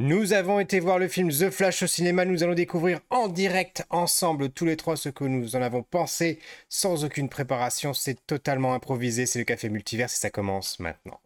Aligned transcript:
Nous 0.00 0.32
avons 0.32 0.60
été 0.60 0.78
voir 0.78 1.00
le 1.00 1.08
film 1.08 1.28
The 1.28 1.50
Flash 1.50 1.82
au 1.82 1.88
cinéma. 1.88 2.24
Nous 2.24 2.44
allons 2.44 2.54
découvrir 2.54 3.00
en 3.10 3.26
direct 3.26 3.84
ensemble 3.90 4.48
tous 4.48 4.64
les 4.64 4.76
trois 4.76 4.96
ce 4.96 5.08
que 5.08 5.24
nous 5.24 5.56
en 5.56 5.60
avons 5.60 5.82
pensé 5.82 6.38
sans 6.68 7.04
aucune 7.04 7.28
préparation. 7.28 7.92
C'est 7.94 8.24
totalement 8.24 8.74
improvisé. 8.74 9.26
C'est 9.26 9.40
le 9.40 9.44
café 9.44 9.68
multivers 9.68 10.06
et 10.06 10.08
ça 10.08 10.30
commence 10.30 10.78
maintenant. 10.78 11.18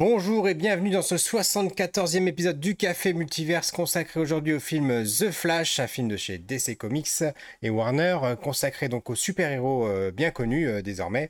Bonjour 0.00 0.48
et 0.48 0.54
bienvenue 0.54 0.90
dans 0.90 1.02
ce 1.02 1.14
74e 1.14 2.26
épisode 2.26 2.58
du 2.58 2.74
Café 2.74 3.12
Multiverse 3.12 3.70
consacré 3.70 4.18
aujourd'hui 4.18 4.52
au 4.52 4.58
film 4.58 5.04
The 5.04 5.30
Flash, 5.30 5.78
un 5.78 5.86
film 5.86 6.08
de 6.08 6.16
chez 6.16 6.36
DC 6.36 6.76
Comics 6.76 7.22
et 7.62 7.70
Warner, 7.70 8.18
euh, 8.24 8.34
consacré 8.34 8.88
donc 8.88 9.08
aux 9.08 9.14
super-héros 9.14 9.86
euh, 9.86 10.10
bien 10.10 10.32
connus 10.32 10.66
euh, 10.66 10.82
désormais. 10.82 11.28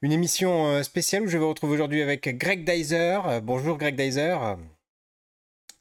Une 0.00 0.12
émission 0.12 0.80
spéciale 0.84 1.24
où 1.24 1.26
je 1.26 1.32
vais 1.32 1.38
vous 1.42 1.48
retrouver 1.48 1.74
aujourd'hui 1.74 2.02
avec 2.02 2.28
Greg 2.38 2.64
Dyser. 2.64 3.18
Bonjour 3.42 3.78
Greg 3.78 3.96
Dyser. 3.96 4.36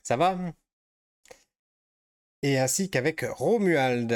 Ça 0.02 0.18
va? 0.18 0.36
Et 2.42 2.58
ainsi 2.58 2.90
qu'avec 2.90 3.22
Romuald. 3.22 4.12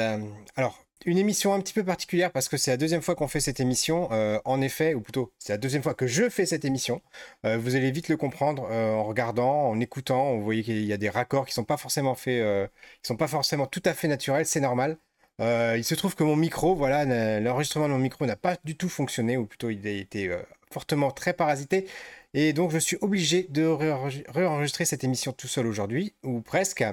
Alors, 0.56 0.87
une 1.04 1.18
émission 1.18 1.54
un 1.54 1.60
petit 1.60 1.72
peu 1.72 1.84
particulière 1.84 2.32
parce 2.32 2.48
que 2.48 2.56
c'est 2.56 2.70
la 2.70 2.76
deuxième 2.76 3.02
fois 3.02 3.14
qu'on 3.14 3.28
fait 3.28 3.40
cette 3.40 3.60
émission. 3.60 4.08
Euh, 4.12 4.40
en 4.44 4.60
effet, 4.60 4.94
ou 4.94 5.00
plutôt, 5.00 5.32
c'est 5.38 5.52
la 5.52 5.58
deuxième 5.58 5.82
fois 5.82 5.94
que 5.94 6.06
je 6.06 6.28
fais 6.28 6.46
cette 6.46 6.64
émission. 6.64 7.02
Euh, 7.44 7.56
vous 7.58 7.76
allez 7.76 7.90
vite 7.90 8.08
le 8.08 8.16
comprendre 8.16 8.68
euh, 8.70 8.92
en 8.92 9.04
regardant, 9.04 9.68
en 9.68 9.80
écoutant. 9.80 10.34
Vous 10.36 10.42
voyez 10.42 10.62
qu'il 10.62 10.84
y 10.84 10.92
a 10.92 10.96
des 10.96 11.08
raccords 11.08 11.46
qui 11.46 11.54
sont 11.54 11.64
pas 11.64 11.76
forcément 11.76 12.14
faits, 12.14 12.70
qui 13.02 13.08
sont 13.08 13.16
pas 13.16 13.28
forcément 13.28 13.66
tout 13.66 13.82
à 13.84 13.94
fait 13.94 14.08
naturels. 14.08 14.46
C'est 14.46 14.60
normal. 14.60 14.98
il 15.40 15.84
se 15.84 15.94
trouve 15.94 16.14
que 16.14 16.24
mon 16.24 16.36
micro, 16.36 16.74
voilà, 16.74 17.04
l'enregistrement 17.40 17.88
de 17.88 17.92
mon 17.92 17.98
micro 17.98 18.26
n'a 18.26 18.36
pas 18.36 18.56
du 18.64 18.76
tout 18.76 18.88
fonctionné, 18.88 19.36
ou 19.36 19.46
plutôt 19.46 19.70
il 19.70 19.86
a 19.86 19.90
été 19.90 20.30
fortement 20.70 21.10
très 21.10 21.32
parasité. 21.32 21.86
Et 22.34 22.52
donc, 22.52 22.70
je 22.72 22.78
suis 22.78 22.98
obligé 23.00 23.44
de 23.48 23.64
réenregistrer 23.64 24.84
cette 24.84 25.02
émission 25.02 25.32
tout 25.32 25.48
seul 25.48 25.66
aujourd'hui, 25.66 26.14
ou 26.22 26.42
presque, 26.42 26.84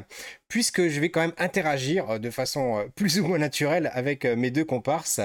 puisque 0.47 0.87
je 0.87 0.99
vais 1.01 1.09
quand 1.09 1.19
même 1.21 1.33
interagir 1.37 2.09
euh, 2.09 2.19
de 2.19 2.29
façon 2.29 2.77
euh, 2.77 2.85
plus 2.95 3.19
ou 3.19 3.27
moins 3.27 3.37
naturelle 3.37 3.91
avec 3.93 4.23
euh, 4.25 4.35
mes 4.35 4.51
deux 4.51 4.65
comparses. 4.65 5.19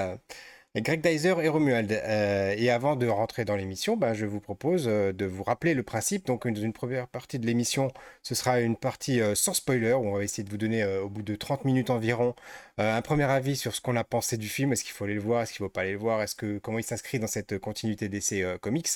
Greg 0.75 1.01
Dyser 1.01 1.35
et 1.41 1.49
Romuald. 1.49 1.91
et 1.91 2.69
avant 2.69 2.95
de 2.95 3.05
rentrer 3.05 3.43
dans 3.43 3.57
l'émission, 3.57 3.97
ben, 3.97 4.13
je 4.13 4.25
vous 4.25 4.39
propose 4.39 4.85
de 4.85 5.25
vous 5.25 5.43
rappeler 5.43 5.73
le 5.73 5.83
principe. 5.83 6.25
Donc, 6.27 6.45
une, 6.45 6.55
une 6.55 6.71
première 6.71 7.09
partie 7.09 7.39
de 7.39 7.45
l'émission, 7.45 7.91
ce 8.23 8.35
sera 8.35 8.61
une 8.61 8.77
partie 8.77 9.19
sans 9.35 9.53
spoiler, 9.53 9.91
où 9.91 10.07
on 10.07 10.13
va 10.13 10.23
essayer 10.23 10.45
de 10.45 10.49
vous 10.49 10.57
donner, 10.57 10.85
au 10.85 11.09
bout 11.09 11.23
de 11.23 11.35
30 11.35 11.65
minutes 11.65 11.89
environ, 11.89 12.35
un 12.77 13.01
premier 13.01 13.25
avis 13.25 13.57
sur 13.57 13.75
ce 13.75 13.81
qu'on 13.81 13.97
a 13.97 14.05
pensé 14.05 14.37
du 14.37 14.47
film. 14.47 14.71
Est-ce 14.71 14.85
qu'il 14.85 14.93
faut 14.93 15.03
aller 15.03 15.15
le 15.15 15.19
voir? 15.19 15.41
Est-ce 15.41 15.51
qu'il 15.51 15.61
ne 15.61 15.67
faut 15.67 15.73
pas 15.73 15.81
aller 15.81 15.91
le 15.91 15.97
voir? 15.97 16.21
Est-ce 16.21 16.35
que, 16.35 16.57
Comment 16.59 16.79
il 16.79 16.85
s'inscrit 16.85 17.19
dans 17.19 17.27
cette 17.27 17.57
continuité 17.59 18.07
d'essai 18.07 18.45
comics? 18.61 18.87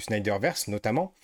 Snyderverse 0.00 0.68
notamment, 0.68 1.14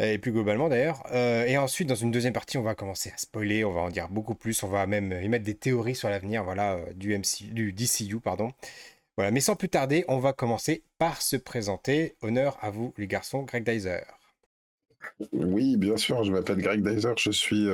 euh, 0.00 0.12
et 0.12 0.18
plus 0.18 0.32
globalement 0.32 0.68
d'ailleurs. 0.68 1.02
Euh, 1.12 1.44
et 1.46 1.56
ensuite, 1.56 1.88
dans 1.88 1.94
une 1.94 2.10
deuxième 2.10 2.32
partie, 2.32 2.58
on 2.58 2.62
va 2.62 2.74
commencer 2.74 3.10
à 3.14 3.16
spoiler, 3.16 3.64
on 3.64 3.72
va 3.72 3.80
en 3.80 3.90
dire 3.90 4.08
beaucoup 4.08 4.34
plus, 4.34 4.62
on 4.62 4.68
va 4.68 4.86
même 4.86 5.12
émettre 5.12 5.44
des 5.44 5.54
théories 5.54 5.94
sur 5.94 6.10
l'avenir 6.10 6.44
voilà, 6.44 6.74
euh, 6.74 6.92
du, 6.94 7.16
MC, 7.16 7.52
du 7.52 7.72
DCU. 7.72 8.20
Pardon. 8.20 8.52
Voilà, 9.16 9.30
mais 9.30 9.40
sans 9.40 9.56
plus 9.56 9.70
tarder, 9.70 10.04
on 10.08 10.18
va 10.18 10.34
commencer 10.34 10.82
par 10.98 11.22
se 11.22 11.36
présenter. 11.36 12.16
Honneur 12.20 12.58
à 12.60 12.70
vous, 12.70 12.92
les 12.98 13.06
garçons, 13.06 13.42
Greg 13.44 13.64
Dyser. 13.64 14.02
Oui, 15.32 15.76
bien 15.78 15.96
sûr, 15.96 16.22
je 16.24 16.32
m'appelle 16.32 16.58
Greg 16.58 16.86
Dyser, 16.86 17.14
je 17.16 17.30
suis 17.30 17.66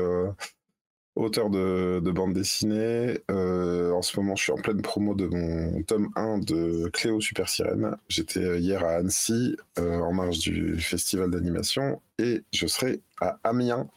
auteur 1.15 1.51
de, 1.51 2.01
bande 2.11 2.33
dessinée. 2.33 3.19
Euh, 3.31 3.93
en 3.93 4.03
ce 4.03 4.19
moment, 4.19 4.37
je 4.37 4.45
suis 4.45 4.53
en 4.53 4.57
pleine 4.57 4.83
promo 4.83 5.15
de 5.15 5.27
mon 5.27 5.83
tome 5.83 6.11
1 6.17 6.39
de 6.39 6.89
Cléo 6.93 7.21
Super 7.21 7.49
Sirène. 7.49 7.97
J'étais 8.09 8.61
hier 8.61 8.85
à 8.85 8.97
Annecy, 8.97 9.57
euh, 9.79 9.99
en 10.01 10.13
marge 10.13 10.39
du 10.39 10.79
festival 10.79 11.31
d'animation, 11.31 12.01
et 12.19 12.43
je 12.53 12.67
serai 12.67 13.01
à 13.21 13.39
Amiens, 13.45 13.89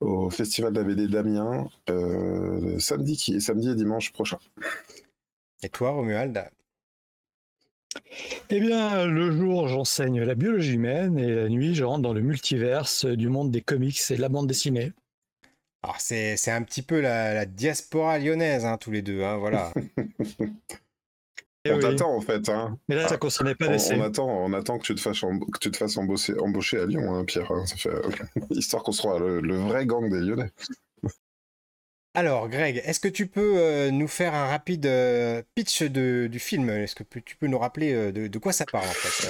au 0.00 0.30
festival 0.30 0.72
de 0.72 0.80
la 0.80 0.84
BD 0.84 1.08
d'Amiens, 1.08 1.68
euh, 1.90 2.78
samedi, 2.78 3.16
qui 3.16 3.34
est 3.34 3.40
samedi 3.40 3.70
et 3.70 3.74
dimanche 3.74 4.12
prochain. 4.12 4.38
Et 5.62 5.68
toi, 5.68 5.90
Romuald? 5.90 6.44
Eh 8.50 8.60
bien, 8.60 9.06
le 9.06 9.32
jour, 9.32 9.68
j'enseigne 9.68 10.22
la 10.22 10.34
biologie 10.34 10.74
humaine 10.74 11.18
et 11.18 11.34
la 11.34 11.48
nuit, 11.48 11.74
je 11.74 11.82
rentre 11.82 12.02
dans 12.02 12.12
le 12.12 12.20
multiverse 12.20 13.06
du 13.06 13.28
monde 13.28 13.50
des 13.50 13.62
comics 13.62 13.98
et 14.10 14.16
de 14.16 14.20
la 14.20 14.28
bande 14.28 14.46
dessinée. 14.46 14.92
Alors 15.82 16.00
c'est 16.00 16.50
un 16.50 16.62
petit 16.62 16.82
peu 16.82 17.00
la, 17.00 17.46
diaspora 17.46 18.18
lyonnaise, 18.18 18.64
hein, 18.64 18.76
tous 18.78 18.90
les 18.90 19.02
deux, 19.02 19.22
hein, 19.22 19.36
voilà. 19.36 19.72
Eh 21.66 21.72
on 21.72 21.78
t'attend 21.78 22.14
en 22.14 22.20
fait. 22.20 22.48
Hein. 22.48 22.78
Mais 22.88 22.94
là, 22.94 23.08
ça 23.08 23.16
concernait 23.16 23.54
pas 23.54 23.66
on, 23.68 23.98
on, 23.98 24.02
attend, 24.02 24.28
on 24.28 24.52
attend 24.52 24.78
que 24.78 24.84
tu 24.84 24.94
te 24.94 25.00
fasses, 25.00 25.20
que 25.20 25.58
tu 25.60 25.70
te 25.70 25.76
fasses 25.76 25.96
embaucher, 25.96 26.38
embaucher 26.38 26.78
à 26.78 26.86
Lyon, 26.86 27.14
hein, 27.14 27.24
Pierre. 27.24 27.50
Hein, 27.50 27.66
ça 27.66 27.76
fait, 27.76 27.90
histoire 28.50 28.82
qu'on 28.82 28.92
soit 28.92 29.18
le, 29.18 29.56
vrai 29.56 29.86
gang 29.86 30.08
des 30.08 30.20
Lyonnais. 30.20 30.50
Alors, 32.14 32.48
Greg, 32.48 32.82
est-ce 32.84 33.00
que 33.00 33.08
tu 33.08 33.26
peux 33.26 33.58
euh, 33.58 33.90
nous 33.90 34.08
faire 34.08 34.34
un 34.34 34.46
rapide 34.46 34.86
euh, 34.86 35.42
pitch 35.54 35.82
de, 35.82 36.28
du 36.30 36.38
film? 36.38 36.70
Est-ce 36.70 36.94
que 36.94 37.04
tu 37.04 37.36
peux 37.36 37.46
nous 37.46 37.58
rappeler 37.58 37.92
euh, 37.92 38.12
de, 38.12 38.26
de, 38.26 38.38
quoi 38.38 38.52
ça 38.52 38.64
parle 38.64 38.86
en 38.86 38.88
fait 38.88 39.28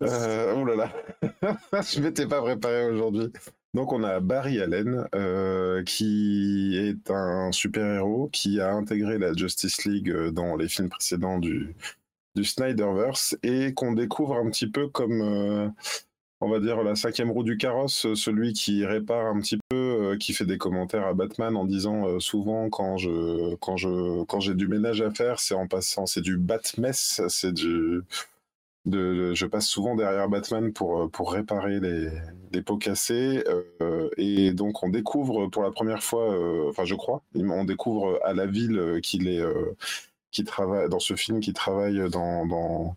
voilà. 0.00 0.54
oh 0.56 0.64
là 0.64 0.74
là, 0.74 1.82
je 1.82 2.00
m'étais 2.00 2.26
pas 2.26 2.42
préparé 2.42 2.86
aujourd'hui. 2.86 3.32
Donc 3.74 3.92
on 3.92 4.02
a 4.02 4.20
Barry 4.20 4.60
Allen, 4.60 5.06
euh, 5.76 5.82
qui 5.82 6.76
est 6.76 7.10
un 7.10 7.52
super-héros 7.52 8.28
qui 8.32 8.60
a 8.60 8.72
intégré 8.72 9.18
la 9.18 9.32
Justice 9.32 9.84
League 9.84 10.10
euh, 10.10 10.30
dans 10.30 10.56
les 10.56 10.68
films 10.68 10.88
précédents 10.88 11.38
du, 11.38 11.74
Snyderverse 12.42 13.34
et 13.42 13.72
qu'on 13.72 13.92
découvre 13.92 14.36
un 14.36 14.50
petit 14.50 14.66
peu 14.66 14.88
comme, 14.88 15.22
euh, 15.22 15.68
on 16.42 16.50
va 16.50 16.60
dire, 16.60 16.82
la 16.82 16.94
cinquième 16.94 17.30
roue 17.30 17.44
du 17.44 17.56
carrosse, 17.56 18.06
celui 18.14 18.52
qui 18.52 18.84
répare 18.84 19.26
un 19.26 19.40
petit 19.40 19.58
peu, 19.70 20.18
qui 20.20 20.34
fait 20.34 20.44
des 20.44 20.58
commentaires 20.58 21.06
à 21.06 21.14
Batman 21.14 21.56
en 21.56 21.64
disant 21.64 22.20
souvent 22.20 22.68
quand 22.68 22.98
je 22.98 23.54
quand 23.56 23.78
je 23.78 24.22
quand 24.24 24.40
j'ai 24.40 24.54
du 24.54 24.68
ménage 24.68 25.00
à 25.00 25.10
faire, 25.10 25.40
c'est 25.40 25.54
en 25.54 25.66
passant, 25.66 26.04
c'est 26.04 26.20
du 26.20 26.36
Batmess, 26.36 27.22
c'est 27.28 27.54
du 27.54 28.02
je 28.92 29.46
passe 29.46 29.66
souvent 29.66 29.94
derrière 29.94 30.28
Batman 30.28 30.72
pour, 30.72 31.02
euh, 31.02 31.08
pour 31.08 31.32
réparer 31.32 31.80
les, 31.80 32.08
les 32.52 32.62
pots 32.62 32.76
cassés. 32.76 33.42
Euh, 33.82 34.08
et 34.16 34.52
donc, 34.52 34.82
on 34.82 34.88
découvre 34.88 35.48
pour 35.48 35.62
la 35.62 35.70
première 35.70 36.02
fois, 36.02 36.32
euh, 36.32 36.68
enfin, 36.68 36.84
je 36.84 36.94
crois, 36.94 37.22
on 37.34 37.64
découvre 37.64 38.20
à 38.24 38.32
la 38.32 38.46
ville 38.46 39.00
qu'il 39.02 39.28
est, 39.28 39.42
qui 40.30 40.44
travaille, 40.44 40.88
dans 40.88 41.00
ce 41.00 41.14
film, 41.14 41.40
qui 41.40 41.52
travaille 41.52 42.08
dans, 42.10 42.46
dans, 42.46 42.96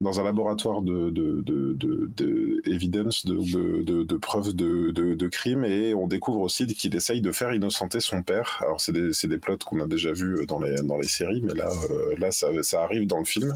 dans 0.00 0.18
un 0.18 0.24
laboratoire 0.24 0.82
de, 0.82 1.10
de, 1.10 1.40
de, 1.42 1.72
de, 1.74 2.10
de 2.16 2.62
evidence, 2.68 3.24
de, 3.24 4.16
preuves 4.16 4.54
de, 4.54 5.28
crime, 5.28 5.64
et 5.64 5.94
on 5.94 6.08
découvre 6.08 6.40
aussi 6.40 6.66
qu'il 6.66 6.96
essaye 6.96 7.20
de 7.20 7.30
faire 7.30 7.54
innocenter 7.54 8.00
son 8.00 8.22
père. 8.22 8.60
Alors 8.62 8.80
c'est 8.80 8.92
des, 8.92 9.10
des 9.28 9.38
plots 9.38 9.56
qu'on 9.64 9.80
a 9.80 9.86
déjà 9.86 10.12
vus 10.12 10.44
dans 10.46 10.58
les, 10.58 10.82
dans 10.82 10.98
les 10.98 11.06
séries, 11.08 11.42
mais 11.42 11.54
là, 11.54 11.70
là 12.18 12.32
ça, 12.32 12.48
ça 12.62 12.82
arrive 12.82 13.06
dans 13.06 13.18
le 13.18 13.24
film. 13.24 13.54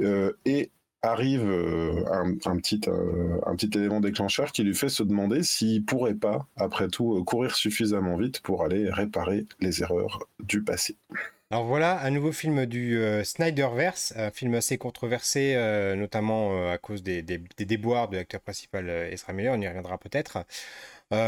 Euh, 0.00 0.32
et 0.44 0.70
arrive 1.02 1.44
euh, 1.44 2.02
un, 2.10 2.56
petit, 2.56 2.80
euh, 2.88 3.38
un 3.44 3.54
petit 3.56 3.70
élément 3.78 4.00
déclencheur 4.00 4.52
qui 4.52 4.62
lui 4.62 4.74
fait 4.74 4.88
se 4.88 5.02
demander 5.02 5.42
s'il 5.42 5.84
pourrait 5.84 6.14
pas, 6.14 6.46
après 6.56 6.88
tout, 6.88 7.22
courir 7.24 7.54
suffisamment 7.54 8.16
vite 8.16 8.40
pour 8.40 8.64
aller 8.64 8.90
réparer 8.90 9.46
les 9.60 9.82
erreurs 9.82 10.26
du 10.40 10.62
passé. 10.62 10.96
Alors 11.50 11.66
voilà, 11.66 12.02
un 12.02 12.10
nouveau 12.10 12.32
film 12.32 12.64
du 12.64 12.98
Snyderverse, 13.22 14.14
un 14.16 14.30
film 14.30 14.54
assez 14.54 14.78
controversé, 14.78 15.54
notamment 15.94 16.70
à 16.70 16.78
cause 16.78 17.02
des, 17.02 17.22
des, 17.22 17.38
déboires 17.58 18.08
de 18.08 18.16
l'acteur 18.16 18.40
principal 18.40 18.88
Ezra 18.88 19.34
Miller, 19.34 19.54
on 19.54 19.60
y 19.60 19.68
reviendra 19.68 19.98
peut-être. 19.98 20.38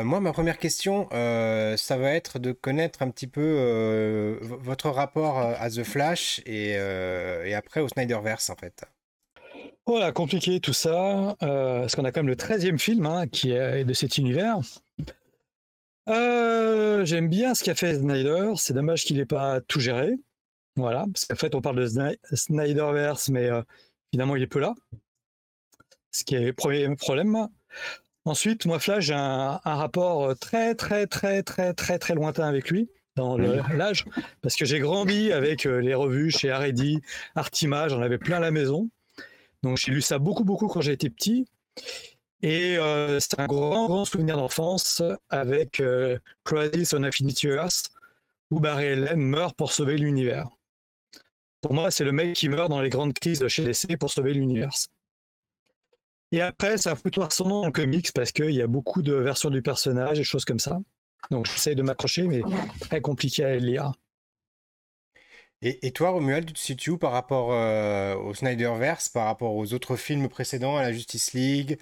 Moi, 0.05 0.21
ma 0.21 0.33
première 0.33 0.59
question, 0.59 1.09
ça 1.11 1.97
va 1.97 2.12
être 2.12 2.38
de 2.38 2.53
connaître 2.53 3.03
un 3.03 3.11
petit 3.11 3.27
peu 3.27 4.38
votre 4.43 4.91
rapport 4.91 5.38
à 5.38 5.71
The 5.71 5.83
Flash 5.83 6.41
et, 6.47 6.77
après 7.55 7.81
au 7.81 7.88
Snyderverse, 7.88 8.50
en 8.50 8.56
fait. 8.56 8.85
Voilà, 9.87 10.11
compliqué 10.12 10.59
tout 10.61 10.73
ça, 10.73 11.37
parce 11.38 11.94
qu'on 11.94 12.05
a 12.05 12.12
quand 12.12 12.21
même 12.21 12.29
le 12.29 12.37
13e 12.37 12.79
film 12.79 13.06
hein, 13.06 13.27
qui 13.29 13.53
est 13.53 13.85
de 13.85 13.93
cet 13.93 14.19
univers. 14.19 14.59
J'aime 16.06 17.29
bien 17.29 17.55
ce 17.55 17.62
qu'a 17.62 17.75
fait 17.75 17.99
Snyder, 17.99 18.53
c'est 18.56 18.75
dommage 18.75 19.05
qu'il 19.05 19.17
n'ait 19.17 19.27
pas 19.27 19.61
tout 19.61 19.81
géré. 19.81 20.15
Voilà, 20.77 21.06
parce 21.12 21.25
qu'en 21.25 21.37
fait, 21.37 21.55
on 21.55 21.61
parle 21.61 21.77
de 21.77 22.17
Snyderverse, 22.33 23.29
mais 23.29 23.49
finalement, 24.11 24.37
il 24.37 24.43
est 24.43 24.47
peu 24.49 24.61
là. 24.61 24.75
Ce 26.11 26.25
qui 26.25 26.35
est 26.35 26.47
le 26.47 26.53
premier 26.53 26.94
problème. 26.97 27.49
Ensuite, 28.26 28.67
moi, 28.67 28.81
Flash, 28.81 29.06
j'ai 29.06 29.14
un, 29.14 29.61
rapport 29.64 30.37
très, 30.38 30.75
très, 30.75 31.06
très, 31.06 31.43
très, 31.43 31.73
très, 31.73 31.99
très 31.99 32.14
lointain 32.14 32.46
avec 32.46 32.70
lui. 32.70 32.90
dans 33.14 33.38
l'âge, 33.38 34.05
parce 34.43 34.56
que 34.56 34.64
j'ai 34.64 34.81
grandi 34.81 35.32
avec 35.32 35.64
les 35.64 35.94
revues 35.94 36.31
chez 36.31 36.50
Haredi, 36.50 37.00
Artima, 37.34 37.88
j'en 37.88 38.02
avais 38.02 38.19
plein 38.19 38.37
à 38.37 38.40
la 38.40 38.50
maison. 38.50 38.90
Donc 39.62 39.78
j'ai 39.78 39.93
lu 39.93 40.02
ça 40.02 40.19
beaucoup, 40.19 40.44
beaucoup 40.44 40.67
quand 40.67 40.82
j'étais 40.82 41.08
petit. 41.08 41.46
Et 42.43 42.76
c'est 43.20 43.40
un 43.40 43.46
grand, 43.46 43.87
grand 43.87 44.05
souvenir 44.05 44.37
d'enfance 44.37 45.02
avec 45.31 45.81
euh, 45.81 46.19
Crisis 46.44 46.93
on 46.94 47.02
Infinity 47.05 47.46
Earth, 47.46 47.90
où 48.50 48.61
Barry 48.61 48.88
Allen 48.88 49.20
meurt 49.20 49.56
pour 49.56 49.73
sauver 49.73 49.96
l'univers. 49.96 50.49
Pour 51.61 51.75
moi, 51.75 51.90
c'est 51.90 52.05
le 52.05 52.12
mec 52.12 52.34
qui 52.34 52.49
meurt 52.49 52.69
dans 52.69 52.81
les 52.81 52.90
grandes 52.90 53.14
crises 53.14 53.38
de 53.38 53.49
chez 53.49 53.64
DC 53.64 53.96
pour 53.99 54.11
sauver 54.11 54.34
l'univers. 54.34 54.73
Et 56.32 56.40
après, 56.40 56.76
ça 56.76 56.93
a 56.93 56.96
foutoir 56.96 57.32
son 57.32 57.49
nom 57.49 57.64
en 57.64 57.70
comics 57.70 58.12
parce 58.12 58.32
qu'il 58.32 58.50
y 58.50 58.62
a 58.62 58.67
beaucoup 58.67 59.02
de 59.02 59.14
versions 59.14 59.50
du 59.50 59.62
personnage 59.62 60.19
et 60.19 60.25
choses 60.25 60.44
comme 60.44 60.58
ça. 60.58 60.78
Donc 61.31 61.46
j'essaie 61.46 61.75
de 61.75 61.82
m'accrocher, 61.82 62.23
mais 62.25 62.43
très 62.81 63.00
compliqué 63.00 63.44
à 63.44 63.56
lire. 63.56 63.93
Et, 65.62 65.90
toi, 65.90 66.11
Romuald, 66.11 66.46
tu 66.46 66.52
te 66.52 66.58
situes 66.58 66.99
par 66.99 67.12
rapport 67.12 67.50
euh, 67.50 68.14
au 68.17 68.34
Snyderverse, 68.34 69.08
par 69.08 69.25
rapport 69.25 69.55
aux 69.55 69.73
autres 69.73 69.96
films 69.96 70.28
précédents, 70.28 70.76
à 70.76 70.82
la 70.82 70.93
Justice 70.93 71.32
League, 71.32 71.78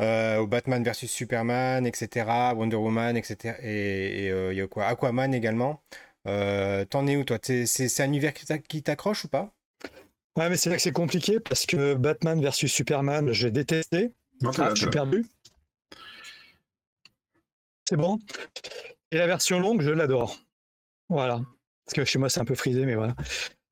euh, 0.00 0.38
au 0.38 0.46
Batman 0.46 0.82
vs 0.82 1.06
Superman, 1.06 1.86
etc., 1.86 2.26
Wonder 2.56 2.76
Woman, 2.76 3.16
etc. 3.16 3.56
Et 3.62 4.26
il 4.26 4.30
euh, 4.30 4.54
y 4.54 4.60
a 4.62 4.66
quoi? 4.66 4.86
Aquaman 4.86 5.34
également. 5.34 5.82
T'en 6.24 7.06
es 7.06 7.16
où, 7.16 7.24
toi? 7.24 7.38
C'est 7.42 8.00
un 8.00 8.06
univers 8.06 8.32
qui 8.34 8.82
t'accroche 8.82 9.24
ou 9.26 9.28
pas? 9.28 9.52
Ouais, 10.36 10.48
mais 10.48 10.56
c'est 10.56 10.70
là 10.70 10.76
que 10.76 10.82
c'est 10.82 10.92
compliqué 10.92 11.40
parce 11.40 11.66
que 11.66 11.94
Batman 11.94 12.40
vs 12.40 12.66
Superman, 12.66 13.32
j'ai 13.32 13.50
détesté. 13.50 14.12
Ah, 14.44 14.70
je 14.74 14.82
suis 14.82 14.90
perdu. 14.90 15.26
C'est 17.88 17.96
bon. 17.96 18.18
Et 19.10 19.18
la 19.18 19.26
version 19.26 19.58
longue, 19.58 19.82
je 19.82 19.90
l'adore. 19.90 20.38
Voilà. 21.08 21.40
Parce 21.84 21.94
que 21.94 22.04
chez 22.04 22.18
moi, 22.18 22.28
c'est 22.28 22.40
un 22.40 22.44
peu 22.44 22.54
frisé, 22.54 22.86
mais 22.86 22.94
voilà. 22.94 23.16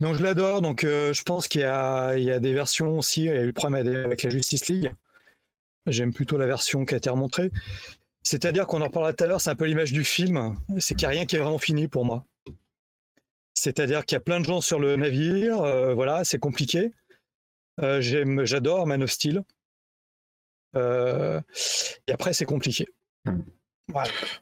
Donc, 0.00 0.16
je 0.16 0.22
l'adore. 0.22 0.60
Donc, 0.60 0.82
euh, 0.82 1.12
je 1.12 1.22
pense 1.22 1.46
qu'il 1.46 1.60
y, 1.60 1.64
a, 1.64 2.14
des 2.16 2.52
versions 2.52 2.98
aussi. 2.98 3.22
Il 3.22 3.26
y 3.26 3.30
a 3.30 3.42
eu 3.42 3.46
le 3.46 3.52
problème 3.52 3.86
avec 4.04 4.24
la 4.24 4.30
Justice 4.30 4.66
League. 4.66 4.92
J'aime 5.86 6.12
plutôt 6.12 6.36
la 6.36 6.46
version 6.46 6.84
qui 6.84 6.94
a 6.94 6.96
été 6.96 7.08
remontrée. 7.08 7.50
C'est-à-dire 8.24 8.66
qu'on 8.66 8.82
en 8.82 8.90
parlera 8.90 9.12
tout 9.12 9.24
à 9.24 9.26
l'heure, 9.26 9.40
c'est 9.40 9.50
un 9.50 9.54
peu 9.54 9.64
l'image 9.64 9.92
du 9.92 10.04
film. 10.04 10.56
C'est 10.78 10.94
qu'il 10.94 11.08
n'y 11.08 11.14
a 11.14 11.16
rien 11.16 11.26
qui 11.26 11.36
est 11.36 11.38
vraiment 11.38 11.58
fini 11.58 11.88
pour 11.88 12.04
moi. 12.04 12.26
C'est-à-dire 13.60 14.04
qu'il 14.04 14.14
y 14.14 14.18
a 14.18 14.20
plein 14.20 14.38
de 14.40 14.44
gens 14.44 14.60
sur 14.60 14.78
le 14.78 14.96
navire. 14.96 15.60
Euh, 15.62 15.94
voilà, 15.94 16.24
c'est 16.24 16.38
compliqué. 16.38 16.92
Euh, 17.80 18.00
j'adore 18.44 18.86
Man 18.86 19.02
of 19.02 19.10
Steel. 19.10 19.42
et 20.74 22.12
après, 22.12 22.32
c'est 22.32 22.44
compliqué. 22.44 22.86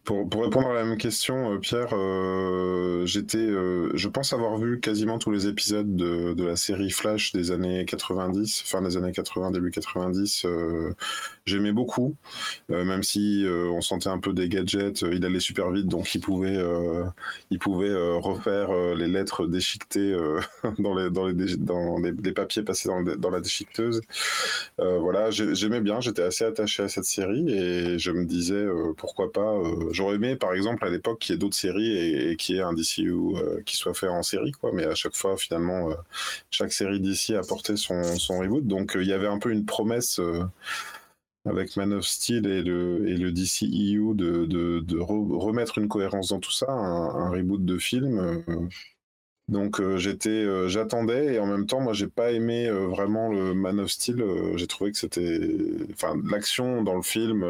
Pour, 0.03 0.29
pour, 0.29 0.43
répondre 0.43 0.71
à 0.71 0.75
la 0.75 0.85
même 0.85 0.99
question, 0.99 1.53
euh, 1.53 1.59
Pierre, 1.59 1.91
euh, 1.93 3.07
j'étais, 3.07 3.39
euh, 3.39 3.93
je 3.95 4.09
pense 4.09 4.33
avoir 4.33 4.59
vu 4.59 4.81
quasiment 4.81 5.21
tous 5.21 5.31
les 5.31 5.47
épisodes 5.47 5.95
de, 5.95 6.33
de, 6.33 6.45
la 6.45 6.57
série 6.57 6.91
Flash 6.91 7.31
des 7.31 7.53
années 7.53 7.85
90, 7.85 8.63
fin 8.67 8.83
des 8.83 8.97
années 8.97 9.13
80, 9.13 9.53
début 9.53 9.71
90. 9.71 10.47
J'aimais 11.45 11.71
beaucoup, 11.71 12.17
même 12.69 13.05
si 13.05 13.47
on 13.49 13.81
sentait 13.81 14.09
un 14.09 14.19
peu 14.19 14.33
des 14.33 14.49
gadgets. 14.49 15.03
il 15.03 15.25
allait 15.25 15.39
super 15.39 15.71
vite, 15.71 15.87
donc 15.87 16.13
il 16.15 16.21
pouvait, 16.21 16.59
il 17.51 17.61
pouvait 17.61 17.95
refaire 18.17 18.73
les 18.97 19.07
lettres 19.07 19.47
déchiquetées 19.47 20.17
dans, 20.79 20.95
les, 20.95 21.11
dans, 21.11 21.27
les, 21.27 21.57
dans 21.57 21.99
les, 21.99 22.33
papiers 22.33 22.63
passés 22.63 22.89
dans, 22.89 23.03
dans 23.03 23.31
la 23.31 23.41
déchiqueteuse. 23.41 24.01
voilà, 24.79 25.31
j'aimais 25.31 25.81
bien, 25.81 26.01
j'étais 26.01 26.23
assez 26.23 26.45
attaché 26.45 26.83
à 26.83 26.89
cette 26.89 27.05
série 27.05 27.49
et 27.51 27.99
je 27.99 28.11
me 28.11 28.25
disais 28.25 28.67
pourquoi 28.97 29.31
pas 29.33 29.36
euh, 29.43 29.89
j'aurais 29.93 30.17
aimé, 30.17 30.37
par 30.37 30.53
exemple, 30.55 30.85
à 30.85 30.91
l'époque, 30.91 31.21
qu'il 31.21 31.35
y 31.35 31.37
ait 31.37 31.39
d'autres 31.39 31.57
séries 31.57 31.97
et, 32.31 32.37
qu'il 32.37 32.57
y 32.57 32.59
ait 32.59 32.63
un 32.63 32.73
DCU 32.73 33.11
euh, 33.11 33.63
qui 33.65 33.77
soit 33.77 33.95
fait 33.95 34.09
en 34.09 34.23
série, 34.23 34.53
quoi. 34.53 34.71
Mais 34.73 34.85
à 34.85 34.95
chaque 34.95 35.15
fois, 35.15 35.37
finalement, 35.37 35.91
euh, 35.91 35.95
chaque 36.51 36.73
série 36.73 37.01
d'ici 37.01 37.35
apportait 37.35 37.77
son, 37.77 38.03
son 38.17 38.39
reboot. 38.39 38.67
Donc, 38.67 38.93
il 38.97 39.07
y 39.07 39.13
avait 39.13 39.27
un 39.27 39.39
peu 39.39 39.51
une 39.51 39.65
promesse 39.67 40.21
avec 41.45 41.77
Man 41.77 41.93
of 41.93 42.05
Steel 42.07 42.47
et 42.47 42.63
le, 42.63 43.09
et 43.09 43.17
le 43.17 43.33
DCEU 43.33 44.15
de, 44.15 44.47
de, 44.47 44.99
remettre 44.99 45.79
une 45.79 45.89
cohérence 45.89 46.29
dans 46.29 46.41
tout 46.41 46.53
ça, 46.53 46.71
un 46.71 47.31
reboot 47.31 47.65
de 47.65 47.79
film. 47.79 48.45
Donc 49.49 49.81
euh, 49.81 49.97
j'étais, 49.97 50.29
euh, 50.31 50.67
j'attendais 50.69 51.35
et 51.35 51.39
en 51.39 51.47
même 51.47 51.67
temps, 51.67 51.81
moi, 51.81 51.93
j'ai 51.93 52.09
pas 52.09 52.33
aimé 52.33 52.67
euh, 52.67 52.89
vraiment 52.89 53.31
le 53.33 53.55
Man 53.55 53.79
of 53.79 53.91
Steel. 53.91 54.25
j'ai 54.57 54.67
trouvé 54.67 54.91
que 54.91 54.99
c'était, 54.99 55.41
enfin, 55.93 56.15
l'action 56.29 56.83
dans 56.83 56.97
le 56.97 57.03
film, 57.03 57.43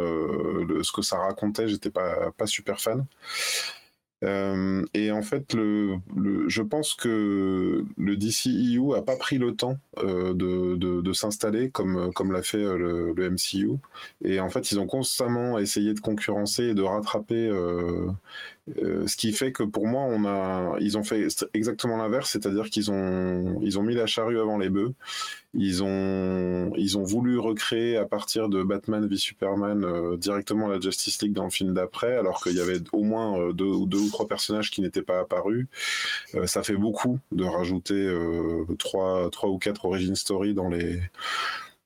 ce 0.82 0.92
que 0.92 1.02
ça 1.02 1.16
racontait, 1.18 1.68
j'étais 1.68 1.90
pas 1.90 2.30
pas 2.36 2.46
super 2.46 2.80
fan. 2.80 3.06
et 4.22 5.10
en 5.10 5.22
fait, 5.22 5.54
le, 5.54 5.98
je 6.48 6.62
pense 6.62 6.94
que 6.94 7.84
le 7.96 8.16
DCEU 8.16 8.94
a 8.94 9.02
pas 9.02 9.16
pris 9.16 9.38
le 9.38 9.54
temps 9.54 9.78
de, 9.98 10.32
de, 10.76 11.00
de 11.00 11.12
s'installer 11.12 11.70
comme, 11.70 12.12
comme 12.14 12.32
l'a 12.32 12.42
fait 12.42 12.58
le, 12.58 13.12
le, 13.14 13.30
MCU. 13.30 13.78
Et 14.24 14.40
en 14.40 14.50
fait, 14.50 14.70
ils 14.72 14.80
ont 14.80 14.86
constamment 14.86 15.58
essayé 15.58 15.94
de 15.94 16.00
concurrencer 16.00 16.64
et 16.64 16.74
de 16.74 16.82
rattraper 16.82 17.50
euh, 18.78 19.06
ce 19.06 19.16
qui 19.16 19.32
fait 19.32 19.52
que 19.52 19.62
pour 19.62 19.86
moi, 19.86 20.08
ils 20.80 20.98
ont 20.98 21.04
fait 21.04 21.28
exactement 21.54 21.96
l'inverse, 21.96 22.30
c'est-à-dire 22.30 22.68
qu'ils 22.68 22.90
ont, 22.90 23.60
mis 23.60 23.94
la 23.94 24.06
charrue 24.06 24.40
avant 24.40 24.58
les 24.58 24.70
bœufs. 24.70 24.92
Ils 25.54 25.82
ont, 25.84 26.72
voulu 27.04 27.38
recréer 27.38 27.96
à 27.96 28.04
partir 28.04 28.48
de 28.48 28.62
Batman 28.62 29.06
v 29.06 29.16
Superman 29.16 29.84
euh, 29.84 30.16
directement 30.16 30.66
la 30.66 30.80
Justice 30.80 31.22
League 31.22 31.32
dans 31.32 31.44
le 31.44 31.50
film 31.50 31.72
d'après, 31.74 32.16
alors 32.16 32.42
qu'il 32.42 32.54
y 32.54 32.60
avait 32.60 32.80
au 32.92 33.04
moins 33.04 33.38
euh, 33.38 33.52
deux, 33.52 33.64
ou 33.64 34.08
trois 34.10 34.26
personnages 34.26 34.70
qui 34.70 34.80
n'étaient 34.80 35.02
pas 35.02 35.20
apparus. 35.20 35.66
ça 36.46 36.62
fait 36.62 36.76
beaucoup 36.76 37.20
de 37.32 37.44
rajouter 37.44 38.12
trois, 38.78 39.30
ou 39.44 39.58
quatre 39.58 39.84
origin 39.84 40.16
story 40.16 40.54
dans, 40.54 40.70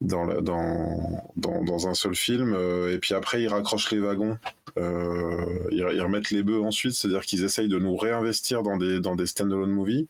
dans, 0.01 1.89
un 1.89 1.95
seul 1.95 2.15
film. 2.15 2.57
et 2.91 2.99
puis 2.99 3.15
après, 3.15 3.43
ils 3.43 3.49
raccrochent 3.49 3.91
les 3.91 4.01
wagons 4.01 4.39
euh, 4.79 5.69
ils, 5.71 5.85
remettent 6.03 6.31
les 6.31 6.43
bœufs 6.43 6.63
ensuite, 6.63 6.93
c'est-à-dire 6.93 7.23
qu'ils 7.23 7.45
essayent 7.45 7.69
de 7.69 7.79
nous 7.79 7.97
réinvestir 7.97 8.63
dans 8.63 8.77
des, 8.77 9.01
dans 9.01 9.17
des 9.17 9.27
stand-alone 9.27 9.71
movies. 9.71 10.07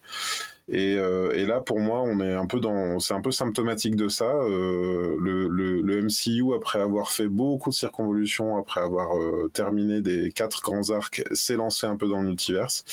Et, 0.69 0.97
euh, 0.99 1.47
là, 1.47 1.61
pour 1.61 1.81
moi, 1.81 2.03
on 2.03 2.21
est 2.21 2.35
un 2.35 2.47
peu 2.47 2.61
dans, 2.61 3.01
c'est 3.01 3.15
un 3.15 3.21
peu 3.21 3.33
symptomatique 3.33 3.97
de 3.97 4.09
ça. 4.09 4.31
Euh, 4.31 5.17
le, 5.19 6.03
MCU, 6.03 6.55
après 6.55 6.81
avoir 6.81 7.11
fait 7.11 7.29
beaucoup 7.29 7.71
de 7.71 7.75
circonvolutions, 7.75 8.57
après 8.57 8.81
avoir 8.81 9.11
terminé 9.53 10.01
des 10.01 10.31
quatre 10.33 10.63
grands 10.63 10.91
arcs, 10.91 11.23
s'est 11.33 11.57
lancé 11.57 11.87
un 11.87 11.97
peu 11.97 12.09
dans 12.09 12.21
le 12.21 12.29
multiverse 12.29 12.85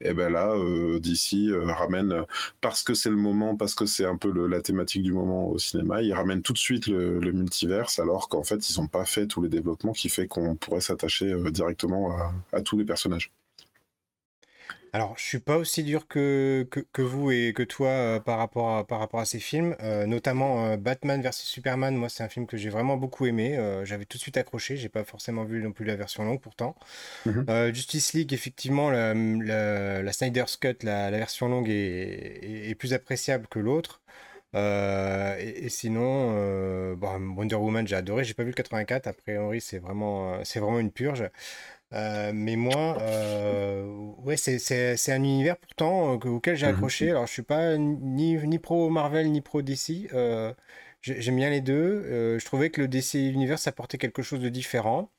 et 0.00 0.14
ben 0.14 0.32
là, 0.32 0.52
euh, 0.54 0.98
d'ici 0.98 1.50
euh, 1.50 1.64
ramène 1.66 2.24
parce 2.60 2.82
que 2.82 2.94
c'est 2.94 3.10
le 3.10 3.16
moment, 3.16 3.56
parce 3.56 3.74
que 3.74 3.86
c'est 3.86 4.06
un 4.06 4.16
peu 4.16 4.30
la 4.48 4.62
thématique 4.62 5.02
du 5.02 5.12
moment 5.12 5.48
au 5.48 5.58
cinéma, 5.58 6.02
ils 6.02 6.12
ramènent 6.14 6.42
tout 6.42 6.52
de 6.52 6.58
suite 6.58 6.86
le, 6.86 7.20
multiverse, 7.32 7.98
alors 7.98 8.28
qu'en 8.28 8.42
fait 8.42 8.68
ils 8.68 8.80
n'ont 8.80 8.88
pas 8.88 9.04
fait 9.04 9.26
tous 9.26 9.42
les 9.42 9.48
développements 9.48 9.92
qui 9.92 10.08
fait 10.08 10.26
qu'on 10.26 10.56
pourrait 10.56 10.80
s'attacher 10.80 11.32
euh, 11.32 11.50
directement 11.50 12.16
à, 12.52 12.62
tous 12.62 12.78
les 12.78 12.84
personnages. 12.84 13.30
Alors, 14.92 15.14
je 15.16 15.22
suis 15.22 15.38
pas 15.38 15.56
aussi 15.56 15.84
dur 15.84 16.08
que, 16.08 16.66
que, 16.92 17.02
vous 17.02 17.30
et 17.30 17.52
que 17.54 17.62
toi 17.62 17.88
euh, 17.88 18.20
par, 18.20 18.38
rapport 18.38 18.76
à, 18.76 18.86
par 18.86 18.98
rapport 18.98 19.20
à 19.20 19.24
ces 19.24 19.38
films, 19.38 19.76
euh, 19.82 20.06
notamment 20.06 20.66
euh, 20.66 20.76
Batman 20.76 21.22
vs 21.22 21.32
Superman. 21.32 21.94
Moi, 21.94 22.08
c'est 22.08 22.24
un 22.24 22.28
film 22.28 22.46
que 22.46 22.56
j'ai 22.56 22.70
vraiment 22.70 22.96
beaucoup 22.96 23.26
aimé. 23.26 23.58
J'avais 23.84 24.04
tout 24.04 24.18
de 24.18 24.22
suite 24.22 24.36
accroché. 24.36 24.76
J'ai 24.76 24.88
pas 24.88 25.04
forcément 25.04 25.44
vu 25.44 25.62
non 25.62 25.72
plus 25.72 25.84
la 25.84 25.94
version 25.94 26.24
longue 26.24 26.40
pourtant. 26.40 26.74
Mhm. 27.26 27.72
Justice 27.72 28.14
League, 28.14 28.32
effectivement, 28.32 28.90
la, 28.90 29.14
la, 29.14 30.12
Snyder's 30.12 30.56
Cut, 30.56 30.78
la, 30.82 31.10
version 31.10 31.48
longue 31.48 31.68
est, 31.68 32.70
est, 32.70 32.74
plus 32.74 32.92
appréciable 32.92 33.46
que 33.48 33.58
l'autre. 33.58 34.00
Et, 34.54 35.68
sinon, 35.68 36.94
bon, 36.96 37.34
Wonder 37.36 37.56
Woman, 37.56 37.86
j'ai 37.86 37.96
adoré. 37.96 38.24
J'ai 38.24 38.34
pas 38.34 38.42
vu 38.42 38.50
le 38.50 38.54
84. 38.54 39.06
Après 39.06 39.38
Henry, 39.38 39.60
c'est 39.60 39.78
vraiment, 39.78 40.42
c'est 40.44 40.58
vraiment 40.58 40.80
une 40.80 40.90
purge. 40.90 41.30
Euh, 41.92 42.30
mais 42.32 42.56
moi, 42.56 42.98
euh, 43.00 43.84
ouais, 44.18 44.36
c'est 44.36 45.12
un 45.12 45.22
univers 45.24 45.56
pourtant 45.56 46.12
euh, 46.12 46.28
auquel 46.28 46.56
j'ai 46.56 46.66
mmh 46.66 46.70
accroché. 46.70 47.10
Alors, 47.10 47.26
je 47.26 47.32
suis 47.32 47.42
pas 47.42 47.76
ni, 47.76 48.36
ni 48.36 48.58
pro 48.58 48.88
Marvel 48.90 49.30
ni 49.30 49.40
pro 49.40 49.62
DC. 49.62 50.08
J'aime 51.02 51.36
bien 51.36 51.50
les 51.50 51.60
deux. 51.60 52.38
je 52.38 52.44
trouvais 52.44 52.70
que 52.70 52.82
le 52.82 52.88
DC 52.88 53.14
Universe 53.14 53.66
apportait 53.66 53.98
quelque 53.98 54.22
chose 54.22 54.40
de 54.40 54.48
différent. 54.48 55.10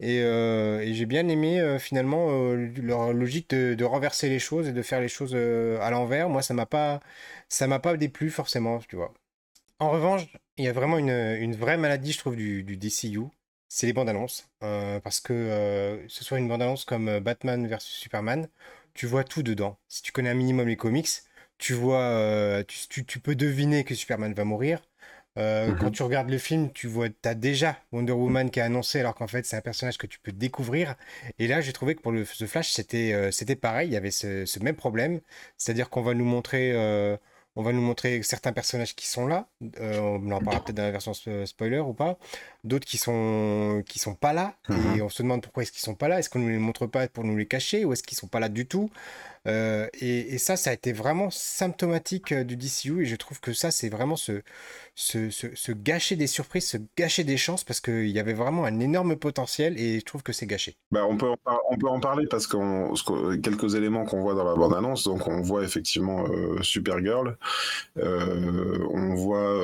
Et, 0.00 0.18
et 0.18 0.94
j'ai 0.94 1.06
bien 1.06 1.28
aimé 1.28 1.76
finalement 1.80 2.28
leur 2.54 3.12
logique 3.12 3.50
de, 3.50 3.74
de, 3.74 3.84
renverser 3.84 4.28
les 4.28 4.38
choses 4.38 4.68
et 4.68 4.72
de 4.72 4.82
faire 4.82 5.00
les 5.00 5.08
choses 5.08 5.34
à 5.34 5.90
l'envers. 5.90 6.28
Moi, 6.28 6.42
ça 6.42 6.54
m'a 6.54 6.66
pas, 6.66 7.00
ça 7.48 7.66
m'a 7.66 7.80
pas 7.80 7.96
déplu 7.96 8.30
forcément, 8.30 8.78
tu 8.88 8.96
vois. 8.96 9.12
En 9.80 9.90
revanche, 9.90 10.22
il 10.56 10.64
y 10.64 10.68
a 10.68 10.72
vraiment 10.72 10.98
une, 10.98 11.10
une 11.10 11.56
vraie 11.56 11.76
maladie, 11.76 12.12
je 12.12 12.18
trouve, 12.18 12.36
du, 12.36 12.62
du 12.62 12.76
DCU 12.76 13.28
c'est 13.68 13.86
les 13.86 13.92
bandes 13.92 14.08
annonces. 14.08 14.48
Euh, 14.62 15.00
parce 15.00 15.20
que 15.20 15.32
euh, 15.32 16.08
ce 16.08 16.24
soit 16.24 16.38
une 16.38 16.48
bande 16.48 16.62
annonce 16.62 16.84
comme 16.84 17.08
euh, 17.08 17.20
Batman 17.20 17.66
versus 17.66 17.94
Superman, 17.94 18.48
tu 18.94 19.06
vois 19.06 19.24
tout 19.24 19.42
dedans. 19.42 19.78
Si 19.88 20.02
tu 20.02 20.12
connais 20.12 20.30
un 20.30 20.34
minimum 20.34 20.68
les 20.68 20.76
comics, 20.76 21.08
tu 21.58 21.74
vois, 21.74 22.62
tu, 22.66 23.20
peux 23.20 23.34
deviner 23.34 23.82
que 23.84 23.94
Superman 23.94 24.32
va 24.32 24.44
mourir. 24.44 24.80
Quand 25.36 25.90
tu 25.92 26.02
regardes 26.02 26.30
le 26.30 26.38
film, 26.38 26.72
tu 26.72 26.88
vois, 26.88 27.08
t'as 27.10 27.34
déjà 27.34 27.76
Wonder 27.92 28.12
Woman 28.12 28.50
qui 28.50 28.58
est 28.60 28.62
annoncé, 28.62 29.00
alors 29.00 29.14
qu'en 29.14 29.28
fait, 29.28 29.46
c'est 29.46 29.56
un 29.56 29.60
personnage 29.60 29.98
que 29.98 30.06
tu 30.06 30.18
peux 30.20 30.32
découvrir. 30.32 30.96
Et 31.38 31.46
là, 31.48 31.60
j'ai 31.60 31.72
trouvé 31.72 31.94
que 31.94 32.00
pour 32.00 32.12
le 32.12 32.24
The 32.24 32.46
Flash, 32.46 32.72
c'était 32.72 33.30
c'était 33.32 33.56
pareil. 33.56 33.88
Il 33.88 33.92
y 33.92 33.96
avait 33.96 34.10
ce, 34.10 34.46
ce 34.46 34.60
même 34.60 34.76
problème, 34.76 35.20
c'est-à-dire 35.56 35.90
qu'on 35.90 36.02
va 36.02 36.14
nous 36.14 36.24
montrer, 36.24 36.72
on 37.58 37.62
va 37.62 37.72
nous 37.72 37.80
montrer 37.82 38.22
certains 38.22 38.52
personnages 38.52 38.94
qui 38.94 39.08
sont 39.08 39.26
là. 39.26 39.46
Euh, 39.80 39.98
on 39.98 40.30
en 40.30 40.38
parlera 40.40 40.62
peut-être 40.64 40.76
dans 40.76 40.84
la 40.84 40.92
version 40.92 41.10
spo- 41.10 41.44
spoiler 41.44 41.80
ou 41.80 41.92
pas. 41.92 42.16
D'autres 42.62 42.86
qui 42.86 42.98
sont 42.98 43.82
qui 43.88 43.98
sont 43.98 44.14
pas 44.14 44.32
là. 44.32 44.54
Mhm. 44.68 44.96
Et 44.96 45.02
on 45.02 45.08
se 45.08 45.22
demande 45.22 45.42
pourquoi 45.42 45.64
est-ce 45.64 45.72
qu'ils 45.72 45.80
sont 45.82 45.96
pas 45.96 46.06
là. 46.06 46.20
Est-ce 46.20 46.30
qu'on 46.30 46.38
nous 46.38 46.48
les 46.48 46.58
montre 46.58 46.86
pas 46.86 47.08
pour 47.08 47.24
nous 47.24 47.36
les 47.36 47.46
cacher 47.46 47.84
ou 47.84 47.92
est-ce 47.92 48.04
qu'ils 48.04 48.16
sont 48.16 48.28
pas 48.28 48.38
là 48.38 48.48
du 48.48 48.66
tout? 48.66 48.90
Euh, 49.48 49.86
et, 50.00 50.38
ça, 50.38 50.56
ça 50.56 50.70
a 50.70 50.72
été 50.74 50.92
vraiment 50.92 51.30
symptomatique 51.30 52.32
euh, 52.32 52.44
du 52.44 52.56
DCU 52.56 53.02
et 53.02 53.06
je 53.06 53.16
trouve 53.16 53.40
que 53.40 53.52
ça, 53.52 53.70
c'est 53.70 53.88
vraiment 53.88 54.16
ce- 54.16 54.42
ce 54.94 55.72
gâcher 55.72 56.16
des 56.16 56.26
surprises, 56.26 56.68
ce 56.68 56.76
gâcher 56.96 57.24
des 57.24 57.36
chances 57.36 57.64
parce 57.64 57.80
qu'il 57.80 58.08
y 58.08 58.18
avait 58.18 58.34
vraiment 58.34 58.64
un 58.64 58.80
énorme 58.80 59.16
potentiel 59.16 59.78
et 59.80 60.00
je 60.00 60.04
trouve 60.04 60.22
que 60.22 60.32
c'est 60.32 60.46
gâché. 60.46 60.74
Bah, 60.90 61.06
on, 61.08 61.16
peut 61.16 61.28
en 61.28 61.36
on 61.70 61.76
peut 61.78 61.88
en 61.88 62.00
parler 62.00 62.26
parce 62.26 62.46
qu'on- 62.46 62.92
quelques 63.42 63.74
éléments 63.74 64.04
qu'on 64.04 64.20
voit 64.22 64.34
dans 64.34 64.44
la 64.44 64.54
bande-annonce. 64.54 65.04
Donc, 65.04 65.26
on 65.28 65.40
voit 65.40 65.62
effectivement 65.64 66.26
euh, 66.28 66.60
Supergirl. 66.62 67.36
On 67.96 69.14
voit 69.14 69.62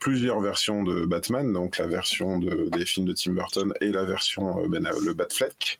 plusieurs 0.00 0.40
versions 0.40 0.82
de 0.84 1.04
Batman. 1.06 1.52
Donc, 1.52 1.78
la 1.78 1.86
version 1.86 2.38
de- 2.38 2.68
des 2.70 2.86
films 2.86 3.06
de 3.06 3.12
Tim 3.12 3.32
Burton 3.32 3.72
et 3.80 3.90
la 3.90 4.04
version 4.04 4.66
ben, 4.68 4.88
le 5.02 5.12
Batfleck. 5.12 5.78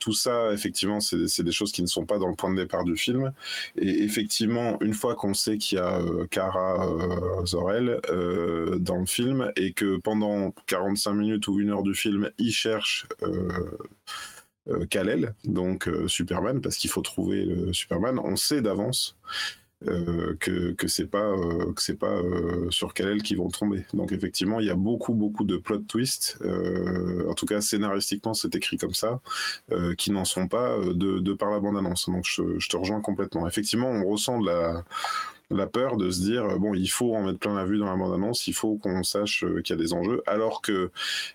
Tout 0.00 0.12
ça, 0.12 0.52
effectivement, 0.52 1.00
c'est 1.00 1.42
des 1.42 1.52
choses 1.52 1.72
ne 1.82 1.86
sont 1.88 2.06
pas 2.06 2.18
dans 2.18 2.28
le 2.28 2.34
point 2.34 2.50
de 2.50 2.56
départ 2.56 2.84
du 2.84 2.96
film. 2.96 3.32
Et 3.76 4.02
effectivement, 4.02 4.80
une 4.80 4.94
fois 4.94 5.14
qu'on 5.14 5.34
sait 5.34 5.58
qu'il 5.58 5.78
y 5.78 5.80
a 5.80 6.00
euh, 6.00 6.26
Kara 6.26 6.86
euh, 6.88 7.46
Zor-El 7.46 8.00
euh, 8.10 8.78
dans 8.78 8.96
le 8.96 9.06
film 9.06 9.52
et 9.56 9.72
que 9.72 9.96
pendant 9.98 10.52
45 10.66 11.12
minutes 11.14 11.48
ou 11.48 11.60
une 11.60 11.70
heure 11.70 11.82
du 11.82 11.94
film, 11.94 12.30
il 12.38 12.52
cherche 12.52 13.06
euh, 13.22 13.48
euh, 14.68 14.86
Kal-El, 14.86 15.34
donc 15.44 15.88
Superman, 16.06 16.60
parce 16.60 16.76
qu'il 16.76 16.90
faut 16.90 17.02
trouver 17.02 17.44
le 17.44 17.72
Superman, 17.72 18.18
on 18.22 18.36
sait 18.36 18.60
d'avance 18.60 19.16
euh, 19.86 20.34
que 20.40 20.72
que 20.72 20.88
c'est 20.88 21.06
pas 21.06 21.22
euh, 21.22 21.72
que 21.72 21.80
c'est 21.82 21.98
pas 21.98 22.10
euh, 22.10 22.68
sur 22.70 22.94
Kal-El 22.94 23.22
qu'ils 23.22 23.38
vont 23.38 23.48
tomber. 23.48 23.84
Donc 23.94 24.10
effectivement, 24.12 24.58
il 24.58 24.66
y 24.66 24.70
a 24.70 24.74
beaucoup 24.74 25.14
beaucoup 25.14 25.44
de 25.44 25.56
plot 25.56 25.78
twists. 25.80 26.36
euh, 26.42 27.28
en 27.28 27.34
tout 27.34 27.46
cas, 27.46 27.60
scénaristiquement, 27.60 28.34
c'est 28.34 28.54
écrit 28.56 28.76
comme 28.76 28.94
ça, 28.94 29.20
euh, 29.70 29.94
qui 29.94 30.10
n'en 30.10 30.24
sont 30.24 30.48
pas 30.48 30.76
de, 30.78 31.20
de 31.20 31.32
par 31.32 31.50
la 31.50 31.60
bande 31.60 31.76
annonce. 31.76 32.08
Donc 32.08 32.24
je 32.26 32.68
te 32.68 32.76
rejoins 32.76 33.00
complètement. 33.00 33.46
Effectivement, 33.46 33.88
on 33.88 34.04
ressent 34.04 34.40
de 34.40 34.46
la 34.46 34.84
la 35.50 35.66
peur 35.66 35.96
de 35.96 36.10
se 36.10 36.20
dire 36.20 36.58
bon 36.58 36.74
il 36.74 36.88
faut 36.88 37.14
en 37.14 37.22
mettre 37.22 37.38
plein 37.38 37.54
la 37.54 37.64
vue 37.64 37.78
dans 37.78 37.86
la 37.86 37.96
bande 37.96 38.12
annonce 38.12 38.46
il 38.46 38.54
faut 38.54 38.76
qu'on 38.76 39.02
sache 39.02 39.44
euh, 39.44 39.62
qu'il 39.62 39.76
y 39.76 39.78
a 39.78 39.82
des 39.82 39.92
enjeux. 39.92 40.22
Alors 40.26 40.60
que 40.60 40.90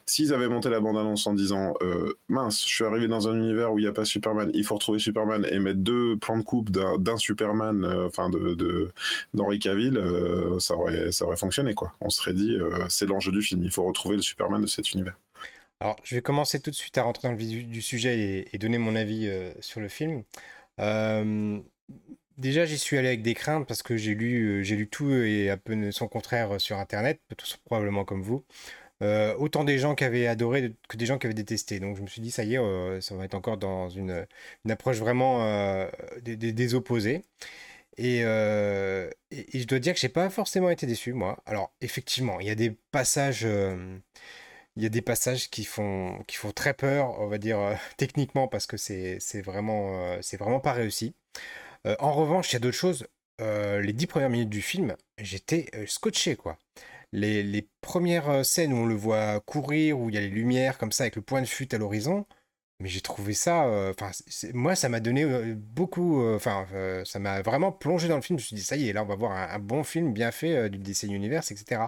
s'ils 0.06 0.34
avaient 0.34 0.48
monté 0.48 0.70
la 0.70 0.80
bande 0.80 0.98
annonce 0.98 1.26
en 1.26 1.34
disant 1.34 1.74
euh, 1.82 2.14
mince 2.28 2.64
je 2.68 2.74
suis 2.74 2.86
arrivé 2.86 3.08
dans 3.08 3.28
un 3.28 3.36
univers 3.36 3.74
où 3.74 3.80
il 3.80 3.84
n'y 3.84 3.88
a 3.88 3.94
pas 3.94 4.06
Superman 4.06 4.52
il 4.54 4.64
faut 4.64 4.76
retrouver 4.76 5.00
Superman 5.00 5.48
et 5.50 5.60
mettre 5.60 5.80
deux 5.80 6.18
plans 6.18 6.38
de 6.38 6.44
coupe 6.44 6.70
d'un 6.70 7.18
Superman 7.18 7.84
euh, 7.84 8.08
enfin 8.08 8.30
de 8.30 8.92
d'Henry 9.34 9.60
Cavill 9.60 10.00
ça 10.60 10.76
aurait 10.76 11.12
ça 11.12 11.26
aurait 11.26 11.38
fonctionné 11.38 11.74
quoi. 11.74 11.94
On 12.02 12.10
serait 12.10 12.34
dit 12.34 12.58
c'est 12.90 13.08
l'enjeu 13.08 13.32
du 13.32 13.42
film 13.42 13.64
il 13.64 13.72
faut 13.72 13.84
retrouver 13.84 14.16
le 14.16 14.22
Superman 14.22 14.62
de 14.62 14.68
cet 14.68 14.92
univers. 14.94 15.18
Alors, 15.80 15.98
je 16.04 16.16
vais 16.16 16.22
commencer 16.22 16.62
tout 16.62 16.70
de 16.70 16.76
suite 16.76 16.98
à 16.98 17.04
rentrer 17.04 17.28
dans 17.28 17.34
le 17.34 17.38
vif 17.38 17.68
du- 17.68 17.82
sujet 17.82 18.48
et, 18.54 18.58
donner 18.58 18.78
mon 18.78 18.96
avis 18.96 19.30
sur 19.60 19.82
le 19.82 19.90
film. 19.90 20.24
Déjà, 22.38 22.66
j'y 22.66 22.78
suis 22.78 22.98
allé 22.98 23.08
avec 23.08 23.22
des 23.22 23.34
craintes 23.34 23.68
parce 23.68 23.84
que 23.84 23.98
j'ai 23.98 24.16
lu, 24.16 24.60
euh, 24.60 24.64
j'ai 24.64 24.76
lu 24.76 24.88
tout 24.88 25.12
et 25.12 25.50
un 25.50 25.58
peu 25.58 25.92
son 25.92 26.08
contraire 26.08 26.60
sur 26.60 26.78
Internet, 26.78 27.22
probablement 27.66 28.06
comme 28.06 28.22
vous. 28.22 28.46
Euh, 29.02 29.36
autant 29.38 29.64
des 29.66 29.80
gens 29.80 29.96
qui 29.96 30.04
avaient 30.06 30.28
adoré 30.28 30.74
que 30.88 30.98
des 30.98 31.06
gens 31.06 31.18
qui 31.18 31.28
avaient 31.28 31.34
détesté. 31.34 31.80
Donc, 31.80 31.98
je 31.98 32.02
me 32.02 32.08
suis 32.08 32.22
dit, 32.22 32.32
ça 32.32 32.44
y 32.44 32.56
est, 32.56 32.58
euh, 32.60 33.02
ça 33.02 33.16
va 33.16 33.26
être 33.26 33.36
encore 33.36 33.58
dans 33.58 33.90
une, 33.90 34.26
approche 34.70 34.98
vraiment 35.00 35.46
euh, 35.46 35.90
des, 36.24 36.76
opposés. 36.76 37.24
Et, 37.98 38.24
euh, 38.26 39.10
je 39.32 39.66
dois 39.66 39.80
dire 39.80 39.94
que 39.94 40.00
j'ai 40.00 40.10
pas 40.10 40.30
forcément 40.30 40.70
été 40.70 40.88
déçu, 40.88 41.14
moi. 41.14 41.40
Alors, 41.46 41.74
effectivement, 41.82 42.40
il 42.40 42.48
y 42.48 42.50
a 42.52 42.56
des 42.56 42.72
passages. 42.92 43.44
euh, 43.46 43.98
il 44.76 44.84
y 44.84 44.86
a 44.86 44.90
des 44.90 45.02
passages 45.02 45.50
qui 45.50 45.66
font, 45.66 46.24
qui 46.28 46.36
font 46.38 46.52
très 46.52 46.74
peur, 46.74 47.20
on 47.20 47.28
va 47.28 47.38
dire, 47.38 47.60
euh, 47.60 47.76
techniquement, 47.98 48.48
parce 48.48 48.68
que 48.68 48.78
c'est 48.78 49.20
vraiment, 49.42 50.14
euh, 50.14 50.20
vraiment 50.40 50.60
pas 50.60 50.74
réussi. 50.74 51.14
Euh, 51.88 51.96
en 52.00 52.14
revanche, 52.14 52.52
il 52.52 52.54
y 52.54 52.58
a 52.58 52.60
d'autres 52.60 52.78
choses. 52.78 53.08
Euh, 53.42 53.82
les 53.82 53.94
dix 53.94 54.08
premières 54.08 54.30
minutes 54.30 54.50
du 54.50 54.62
film, 54.62 54.96
j'étais 55.18 55.68
euh, 55.76 55.86
scotché, 55.88 56.36
quoi. 56.36 56.58
Les, 57.12 57.44
les 57.44 57.68
premières 57.82 58.46
scènes 58.46 58.74
où 58.74 58.78
on 58.78 58.86
le 58.86 58.96
voit 58.96 59.40
courir, 59.42 60.00
où 60.00 60.10
il 60.10 60.16
y 60.16 60.18
a 60.18 60.22
les 60.22 60.30
lumières 60.30 60.78
comme 60.78 60.92
ça, 60.92 61.04
avec 61.04 61.16
le 61.16 61.22
point 61.22 61.42
de 61.42 61.48
fuite 61.48 61.74
à 61.74 61.78
l'horizon, 61.78 62.26
mais 62.80 62.90
j'ai 62.90 63.02
trouvé 63.02 63.34
ça. 63.34 63.94
moi, 64.54 64.76
ça 64.76 64.90
m'a 64.90 65.00
donné 65.00 65.26
beaucoup. 65.56 66.24
Enfin, 66.36 66.68
ça 67.06 67.20
m'a 67.20 67.42
vraiment 67.44 67.72
plongé 67.72 68.08
dans 68.08 68.16
le 68.16 68.24
film. 68.24 68.40
Je 68.40 68.44
me 68.44 68.48
suis 68.48 68.56
dit, 68.56 68.64
ça 68.64 68.78
y 68.78 68.90
est, 68.90 68.94
là, 68.94 69.04
on 69.04 69.06
va 69.06 69.16
voir 69.16 69.32
un, 69.32 69.60
bon 69.60 69.84
film 69.84 70.12
bien 70.14 70.32
fait 70.32 70.70
du 70.72 70.80
DC 70.80 71.04
Universe, 71.04 71.52
etc. 71.52 71.84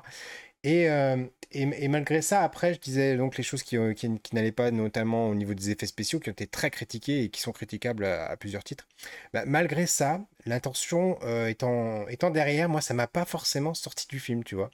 Et, 0.66 0.90
euh, 0.90 1.24
et, 1.52 1.88
malgré 1.88 2.24
ça, 2.24 2.42
après, 2.42 2.74
je 2.74 2.80
disais 2.80 3.18
donc 3.18 3.38
les 3.38 3.44
choses 3.44 3.62
qui, 3.62 3.78
euh, 3.78 3.94
qui, 3.94 4.10
n'allaient 4.34 4.52
pas, 4.52 4.72
notamment 4.72 5.30
au 5.30 5.36
niveau 5.36 5.54
des 5.54 5.70
effets 5.70 5.86
spéciaux, 5.86 6.20
qui 6.20 6.30
ont 6.30 6.32
été 6.32 6.48
très 6.48 6.72
critiqués 6.72 7.24
et 7.24 7.30
qui 7.30 7.40
sont 7.40 7.52
critiquables 7.52 8.04
à, 8.04 8.36
plusieurs 8.36 8.64
titres. 8.64 8.88
Bah, 9.32 9.44
malgré 9.46 9.86
ça, 9.86 10.26
l'intention 10.48 11.20
euh, 11.22 11.46
étant, 11.48 12.32
derrière, 12.32 12.68
moi, 12.68 12.82
ça 12.82 12.96
m'a 12.96 13.06
pas 13.06 13.26
forcément 13.26 13.76
sorti 13.76 14.08
du 14.08 14.20
film, 14.20 14.44
tu 14.44 14.56
vois. 14.56 14.72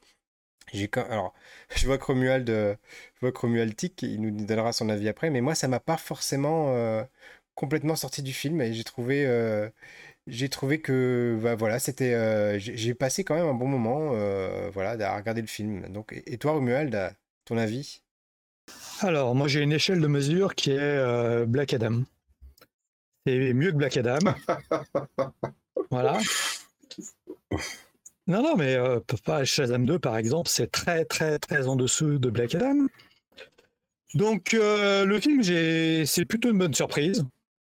Alors, 1.09 1.33
je 1.75 1.85
vois 1.85 1.97
que 1.97 2.05
je 3.15 3.19
vois 3.19 3.31
il 4.03 4.21
nous 4.21 4.31
donnera 4.45 4.71
son 4.71 4.87
avis 4.87 5.09
après, 5.09 5.29
mais 5.29 5.41
moi, 5.41 5.55
ça 5.55 5.67
m'a 5.67 5.81
pas 5.81 5.97
forcément 5.97 6.73
complètement 7.55 7.97
sorti 7.97 8.23
du 8.23 8.33
film 8.33 8.61
et 8.61 8.73
j'ai 8.73 8.85
trouvé, 8.85 9.25
j'ai 10.31 10.47
trouvé 10.47 10.79
que, 10.79 11.37
bah, 11.43 11.55
voilà, 11.55 11.77
c'était, 11.77 12.13
euh, 12.13 12.57
j'ai 12.57 12.93
passé 12.93 13.25
quand 13.25 13.35
même 13.35 13.47
un 13.47 13.53
bon 13.53 13.67
moment, 13.67 14.11
euh, 14.13 14.69
voilà, 14.73 14.91
à 14.91 15.17
regarder 15.17 15.41
le 15.41 15.47
film. 15.47 15.89
Donc, 15.89 16.19
et 16.25 16.37
toi, 16.37 16.53
Romuald, 16.53 16.95
à 16.95 17.11
ton 17.43 17.57
avis? 17.57 18.01
Alors, 19.01 19.35
moi, 19.35 19.49
j'ai 19.49 19.59
une 19.59 19.73
échelle 19.73 19.99
de 19.99 20.07
mesure 20.07 20.55
qui 20.55 20.71
est 20.71 20.79
euh, 20.79 21.45
Black 21.45 21.73
Adam. 21.73 22.03
C'est 23.27 23.53
mieux 23.53 23.71
que 23.71 23.75
Black 23.75 23.97
Adam. 23.97 24.19
voilà. 25.91 26.17
Non, 28.25 28.41
non, 28.41 28.55
mais 28.55 28.77
pas 29.25 29.43
Shazam 29.43 29.85
2, 29.85 29.99
par 29.99 30.15
exemple, 30.15 30.49
c'est 30.49 30.71
très, 30.71 31.03
très, 31.03 31.39
très 31.39 31.67
en 31.67 31.75
dessous 31.75 32.19
de 32.19 32.29
Black 32.29 32.55
Adam. 32.55 32.87
Donc, 34.13 34.53
le 34.53 35.19
film, 35.19 35.43
c'est 35.43 36.25
plutôt 36.25 36.51
une 36.51 36.57
bonne 36.57 36.73
surprise. 36.73 37.25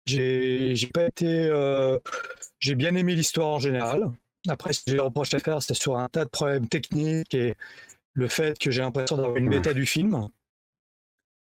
J'ai 0.05 0.75
j'ai 0.75 0.87
pas 0.87 1.05
été. 1.07 1.25
euh, 1.27 1.97
J'ai 2.59 2.75
bien 2.75 2.95
aimé 2.95 3.15
l'histoire 3.15 3.47
en 3.49 3.59
général. 3.59 4.11
Après, 4.47 4.73
ce 4.73 4.83
que 4.83 4.91
j'ai 4.91 4.99
reproche 4.99 5.33
à 5.33 5.39
faire, 5.39 5.61
c'est 5.63 5.73
sur 5.73 5.97
un 5.97 6.07
tas 6.07 6.25
de 6.25 6.29
problèmes 6.29 6.67
techniques 6.67 7.33
et 7.33 7.55
le 8.13 8.27
fait 8.27 8.57
que 8.59 8.69
j'ai 8.71 8.81
l'impression 8.81 9.17
d'avoir 9.17 9.35
une 9.37 9.49
bêta 9.49 9.73
du 9.73 9.85
film 9.85 10.27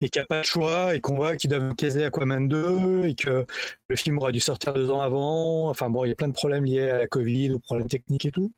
et 0.01 0.09
qu'il 0.11 0.21
n'y 0.21 0.25
a 0.25 0.27
pas 0.27 0.41
de 0.41 0.47
choix 0.47 0.95
et 0.95 1.01
qu'on 1.01 1.15
voit 1.17 1.37
qu'ils 1.37 1.51
doivent 1.51 1.75
caser 1.75 2.05
Aquaman 2.05 2.49
2 2.49 3.05
et 3.07 3.15
que 3.15 3.47
le 3.89 3.97
film 3.97 4.19
aurait 4.19 4.33
dû 4.33 4.41
sortir 4.41 4.73
deux 4.75 4.91
ans 4.91 5.01
avant. 5.01 5.69
Enfin 5.69 5.89
bon, 5.91 6.05
il 6.05 6.09
y 6.09 6.13
a 6.13 6.15
plein 6.15 6.29
de 6.29 6.35
problèmes 6.35 6.65
liés 6.65 6.89
à 6.91 6.99
la 6.99 7.07
Covid, 7.07 7.53
aux 7.53 7.59
problèmes 7.59 7.89
techniques 7.89 8.27
et 8.27 8.31
tout. 8.31 8.53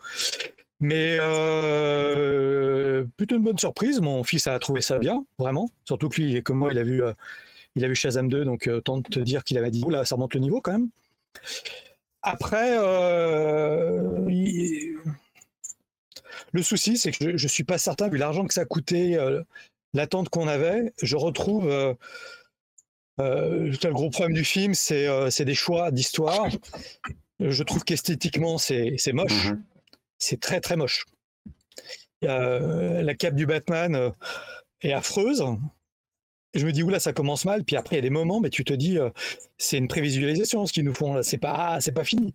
Mais 0.81 1.17
euh, 1.21 3.05
plutôt 3.17 3.37
une 3.37 3.43
bonne 3.43 3.59
surprise. 3.59 4.00
Mon 4.00 4.23
fils 4.25 4.47
a 4.47 4.59
trouvé 4.59 4.81
ça 4.81 4.99
bien, 4.99 5.25
vraiment. 5.38 5.69
Surtout 5.85 6.09
que 6.09 6.21
lui, 6.21 6.43
comme 6.43 6.59
moi, 6.59 6.71
il 6.73 6.78
a 6.78 6.85
vu, 6.85 7.02
euh, 7.02 7.12
il 7.79 7.85
a 7.85 7.89
vu 7.89 7.95
Shazam 7.95 8.29
2, 8.29 8.45
donc 8.45 8.67
euh, 8.67 8.77
autant 8.79 9.01
te 9.03 9.19
dire 9.21 9.45
qu'il 9.45 9.57
avait 9.59 9.71
dit, 9.71 9.83
oula, 9.85 10.05
ça 10.05 10.17
remonte 10.17 10.35
le 10.35 10.41
niveau 10.41 10.61
quand 10.61 10.73
même. 10.73 10.89
Après, 12.23 12.77
euh, 12.79 14.27
il- 14.29 14.97
le 16.53 16.63
souci, 16.63 16.97
c'est 16.99 17.13
que 17.13 17.37
je 17.37 17.45
ne 17.45 17.49
suis 17.49 17.65
pas 17.65 17.79
certain, 17.79 18.09
vu 18.09 18.19
l'argent 18.19 18.47
que 18.47 18.53
ça 18.55 18.63
a 18.63 18.65
coûté, 18.65 19.17
euh, 19.17 19.43
l'attente 19.95 20.29
qu'on 20.29 20.49
avait, 20.49 20.93
je 21.03 21.17
retrouve. 21.17 21.69
Euh, 21.69 21.95
le 23.19 23.93
gros 23.93 24.11
problème 24.11 24.35
du 24.35 24.45
film, 24.45 24.75
c'est 24.75 25.45
des 25.45 25.55
choix 25.55 25.91
d'histoire. 25.91 26.49
Je 27.41 27.63
trouve 27.63 27.85
qu'esthétiquement, 27.85 28.59
c'est 28.59 28.97
moche. 29.13 29.47
Mhm. 29.51 29.65
C'est 30.19 30.41
très, 30.41 30.61
très 30.61 30.77
moche. 30.77 31.05
La 32.23 33.15
cape 33.15 33.35
du 33.35 33.47
Batman 33.47 34.13
est 34.83 34.93
affreuse. 34.93 35.45
Je 36.59 36.67
me 36.67 36.73
dis, 36.73 36.83
oula, 36.83 37.00
ça 37.00 37.12
commence 37.12 37.45
mal. 37.45 37.65
Puis 37.65 37.77
après, 37.77 37.97
il 37.97 37.99
y 37.99 38.00
a 38.00 38.03
des 38.03 38.11
moments, 38.11 38.41
mais 38.41 38.50
tu 38.50 38.65
te 38.65 38.73
dis, 38.73 38.99
euh, 38.99 39.11
c'est 39.59 39.79
une 39.79 39.88
prévisualisation 39.88 40.67
ce 40.67 40.73
qu'ils 40.73 40.85
nous 40.85 40.95
font 40.95 41.15
là. 41.15 41.23
C'est 41.23 41.38
pas, 41.38 41.81
c'est 41.81 41.93
pas 41.93 42.05
fini. 42.05 42.35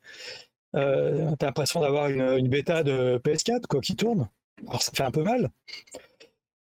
Euh, 0.76 1.36
T'as 1.38 1.48
l'impression 1.48 1.82
d'avoir 1.82 2.10
une, 2.10 2.22
une 2.22 2.50
bêta 2.50 2.84
de 2.84 3.20
PS4 3.24 3.68
quoi, 3.68 3.82
qui 3.82 3.96
tourne. 3.96 4.30
Alors 4.68 4.82
ça 4.82 4.92
fait 4.94 5.04
un 5.04 5.12
peu 5.12 5.24
mal. 5.24 5.50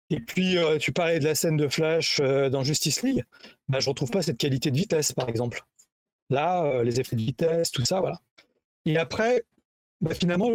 Et 0.10 0.20
puis, 0.22 0.58
euh, 0.58 0.78
tu 0.78 0.94
parlais 0.94 1.20
de 1.20 1.26
la 1.26 1.36
scène 1.36 1.58
de 1.58 1.68
Flash 1.68 2.20
euh, 2.22 2.50
dans 2.50 2.64
Justice 2.64 3.04
League. 3.04 3.26
Bah, 3.68 3.80
je 3.80 3.90
retrouve 3.90 4.10
pas 4.10 4.22
cette 4.22 4.38
qualité 4.38 4.72
de 4.72 4.78
vitesse, 4.78 5.12
par 5.12 5.28
exemple. 5.28 5.62
Là, 6.30 6.84
les 6.84 7.00
effets 7.00 7.16
de 7.16 7.22
vitesse, 7.22 7.72
tout 7.72 7.86
ça, 7.86 8.00
voilà. 8.00 8.20
Et 8.86 8.98
après, 8.98 9.44
bah, 10.02 10.14
finalement, 10.14 10.50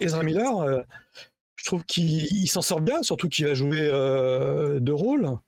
Ezra 0.00 0.22
Miller, 0.22 0.84
Je 1.56 1.64
trouve 1.64 1.84
qu'il 1.84 2.48
s'en 2.48 2.62
sort 2.62 2.80
bien, 2.80 3.02
surtout 3.02 3.28
qu'il 3.28 3.46
va 3.46 3.54
jouer 3.54 3.88
deux 4.80 4.94
rôles. 4.94 5.38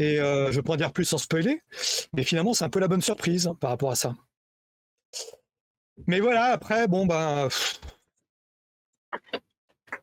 Et 0.00 0.18
euh, 0.18 0.50
je 0.50 0.60
en 0.60 0.76
dire 0.76 0.92
plus 0.92 1.04
sans 1.04 1.18
spoiler, 1.18 1.62
mais 2.14 2.22
finalement, 2.22 2.54
c'est 2.54 2.64
un 2.64 2.70
peu 2.70 2.80
la 2.80 2.88
bonne 2.88 3.02
surprise 3.02 3.46
hein, 3.46 3.54
par 3.60 3.68
rapport 3.68 3.90
à 3.90 3.96
ça. 3.96 4.14
Mais 6.06 6.20
voilà, 6.20 6.44
après, 6.46 6.88
bon, 6.88 7.04
ben. 7.04 7.48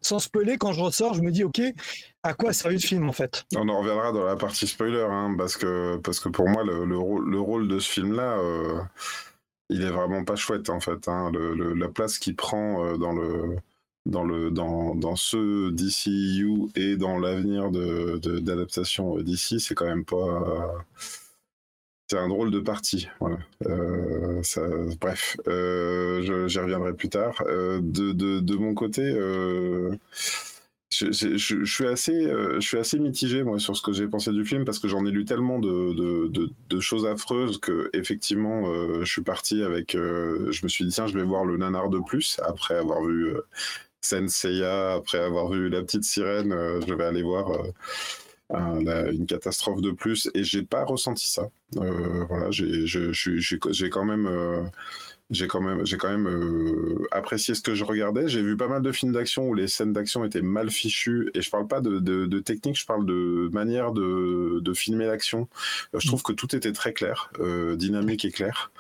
Sans 0.02 0.20
spoiler, 0.20 0.58
quand 0.58 0.72
je 0.74 0.82
ressors, 0.82 1.16
je 1.16 1.22
me 1.22 1.32
dis, 1.32 1.44
ok, 1.44 1.60
à 2.22 2.36
quoi 2.36 2.54
sert 2.54 2.70
le 2.70 2.78
film 2.78 3.10
en 3.10 3.12
fait? 3.12 3.46
On 3.56 3.68
en 3.68 3.80
reviendra 3.80 4.12
dans 4.12 4.24
la 4.24 4.36
partie 4.36 4.68
spoiler, 4.68 5.06
hein, 5.10 5.34
parce, 5.36 5.58
que, 5.58 5.98
parce 5.98 6.20
que 6.20 6.30
pour 6.30 6.48
moi, 6.48 6.64
le, 6.64 6.86
le, 6.86 7.40
rôle, 7.40 7.68
de 7.68 7.80
ce 7.80 7.90
film-là, 7.90 8.38
euh, 8.38 8.80
il 9.70 9.82
est 9.82 9.90
vraiment 9.90 10.24
pas 10.24 10.36
chouette 10.36 10.70
en 10.70 10.80
fait. 10.80 11.08
Hein. 11.08 11.32
la 11.34 11.88
place 11.88 12.20
qu'il 12.20 12.36
prend 12.36 12.86
euh, 12.86 12.98
dans 12.98 13.14
le 13.14 13.58
dans 14.08 14.24
le 14.24 14.52
dans, 14.52 14.96
dans 14.96 15.16
ce 15.16 15.70
DCU 15.72 16.70
et 16.76 16.98
dans 16.98 17.18
l'avenir 17.18 17.72
de 17.72 18.18
d'adaptation 18.40 19.18
d'ici, 19.20 19.60
c'est 19.60 19.76
quand 19.76 19.86
même 19.86 20.06
pas 20.06 20.86
c'est 22.10 22.18
un 22.18 22.30
drôle 22.30 22.52
de 22.52 22.60
partie. 22.60 23.10
Voilà. 23.20 23.38
Euh, 23.66 24.42
bref, 25.02 25.36
euh, 25.48 26.48
j'y 26.48 26.60
reviendrai 26.60 26.94
plus 26.94 27.10
tard. 27.10 27.44
Euh, 27.48 27.80
de, 27.84 28.14
de, 28.14 28.40
de, 28.40 28.56
mon 28.56 28.74
côté, 28.74 29.02
euh, 29.02 29.94
je, 30.90 31.66
suis 31.66 31.86
assez, 31.86 32.14
euh, 32.14 32.62
je 32.62 32.66
suis 32.66 32.78
assez 32.78 32.98
mitigé 32.98 33.44
moi 33.44 33.60
sur 33.60 33.76
ce 33.76 33.82
que 33.82 33.92
j'ai 33.92 34.08
pensé 34.08 34.32
du 34.32 34.46
film 34.46 34.64
parce 34.64 34.80
que 34.80 34.88
j'en 34.88 35.06
ai 35.06 35.12
lu 35.12 35.26
tellement 35.26 35.60
de, 35.60 36.30
de, 36.30 36.50
de, 36.70 36.80
choses 36.80 37.06
affreuses 37.06 37.60
que 37.60 37.90
effectivement, 37.92 38.74
je 39.04 39.12
suis 39.12 39.24
parti 39.24 39.62
avec. 39.62 39.92
je 39.92 40.64
me 40.64 40.70
suis 40.70 40.86
dit 40.86 40.92
tiens, 40.92 41.08
je 41.08 41.14
vais 41.14 41.26
voir 41.26 41.44
le 41.44 41.58
nanar 41.58 41.90
de 41.90 42.00
plus 42.00 42.40
après 42.46 42.76
avoir 42.76 43.04
vu 43.04 43.34
Senseiya, 44.02 44.94
après 44.94 45.20
avoir 45.20 45.50
vu 45.50 45.70
La 45.70 45.82
Petite 45.82 46.04
Sirène, 46.04 46.54
je 46.88 46.94
vais 46.94 47.06
aller 47.06 47.24
voir 47.24 47.52
une 48.50 49.26
catastrophe 49.26 49.82
de 49.82 49.92
plus 49.92 50.30
et 50.34 50.44
j'ai 50.44 50.64
pas 50.64 50.84
ressenti 50.86 51.30
ça. 51.30 51.50
Euh, 51.76 52.24
voilà, 52.30 52.48
j'ai 52.52 53.90
quand 53.90 54.06
même 54.06 54.28
euh, 54.28 54.64
j'ai 55.30 55.48
quand 55.48 55.60
même, 55.60 55.86
j'ai 55.86 55.98
quand 55.98 56.10
même 56.10 56.28
euh, 56.28 57.06
apprécié 57.12 57.54
ce 57.54 57.62
que 57.62 57.76
je 57.76 57.84
regardais. 57.84 58.30
J'ai 58.30 58.42
vu 58.42 58.56
pas 58.56 58.68
mal 58.68 58.82
de 58.82 58.92
films 58.94 59.12
d'action 59.12 59.48
où 59.48 59.54
les 59.54 59.68
scènes 59.68 59.92
d'action 59.92 60.24
étaient 60.24 60.42
mal 60.42 60.70
fichues. 60.70 61.30
Et 61.34 61.42
je 61.42 61.50
parle 61.50 61.68
pas 61.68 61.82
de, 61.82 62.00
de, 62.00 62.40
technique, 62.40 62.80
je 62.80 62.86
parle 62.86 63.06
de 63.06 63.50
manière 63.52 63.92
de, 63.92 64.60
de 64.62 64.74
filmer 64.74 65.06
l'action. 65.06 65.50
Euh, 65.94 66.00
je 66.00 66.08
trouve 66.08 66.24
que 66.24 66.32
tout 66.32 66.56
était 66.56 66.72
très 66.72 66.94
clair, 66.94 67.30
euh, 67.40 67.76
dynamique 67.76 68.24
et 68.24 68.32
clair. 68.32 68.72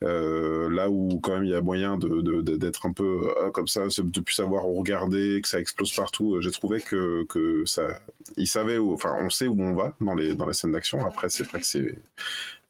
Là 0.00 0.88
où 0.88 1.18
quand 1.20 1.34
même 1.34 1.44
il 1.44 1.50
y 1.50 1.54
a 1.54 1.60
moyen 1.60 1.98
de, 1.98 2.40
d'être 2.56 2.86
un 2.86 2.92
peu 2.92 3.32
euh, 3.42 3.50
comme 3.50 3.66
ça, 3.66 3.86
de 3.98 4.20
plus 4.20 4.34
savoir 4.34 4.68
où 4.68 4.78
regarder, 4.78 5.40
que 5.42 5.48
ça 5.48 5.58
explose 5.58 5.92
partout. 5.92 6.40
J'ai 6.40 6.52
trouvé 6.52 6.80
que, 6.80 7.24
que 7.24 7.64
ça, 7.66 8.00
il 8.36 8.46
savait 8.46 8.78
où, 8.78 8.92
enfin, 8.92 9.16
on 9.20 9.30
sait 9.30 9.48
où 9.48 9.60
on 9.60 9.74
va 9.74 9.94
dans 10.00 10.14
les 10.14 10.34
dans 10.34 10.46
les 10.46 10.52
scènes 10.52 10.72
d'action. 10.72 11.04
Après, 11.04 11.28
c'est 11.28 11.44
vrai 11.44 11.60
que 11.60 11.66
c'est 11.66 11.98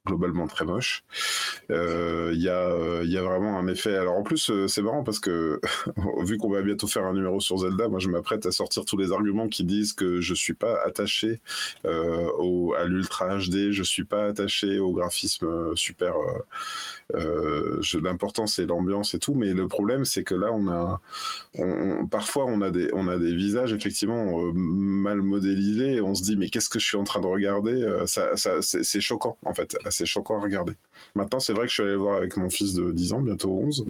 globalement 0.09 0.47
très 0.47 0.65
moche. 0.65 1.05
Euh, 1.71 2.31
il 2.35 2.41
y, 2.41 2.49
a, 2.49 3.03
y, 3.03 3.17
a 3.17 3.23
vraiment 3.23 3.59
un 3.59 3.69
effet. 3.69 3.95
Alors 3.95 4.17
en 4.17 4.23
plus, 4.23 4.51
euh, 4.51 4.67
c'est 4.67 4.83
marrant 4.83 5.05
parce 5.05 5.21
que 5.21 5.61
vu 6.25 6.39
qu'on 6.39 6.51
va 6.51 6.63
bientôt 6.63 6.87
faire 6.87 7.05
un 7.05 7.13
numéro 7.13 7.41
sur 7.41 7.59
Zelda, 7.59 7.89
moi 7.89 7.99
je 7.99 8.09
m'apprête 8.09 8.47
à 8.47 8.53
sortir 8.53 8.85
tous 8.85 8.97
les 8.97 9.13
arguments 9.13 9.49
qui 9.49 9.65
disent 9.65 9.93
que 9.93 10.21
je 10.21 10.35
suis 10.35 10.55
pas 10.55 10.81
attaché 10.85 11.41
euh, 11.85 12.31
au, 12.39 12.75
à 12.75 12.85
l'ultra 12.85 13.37
HD, 13.37 13.71
je 13.71 13.83
suis 13.83 14.05
pas 14.05 14.27
attaché 14.27 14.79
au 14.79 14.93
graphisme 14.93 15.77
super. 15.77 16.15
Euh, 17.15 17.81
L'important 18.03 18.47
c'est 18.47 18.67
l'ambiance 18.67 19.15
et 19.15 19.19
tout, 19.19 19.35
mais 19.35 19.55
le 19.55 19.67
problème 19.67 20.05
c'est 20.05 20.25
que 20.25 20.35
là 20.35 20.53
on 20.53 20.69
a, 20.69 21.01
parfois 22.11 22.45
on 22.47 22.61
a 22.61 22.71
des, 22.71 22.91
on 22.93 23.09
a 23.09 23.19
des 23.19 23.35
visages 23.35 23.73
effectivement 23.73 24.43
mal 24.53 25.23
modélisés. 25.23 25.95
Et 25.95 26.01
on 26.01 26.15
se 26.15 26.23
dit 26.23 26.37
mais 26.37 26.49
qu'est-ce 26.49 26.69
que 26.69 26.79
je 26.79 26.87
suis 26.87 26.97
en 26.97 27.05
train 27.05 27.21
de 27.21 27.27
regarder 27.27 28.03
ça 28.07 28.31
c'est 28.61 29.01
choquant 29.01 29.37
en 29.45 29.55
fait 29.55 29.77
c'est 29.91 30.07
choquant 30.07 30.39
à 30.39 30.43
regarder. 30.43 30.75
Maintenant, 31.15 31.41
c'est 31.41 31.53
vrai 31.53 31.65
que 31.65 31.69
je 31.69 31.75
suis 31.75 31.83
allé 31.83 31.97
voir 31.97 32.17
avec 32.17 32.37
mon 32.37 32.51
fils 32.51 32.75
de 32.75 32.93
10 32.93 33.13
ans, 33.13 33.21
bientôt 33.21 33.51
11. 33.51 33.87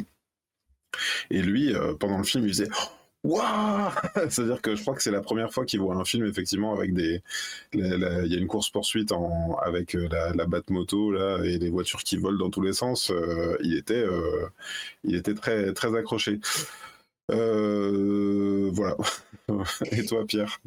Et 1.30 1.42
lui, 1.42 1.75
euh, 1.75 1.94
pendant 1.94 2.18
le 2.18 2.25
film, 2.25 2.44
il 2.44 2.50
disait 2.50 2.68
C'est-à-dire 4.30 4.62
que 4.62 4.76
je 4.76 4.82
crois 4.82 4.94
que 4.94 5.02
c'est 5.02 5.10
la 5.10 5.20
première 5.20 5.52
fois 5.52 5.64
qu'il 5.64 5.81
voit 5.81 5.96
un 5.96 6.04
film, 6.04 6.26
effectivement, 6.26 6.74
avec 6.74 6.94
des. 6.94 7.22
Il 7.72 8.26
y 8.26 8.35
a 8.35 8.38
une 8.38 8.46
course-poursuite 8.46 9.12
avec 9.62 9.94
euh, 9.94 10.09
la, 10.11 10.33
la 10.33 10.46
moto 10.70 11.11
là, 11.12 11.42
et 11.44 11.59
des 11.59 11.70
voitures 11.70 12.02
qui 12.02 12.16
volent 12.16 12.38
dans 12.38 12.50
tous 12.50 12.62
les 12.62 12.72
sens. 12.72 13.11
Euh, 13.11 13.57
il, 13.62 13.76
était, 13.76 14.04
il 15.04 15.16
était 15.16 15.35
très, 15.35 15.72
très 15.72 15.96
accroché. 15.96 16.38
voilà. 17.28 18.96
et 19.90 20.04
toi, 20.07 20.24
Pierre 20.26 20.61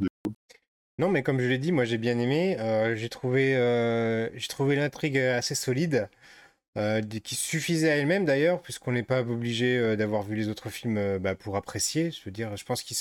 non, 1.02 1.10
mais 1.10 1.24
comme 1.24 1.40
je 1.40 1.48
l'ai 1.48 1.58
dit, 1.58 1.72
moi 1.72 1.84
j'ai 1.84 1.98
bien 1.98 2.20
aimé. 2.20 2.58
Euh, 2.60 2.96
j'ai 2.96 3.10
trouvé, 3.10 3.58
euh, 3.58 4.30
j'ai 4.38 4.48
trouvé 4.48 4.76
l'intrigue 4.76 5.18
assez 5.18 5.56
solide, 5.56 6.10
euh, 6.78 7.02
qui 7.02 7.36
suffisait 7.36 7.92
à 7.92 7.96
elle-même 7.98 8.26
d'ailleurs, 8.26 8.62
puisqu'on 8.62 8.94
n'est 8.94 9.04
pas 9.04 9.22
obligé 9.22 9.96
d'avoir 9.98 10.24
vu 10.24 10.36
les 10.36 10.50
autres 10.50 10.70
films 10.70 11.18
bah, 11.20 11.36
pour 11.36 11.56
apprécier. 11.58 12.12
Je 12.12 12.22
veux 12.26 12.32
dire, 12.32 12.56
je 12.58 12.66
pense 12.66 12.84
qu'il 12.84 12.96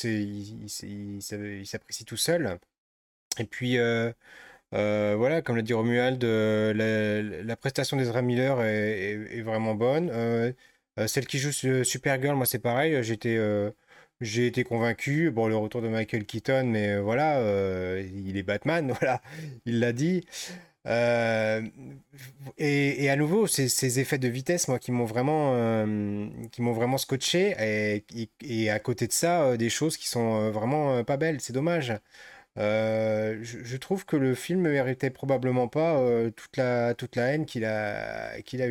s'apprécie 1.66 2.04
tout 2.04 2.16
seul. 2.16 2.58
Et 3.38 3.44
puis, 3.44 3.78
voilà, 4.72 5.42
comme 5.42 5.56
l'a 5.56 5.62
dit 5.62 5.72
Romuald, 5.72 6.22
la, 6.24 7.56
prestation 7.56 7.96
d'Ezra 7.96 8.22
Miller 8.22 8.62
est, 8.62 9.42
vraiment 9.42 9.74
bonne. 9.74 10.54
celle 11.06 11.26
qui 11.26 11.38
joue 11.38 11.52
Supergirl, 11.84 12.36
moi 12.36 12.46
c'est 12.46 12.58
pareil, 12.58 13.02
j'étais 13.02 13.38
j'ai 14.20 14.46
été 14.46 14.64
convaincu. 14.64 15.30
Bon, 15.30 15.48
le 15.48 15.56
retour 15.56 15.82
de 15.82 15.88
Michael 15.88 16.24
Keaton, 16.26 16.64
mais 16.66 16.94
euh, 16.94 17.00
voilà, 17.00 17.38
euh, 17.38 18.06
il 18.14 18.36
est 18.36 18.42
Batman, 18.42 18.92
voilà, 19.00 19.22
il 19.66 19.80
l'a 19.80 19.92
dit. 19.92 20.24
Euh, 20.86 21.62
et, 22.58 23.10
à 23.10 23.16
nouveau, 23.16 23.46
ces, 23.46 24.00
effets 24.00 24.18
de 24.18 24.28
vitesse, 24.28 24.68
moi, 24.68 24.78
qui 24.78 24.92
m'ont 24.92 25.04
vraiment, 25.04 25.84
qui 26.50 26.62
m'ont 26.62 26.72
vraiment 26.72 26.98
scotché. 26.98 27.54
Et, 28.42 28.70
à 28.70 28.78
côté 28.78 29.06
de 29.06 29.12
ça, 29.12 29.56
des 29.56 29.70
choses 29.70 29.96
qui 29.96 30.08
sont 30.08 30.50
vraiment 30.50 31.04
pas 31.04 31.16
belles. 31.16 31.40
C'est 31.40 31.52
dommage. 31.52 31.94
Je, 32.56 33.76
trouve 33.76 34.04
que 34.06 34.16
le 34.16 34.34
film 34.34 34.62
méritait 34.62 35.10
probablement 35.10 35.68
pas 35.68 36.00
toute 36.36 36.56
la 36.56 36.94
toute 36.94 37.16
la 37.16 37.26
haine 37.34 37.46
qu'il 37.46 37.64
a 37.64 38.40
qu'il 38.42 38.62
a 38.62 38.68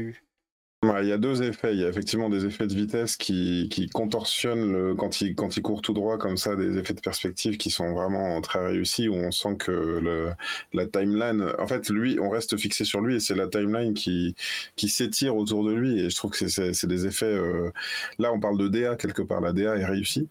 il 0.81 1.07
y 1.07 1.11
a 1.11 1.17
deux 1.17 1.43
effets. 1.43 1.73
Il 1.73 1.81
y 1.81 1.83
a 1.83 1.89
effectivement 1.89 2.29
des 2.29 2.45
effets 2.45 2.65
de 2.67 2.73
vitesse 2.73 3.17
qui, 3.17 3.67
qui 3.69 3.89
contorsionnent 3.89 4.95
quand, 4.95 5.19
il, 5.21 5.35
quand 5.35 5.57
il 5.57 5.61
court 5.61 5.81
tout 5.81 5.93
droit 5.93 6.17
comme 6.17 6.37
ça, 6.37 6.55
des 6.55 6.77
effets 6.77 6.93
de 6.93 7.01
perspective 7.01 7.57
qui 7.57 7.69
sont 7.69 7.93
vraiment 7.93 8.39
très 8.41 8.65
réussis, 8.65 9.09
où 9.09 9.15
on 9.15 9.31
sent 9.31 9.57
que 9.57 10.31
la 10.73 10.87
timeline, 10.87 11.45
en 11.59 11.67
fait, 11.67 11.89
lui, 11.89 12.17
on 12.19 12.29
reste 12.29 12.57
fixé 12.57 12.85
sur 12.85 13.01
lui 13.01 13.15
et 13.15 13.19
c'est 13.19 13.35
la 13.35 13.47
timeline 13.47 13.93
qui, 13.93 14.35
qui 14.75 14.87
s'étire 14.89 15.35
autour 15.35 15.65
de 15.65 15.73
lui. 15.73 15.99
Et 15.99 16.09
je 16.09 16.15
trouve 16.15 16.31
que 16.31 16.47
c'est 16.47 16.87
des 16.87 17.05
effets. 17.05 17.25
Euh, 17.25 17.71
là, 18.17 18.31
on 18.31 18.39
parle 18.39 18.57
de 18.57 18.67
DA 18.69 18.95
quelque 18.95 19.21
part. 19.21 19.41
La 19.41 19.51
DA 19.53 19.75
est 19.77 19.85
réussie. 19.85 20.29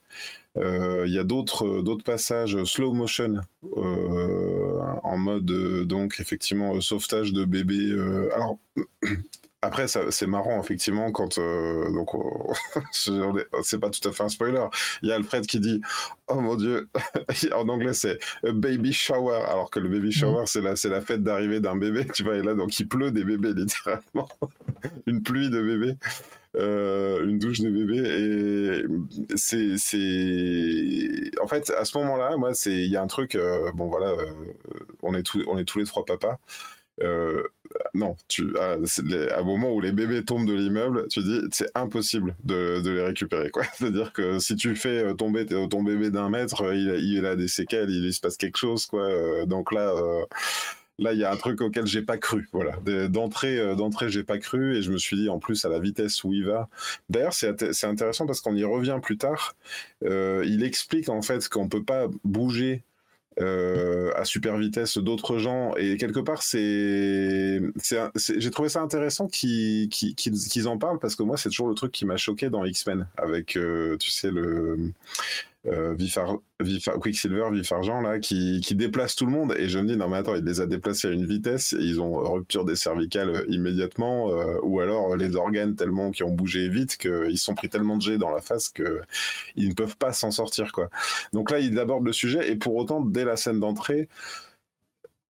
Euh, 0.56 1.04
il 1.06 1.12
y 1.12 1.18
a 1.18 1.24
d'autres 1.24 1.82
d'autres 1.82 2.02
passages 2.02 2.64
slow 2.64 2.92
motion 2.92 3.34
euh, 3.76 4.80
en 5.04 5.18
mode 5.18 5.44
donc 5.86 6.16
effectivement 6.20 6.80
sauvetage 6.80 7.32
de 7.32 7.44
bébé. 7.44 7.92
alors 8.34 8.58
après, 9.60 9.88
c'est 9.88 10.26
marrant, 10.26 10.60
effectivement, 10.60 11.10
quand. 11.10 11.38
Euh, 11.38 11.90
donc, 11.90 12.10
c'est 12.92 13.80
pas 13.80 13.90
tout 13.90 14.08
à 14.08 14.12
fait 14.12 14.22
un 14.22 14.28
spoiler. 14.28 14.64
Il 15.02 15.08
y 15.08 15.12
a 15.12 15.16
Alfred 15.16 15.46
qui 15.46 15.58
dit 15.58 15.80
Oh 16.28 16.40
mon 16.40 16.54
Dieu 16.54 16.88
En 17.54 17.68
anglais, 17.68 17.92
c'est 17.92 18.18
baby 18.44 18.92
shower, 18.92 19.42
alors 19.48 19.70
que 19.70 19.80
le 19.80 19.88
baby 19.88 20.12
shower, 20.12 20.44
c'est 20.46 20.60
la, 20.60 20.74
la 20.84 21.00
fête 21.00 21.22
d'arrivée 21.22 21.60
d'un 21.60 21.76
bébé, 21.76 22.06
tu 22.14 22.22
vois, 22.22 22.36
et 22.36 22.42
là, 22.42 22.54
donc 22.54 22.78
il 22.78 22.86
pleut 22.88 23.10
des 23.10 23.24
bébés, 23.24 23.52
littéralement. 23.54 24.28
une 25.06 25.22
pluie 25.22 25.50
de 25.50 25.60
bébés. 25.60 25.96
Euh, 26.56 27.24
une 27.26 27.38
douche 27.38 27.60
de 27.60 27.68
bébé 27.68 27.98
et 29.28 29.36
c'est 29.36 29.76
c'est 29.76 31.30
en 31.42 31.46
fait 31.46 31.70
à 31.70 31.84
ce 31.84 31.98
moment-là 31.98 32.38
moi 32.38 32.54
c'est 32.54 32.72
il 32.72 32.90
y 32.90 32.96
a 32.96 33.02
un 33.02 33.06
truc 33.06 33.34
euh, 33.34 33.70
bon 33.74 33.88
voilà 33.88 34.08
euh, 34.12 34.32
on 35.02 35.14
est 35.14 35.22
tous 35.22 35.44
on 35.46 35.58
est 35.58 35.66
tous 35.66 35.78
les 35.78 35.84
trois 35.84 36.06
papas 36.06 36.38
euh, 37.02 37.42
non, 37.94 38.16
tu, 38.28 38.56
à, 38.58 38.76
un 39.38 39.42
moment 39.42 39.72
où 39.72 39.80
les 39.80 39.92
bébés 39.92 40.24
tombent 40.24 40.46
de 40.46 40.54
l'immeuble, 40.54 41.06
tu 41.08 41.20
dis 41.20 41.40
c'est 41.52 41.70
impossible 41.74 42.34
de, 42.44 42.82
les 42.84 43.02
récupérer. 43.02 43.50
quoi. 43.50 43.64
C'est-à-dire 43.74 44.12
que 44.12 44.38
si 44.38 44.56
tu 44.56 44.74
fais 44.74 45.04
euh, 45.04 45.14
tomber 45.14 45.46
ton 45.46 45.82
bébé 45.82 46.10
d'un 46.10 46.28
mètre, 46.28 46.62
euh, 46.62 46.74
il, 46.74 47.16
il, 47.16 47.26
a 47.26 47.36
des 47.36 47.48
séquelles, 47.48 47.90
il, 47.90 48.12
se 48.12 48.20
passe 48.20 48.36
quelque 48.36 48.58
chose. 48.58 48.86
quoi. 48.86 49.46
Donc 49.46 49.72
là, 49.72 49.94
là 50.98 51.12
il 51.12 51.18
y 51.18 51.24
a 51.24 51.32
un 51.32 51.36
truc 51.36 51.60
auquel 51.60 51.86
j'ai 51.86 52.02
pas 52.02 52.18
cru. 52.18 52.48
Voilà, 52.52 52.76
d'entrée, 53.08 53.76
d'entrée, 53.76 54.08
j'ai 54.08 54.24
pas 54.24 54.38
cru 54.38 54.76
et 54.76 54.82
je 54.82 54.90
me 54.90 54.98
suis 54.98 55.16
dit 55.16 55.28
en 55.28 55.38
plus 55.38 55.64
à 55.64 55.68
la 55.68 55.78
vitesse 55.78 56.24
où 56.24 56.32
il 56.32 56.46
va. 56.46 56.68
D'ailleurs, 57.08 57.34
c'est 57.34 57.84
intéressant 57.84 58.26
parce 58.26 58.40
qu'on 58.40 58.56
y 58.56 58.64
revient 58.64 58.98
plus 59.02 59.18
tard. 59.18 59.54
il 60.02 60.62
explique 60.64 61.08
en 61.08 61.22
fait 61.22 61.48
qu'on 61.48 61.68
peut 61.68 61.84
pas 61.84 62.06
bouger 62.24 62.82
euh, 63.40 64.10
à 64.16 64.24
super 64.24 64.56
vitesse 64.56 64.98
d'autres 64.98 65.38
gens. 65.38 65.74
Et 65.76 65.96
quelque 65.96 66.20
part, 66.20 66.42
c'est, 66.42 67.60
j'ai 68.16 68.50
trouvé 68.50 68.68
ça 68.68 68.80
intéressant 68.80 69.28
qu'ils, 69.28 69.88
en 70.66 70.78
parlent 70.78 70.98
parce 70.98 71.14
que 71.14 71.22
moi, 71.22 71.36
c'est 71.36 71.48
toujours 71.48 71.68
le 71.68 71.74
truc 71.74 71.92
qui 71.92 72.04
m'a 72.04 72.16
choqué 72.16 72.50
dans 72.50 72.64
X-Men 72.64 73.06
avec, 73.16 73.56
euh, 73.56 73.96
tu 73.98 74.10
sais, 74.10 74.30
le, 74.30 74.92
euh, 75.70 75.96
Quicksilver, 77.00 77.50
Vif 77.52 77.72
Argent, 77.72 78.00
là, 78.00 78.18
qui, 78.18 78.60
qui 78.60 78.74
déplace 78.74 79.16
tout 79.16 79.26
le 79.26 79.32
monde. 79.32 79.54
Et 79.58 79.68
je 79.68 79.78
me 79.78 79.86
dis, 79.86 79.96
non, 79.96 80.08
mais 80.08 80.18
attends, 80.18 80.34
il 80.34 80.44
les 80.44 80.60
a 80.60 80.66
déplacés 80.66 81.08
à 81.08 81.10
une 81.10 81.26
vitesse, 81.26 81.72
et 81.72 81.82
ils 81.82 82.00
ont 82.00 82.32
rupture 82.32 82.64
des 82.64 82.76
cervicales 82.76 83.44
immédiatement, 83.48 84.30
ou 84.62 84.80
alors 84.80 85.16
les 85.16 85.36
organes 85.36 85.74
tellement 85.74 86.10
qui 86.10 86.22
ont 86.22 86.30
bougé 86.30 86.68
vite 86.68 86.96
qu'ils 86.96 87.38
sont 87.38 87.54
pris 87.54 87.68
tellement 87.68 87.96
de 87.96 88.02
jet 88.02 88.18
dans 88.18 88.30
la 88.30 88.40
face 88.40 88.68
qu'ils 88.68 89.68
ne 89.68 89.74
peuvent 89.74 89.96
pas 89.96 90.12
s'en 90.12 90.30
sortir, 90.30 90.72
quoi. 90.72 90.90
Donc 91.32 91.50
là, 91.50 91.58
il 91.58 91.78
aborde 91.78 92.04
le 92.04 92.12
sujet, 92.12 92.50
et 92.50 92.56
pour 92.56 92.74
autant, 92.76 93.00
dès 93.00 93.24
la 93.24 93.36
scène 93.36 93.60
d'entrée, 93.60 94.08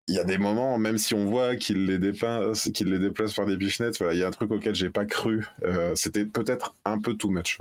il 0.08 0.14
y 0.14 0.18
a 0.18 0.24
des 0.24 0.38
moments, 0.38 0.78
même 0.78 0.96
si 0.96 1.12
on 1.12 1.26
voit 1.26 1.54
qu'il 1.56 1.84
les 1.84 1.98
les 1.98 2.98
déplace 2.98 3.34
par 3.34 3.44
des 3.44 3.56
pichenettes, 3.58 3.98
voilà, 3.98 4.14
il 4.14 4.20
y 4.20 4.22
a 4.22 4.26
un 4.26 4.30
truc 4.30 4.50
auquel 4.50 4.74
j'ai 4.74 4.88
pas 4.88 5.04
cru. 5.04 5.46
Euh, 5.64 5.94
c'était 5.94 6.24
peut-être 6.24 6.74
un 6.86 6.98
peu 6.98 7.14
too 7.14 7.28
much. 7.28 7.58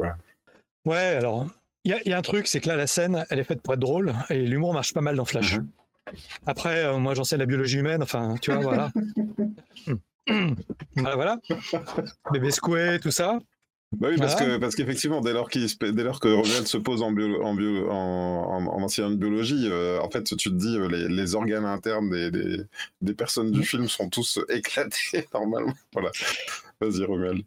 Ouais, 0.86 0.96
alors 0.96 1.46
il 1.88 2.10
y, 2.10 2.14
a 2.14 2.18
un 2.18 2.22
truc, 2.22 2.48
c'est 2.48 2.60
que 2.60 2.68
là 2.68 2.76
la 2.76 2.88
scène, 2.88 3.26
elle 3.30 3.40
est 3.40 3.44
faite 3.44 3.62
pour 3.62 3.74
être 3.74 3.80
drôle 3.80 4.14
et 4.30 4.46
l'humour 4.46 4.74
marche 4.74 4.94
pas 4.94 5.02
mal 5.02 5.16
dans 5.16 5.26
Flash. 5.26 5.58
Mhm. 5.58 5.68
Après, 6.46 6.84
euh, 6.84 6.98
moi 6.98 7.14
j'en 7.16 7.24
sais 7.24 7.38
la 7.38 7.46
biologie 7.46 7.78
humaine, 7.78 8.04
enfin, 8.04 8.36
tu 8.42 8.52
vois, 8.52 8.62
voilà. 8.62 8.92
voilà, 10.96 11.16
voilà. 11.16 11.40
Bébé 12.32 12.52
secoué, 12.52 13.00
tout 13.02 13.12
ça. 13.12 13.40
Bah 13.94 14.10
oui, 14.12 14.18
parce 14.18 14.36
que 14.36 14.58
parce 14.58 14.76
qu'effectivement, 14.76 15.22
dès 15.22 15.32
lors, 15.32 15.48
dès 15.50 16.04
lors 16.04 16.20
que 16.20 16.28
Romuald 16.28 16.68
se 16.68 16.78
pose 16.78 17.02
en, 17.02 17.14
bio, 17.14 17.42
en, 17.42 17.54
bio, 17.54 17.90
en, 17.90 18.68
en, 18.68 18.84
en 18.84 19.10
biologie, 19.12 19.70
euh, 19.72 20.02
en 20.02 20.10
fait, 20.10 20.24
tu 20.24 20.36
te 20.36 20.56
dis 20.56 20.78
euh, 20.78 20.90
les, 20.90 21.08
les 21.08 21.36
organes 21.36 21.64
internes 21.64 22.10
des, 22.10 22.30
des, 22.30 22.58
des, 23.02 23.14
personnes 23.14 23.50
du 23.52 23.64
film 23.64 23.88
sont 23.88 24.10
tous 24.10 24.40
éclatés 24.50 25.26
normalement. 25.34 25.74
Voilà. 25.94 26.12
Vas-y, 26.82 27.06
Romuald. 27.06 27.44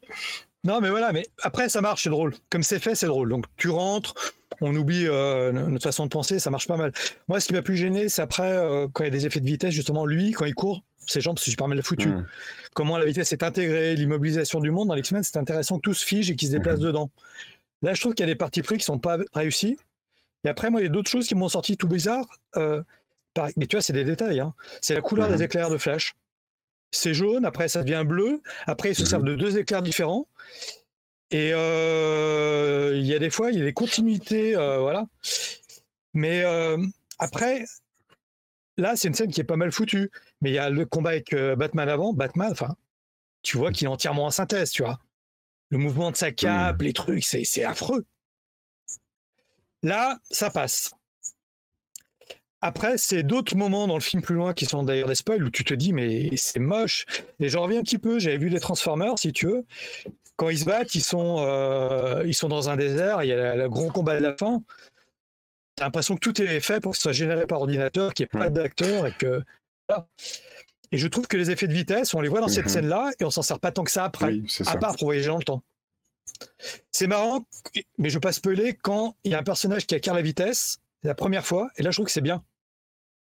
Non, 0.65 0.81
mais 0.81 0.91
voilà, 0.91 1.13
mais 1.13 1.27
après, 1.43 1.69
ça 1.69 1.81
marche, 1.81 2.05
c'est 2.05 2.11
drôle. 2.11 2.35
Comme 2.51 2.63
c'est 2.63 2.79
fait, 2.79 2.95
c'est 2.95 3.07
drôle. 3.07 3.31
Donc, 3.31 3.47
tu 3.57 3.69
rentres, 3.71 4.15
on 4.61 4.75
oublie 4.77 5.07
euh, 5.07 5.53
notre 5.53 5.85
façon 5.85 6.05
de 6.05 6.11
penser, 6.11 6.39
ça 6.39 6.51
marche 6.51 6.67
pas 6.67 6.77
mal. 6.77 6.93
Moi, 7.29 7.41
ce 7.41 7.47
qui 7.47 7.55
m'a 7.55 7.63
plus 7.63 7.77
gêné, 7.77 8.09
c'est 8.09 8.21
après, 8.23 8.63
quand 8.93 9.05
il 9.05 9.07
y 9.07 9.11
a 9.11 9.11
des 9.11 9.27
effets 9.27 9.41
de 9.41 9.47
vitesse, 9.47 9.73
justement, 9.73 10.05
lui, 10.05 10.33
quand 10.33 10.45
il 10.45 10.55
court, 10.55 10.83
ses 11.11 11.21
jambes, 11.21 11.39
c'est 11.39 11.51
super 11.51 11.69
mal 11.69 11.83
foutu. 11.83 12.09
Mmh. 12.09 12.27
Comment 12.75 12.99
la 12.99 13.05
vitesse 13.05 13.33
est 13.33 13.43
intégrée, 13.43 13.95
l'immobilisation 13.97 14.61
du 14.61 14.71
monde 14.71 14.89
dans 14.89 14.95
l'X-Men, 14.95 15.23
c'est 15.23 15.37
intéressant 15.37 15.77
que 15.77 15.83
tout 15.83 15.95
se 15.95 16.05
fige 16.05 16.31
et 16.31 16.37
qu'ils 16.37 16.49
se 16.49 16.53
déplacent 16.53 16.81
mmh. 16.81 16.85
dedans. 16.85 17.11
Là, 17.83 17.95
je 17.95 18.01
trouve 18.01 18.15
qu'il 18.15 18.27
y 18.27 18.29
a 18.29 18.33
des 18.33 18.39
parties 18.39 18.63
pris 18.63 18.79
qui 18.79 18.85
sont 18.85 18.99
pas 18.99 19.19
réussis. 19.33 19.79
Et 20.45 20.49
après, 20.49 20.71
moi, 20.71 20.81
il 20.81 20.85
y 20.85 20.87
a 20.87 20.91
d'autres 20.91 21.11
choses 21.11 21.27
qui 21.27 21.35
m'ont 21.35 21.49
sorti 21.49 21.77
tout 21.77 21.89
bizarre. 21.89 22.27
Euh, 22.57 22.83
mais 23.57 23.67
tu 23.67 23.77
vois, 23.77 23.83
c'est 23.83 23.93
des 23.93 24.05
détails. 24.05 24.41
Hein. 24.41 24.55
C'est 24.81 24.95
la 24.95 25.01
couleur 25.01 25.29
des 25.29 25.39
mmh. 25.39 25.43
éclairs 25.43 25.71
de 25.71 25.79
flash. 25.79 26.15
C'est 26.91 27.15
jaune, 27.15 27.45
après 27.45 27.69
ça 27.69 27.83
devient 27.83 28.05
bleu. 28.07 28.43
Après, 28.67 28.91
ils 28.91 28.97
se 28.97 29.07
servent 29.07 29.25
de 29.25 29.37
deux 29.37 29.59
éclairs 29.59 29.83
différents. 29.83 30.27
Et 31.31 31.53
euh, 31.55 32.93
il 32.97 33.07
y 33.07 33.15
a 33.15 33.19
des 33.19 33.31
fois, 33.31 33.53
il 33.53 33.59
y 33.59 33.63
a 33.63 33.65
des 33.65 33.73
continuités, 33.73 34.57
euh, 34.57 34.79
voilà. 34.79 35.07
Mais 36.15 36.43
après, 37.19 37.65
là, 38.77 38.97
c'est 38.97 39.09
une 39.09 39.15
scène 39.15 39.31
qui 39.31 39.41
est 39.41 39.45
pas 39.45 39.57
mal 39.57 39.71
foutue. 39.71 40.11
Mais 40.41 40.51
il 40.51 40.55
y 40.55 40.59
a 40.59 40.71
le 40.71 40.87
combat 40.87 41.11
avec 41.11 41.33
euh, 41.33 41.55
Batman 41.55 41.89
avant. 41.89 42.13
Batman, 42.13 42.51
enfin, 42.51 42.75
tu 43.43 43.59
vois 43.59 43.73
qu'il 43.73 43.87
est 43.87 43.91
entièrement 43.91 44.27
en 44.27 44.31
synthèse, 44.31 44.71
tu 44.71 44.83
vois. 44.83 44.99
Le 45.69 45.79
mouvement 45.79 46.11
de 46.11 46.17
sa 46.17 46.33
cape, 46.33 46.83
les 46.83 46.93
trucs, 46.93 47.25
c'est 47.25 47.65
affreux. 47.65 48.05
Là, 49.83 50.19
ça 50.31 50.51
passe. 50.51 50.93
Après, 52.63 52.99
c'est 52.99 53.23
d'autres 53.23 53.57
moments 53.57 53.87
dans 53.87 53.95
le 53.95 54.01
film 54.01 54.23
plus 54.23 54.35
loin 54.35 54.53
qui 54.53 54.67
sont 54.67 54.83
d'ailleurs 54.83 55.09
des 55.09 55.15
spoils 55.15 55.43
où 55.43 55.51
tu 55.51 55.65
te 55.65 55.73
dis, 55.73 55.93
mais 55.93 56.29
c'est 56.37 56.59
moche. 56.59 57.07
Et 57.39 57.49
j'en 57.49 57.63
reviens 57.63 57.81
un 57.81 57.83
petit 57.83 57.99
peu, 57.99 58.19
j'avais 58.19 58.37
vu 58.37 58.49
les 58.49 58.61
Transformers, 58.61 59.19
si 59.19 59.33
tu 59.33 59.47
veux. 59.47 59.65
Quand 60.37 60.51
ils 60.51 60.59
se 60.59 60.65
battent, 60.65 60.95
ils 60.95 61.03
sont, 61.03 61.39
euh, 61.41 62.23
ils 62.27 62.35
sont 62.35 62.49
dans 62.49 62.69
un 62.69 62.77
désert, 62.77 63.23
il 63.23 63.29
y 63.29 63.33
a 63.33 63.57
le 63.57 63.69
grand 63.69 63.89
combat 63.89 64.19
de 64.19 64.23
la 64.23 64.37
fin. 64.37 64.63
T'as 65.77 65.85
l'impression 65.85 66.15
que 66.17 66.21
tout 66.21 66.41
est 66.43 66.61
fait 66.61 66.81
pour 66.81 66.93
que 66.93 66.97
ce 66.97 67.03
soit 67.03 67.13
généré 67.13 67.47
par 67.47 67.61
ordinateur, 67.61 68.13
qu'il 68.13 68.25
n'y 68.25 68.39
ait 68.39 68.45
pas 68.45 68.51
d'acteur 68.51 69.07
et 69.07 69.13
que 69.13 69.43
et 70.93 70.99
je 70.99 71.07
trouve 71.07 71.27
que 71.27 71.37
les 71.37 71.51
effets 71.51 71.69
de 71.69 71.73
vitesse, 71.73 72.15
on 72.15 72.21
les 72.21 72.29
voit 72.29 72.41
dans 72.41 72.49
cette 72.49 72.67
mhm. 72.67 72.73
scène-là 72.73 73.11
et 73.21 73.25
on 73.25 73.31
s'en 73.31 73.43
sert 73.43 73.61
pas 73.61 73.71
tant 73.71 73.85
que 73.85 73.91
ça 73.91 74.05
après, 74.05 74.41
à 74.67 74.77
part 74.77 74.97
pour 74.97 75.09
voyager 75.09 75.29
dans 75.29 75.39
le 75.39 75.45
temps. 75.45 75.63
C'est 76.91 77.07
marrant, 77.07 77.47
mais 77.99 78.09
je 78.09 78.15
veux 78.15 78.21
pas 78.21 78.33
spoiler 78.33 78.75
quand 78.75 79.17
il 79.25 79.33
y 79.33 79.35
a 79.35 79.39
un 79.39 79.43
personnage 79.43 79.87
qui 79.87 79.95
acquiert 79.95 80.15
la 80.15 80.23
vitesse, 80.23 80.79
la 81.03 81.15
première 81.15 81.47
fois, 81.47 81.71
et 81.77 81.83
là 81.83 81.91
je 81.91 81.97
trouve 81.97 82.07
que 82.07 82.13
c'est 82.13 82.21
bien. 82.21 82.43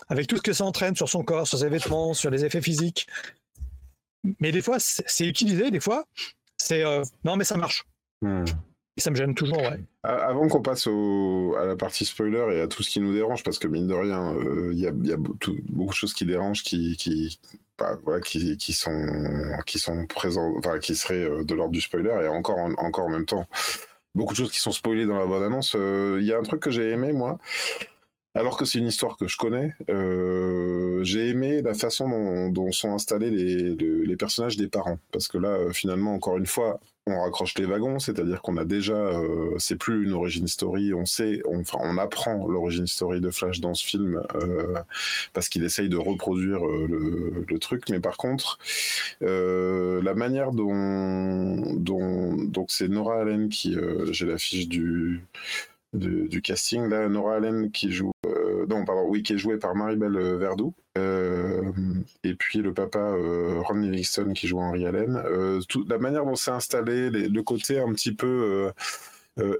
Avec 0.08 0.26
tout 0.26 0.36
ce 0.36 0.42
que 0.42 0.52
ça 0.52 0.64
entraîne 0.64 0.96
sur 0.96 1.08
son 1.08 1.22
corps, 1.22 1.46
sur 1.46 1.58
ses 1.58 1.68
vêtements, 1.68 2.14
sur 2.14 2.30
les 2.30 2.44
effets 2.44 2.62
physiques. 2.62 3.06
Mais 4.40 4.52
des 4.52 4.62
fois, 4.62 4.76
c'est 4.78 5.26
utilisé, 5.26 5.70
des 5.70 5.80
fois, 5.80 6.04
c'est 6.56 6.84
euh, 6.84 7.02
non, 7.24 7.36
mais 7.36 7.44
ça 7.44 7.56
marche. 7.56 7.84
Hmm 8.22 8.44
ça 9.00 9.10
me 9.10 9.16
gêne 9.16 9.34
toujours, 9.34 9.58
ouais. 9.58 9.80
Avant 10.02 10.46
qu'on 10.48 10.62
passe 10.62 10.86
à 10.86 11.64
la 11.64 11.76
partie 11.76 12.04
spoiler 12.04 12.56
et 12.56 12.60
à 12.60 12.68
tout 12.68 12.82
ce 12.82 12.90
qui 12.90 13.00
nous 13.00 13.12
dérange, 13.12 13.42
parce 13.42 13.58
que 13.58 13.66
mine 13.66 13.86
de 13.86 13.94
rien, 13.94 14.32
euh, 14.34 14.70
il 14.72 14.78
y 14.78 14.86
a, 14.86 15.16
beaucoup 15.16 15.92
de 15.92 15.96
choses 15.96 16.14
qui 16.14 16.24
dérangent, 16.24 16.62
qui, 16.62 16.96
qui, 16.96 17.38
bah, 17.78 17.96
qui, 18.24 18.56
qui, 18.56 18.72
sont, 18.72 19.06
qui 19.66 19.78
sont 19.78 20.06
présents, 20.06 20.54
enfin, 20.58 20.78
qui 20.78 20.94
seraient 20.94 21.24
euh, 21.24 21.44
de 21.44 21.54
l'ordre 21.54 21.72
du 21.72 21.80
spoiler, 21.80 22.14
et 22.24 22.28
encore, 22.28 22.58
encore 22.78 23.06
en 23.06 23.10
même 23.10 23.26
temps, 23.26 23.46
beaucoup 24.14 24.32
de 24.32 24.38
choses 24.38 24.52
qui 24.52 24.60
sont 24.60 24.72
spoilées 24.72 25.06
dans 25.06 25.18
la 25.18 25.26
bonne 25.26 25.42
annonce. 25.42 25.74
Euh, 25.76 26.18
il 26.20 26.26
y 26.26 26.32
a 26.32 26.38
un 26.38 26.42
truc 26.42 26.60
que 26.60 26.70
j'ai 26.70 26.90
aimé, 26.90 27.12
moi, 27.12 27.38
alors 28.34 28.56
que 28.56 28.64
c'est 28.64 28.78
une 28.78 28.86
histoire 28.86 29.16
que 29.16 29.26
je 29.28 29.36
connais, 29.36 29.74
j'ai 31.04 31.28
aimé 31.28 31.62
la 31.62 31.74
façon 31.74 32.50
dont, 32.50 32.72
sont 32.72 32.92
installés 32.92 33.30
les, 33.30 34.16
personnages 34.16 34.56
des 34.56 34.68
parents. 34.68 34.98
Parce 35.12 35.28
que 35.28 35.38
là, 35.38 35.58
finalement, 35.72 36.14
encore 36.14 36.36
une 36.36 36.46
fois, 36.46 36.80
on 37.06 37.20
raccroche 37.22 37.54
les 37.58 37.64
wagons, 37.64 37.98
c'est-à-dire 37.98 38.42
qu'on 38.42 38.56
a 38.56 38.64
déjà, 38.64 38.94
euh, 38.94 39.54
c'est 39.58 39.76
plus 39.76 40.04
une 40.04 40.12
origin 40.12 40.46
story, 40.46 40.94
on 40.94 41.06
sait, 41.06 41.42
on, 41.46 41.60
enfin, 41.60 41.78
on 41.80 41.98
apprend 41.98 42.46
l'origin 42.46 42.86
story 42.86 43.20
de 43.20 43.30
Flash 43.30 43.60
dans 43.60 43.74
ce 43.74 43.84
film 43.84 44.22
euh, 44.34 44.74
parce 45.32 45.48
qu'il 45.48 45.64
essaye 45.64 45.88
de 45.88 45.96
reproduire 45.96 46.64
euh, 46.64 47.44
le, 47.48 47.58
truc, 47.58 47.88
mais 47.90 48.00
par 48.00 48.16
contre, 48.16 48.58
la 49.20 50.14
manière 50.14 50.52
dont, 50.52 51.74
dont 51.76 52.36
donc 52.36 52.70
c'est 52.70 52.88
Nora 52.88 53.20
Allen 53.20 53.48
qui, 53.48 53.76
j'ai 54.10 54.26
l'affiche 54.26 54.66
du 54.66 55.22
du 55.92 56.40
casting 56.42 56.88
là, 56.88 57.08
Nora 57.08 57.36
Allen 57.36 57.70
qui 57.70 57.92
joue, 57.92 58.12
non 58.68 58.84
pardon, 58.84 59.06
oui, 59.08 59.22
qui 59.22 59.34
est 59.34 59.38
jouée 59.38 59.58
par 59.58 59.74
Maribel 59.74 60.12
Verdou. 60.36 60.74
Euh, 60.98 61.62
et 62.24 62.34
puis 62.34 62.58
le 62.58 62.74
papa 62.74 62.98
euh, 62.98 63.60
Ron 63.60 63.92
qui 64.34 64.48
joue 64.48 64.58
Henry 64.58 64.86
Allen. 64.86 65.22
Euh, 65.24 65.60
la 65.88 65.98
manière 65.98 66.24
dont 66.24 66.34
c'est 66.34 66.50
installé, 66.50 67.10
le 67.10 67.42
côté 67.42 67.78
un 67.78 67.92
petit 67.92 68.12
peu 68.12 68.72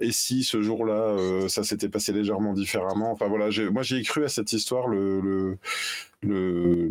et 0.01 0.13
si 0.13 0.45
ce 0.45 0.63
jour-là 0.63 1.17
ça 1.49 1.65
s'était 1.65 1.89
passé 1.89 2.13
légèrement 2.13 2.53
différemment? 2.53 3.13
Enfin 3.13 3.29
voilà, 3.29 3.49
moi 3.71 3.83
j'y 3.83 3.97
ai 3.97 4.03
cru 4.03 4.25
à 4.25 4.29
cette 4.29 4.53
histoire. 4.53 4.89
le, 4.89 5.59
le, 6.23 6.89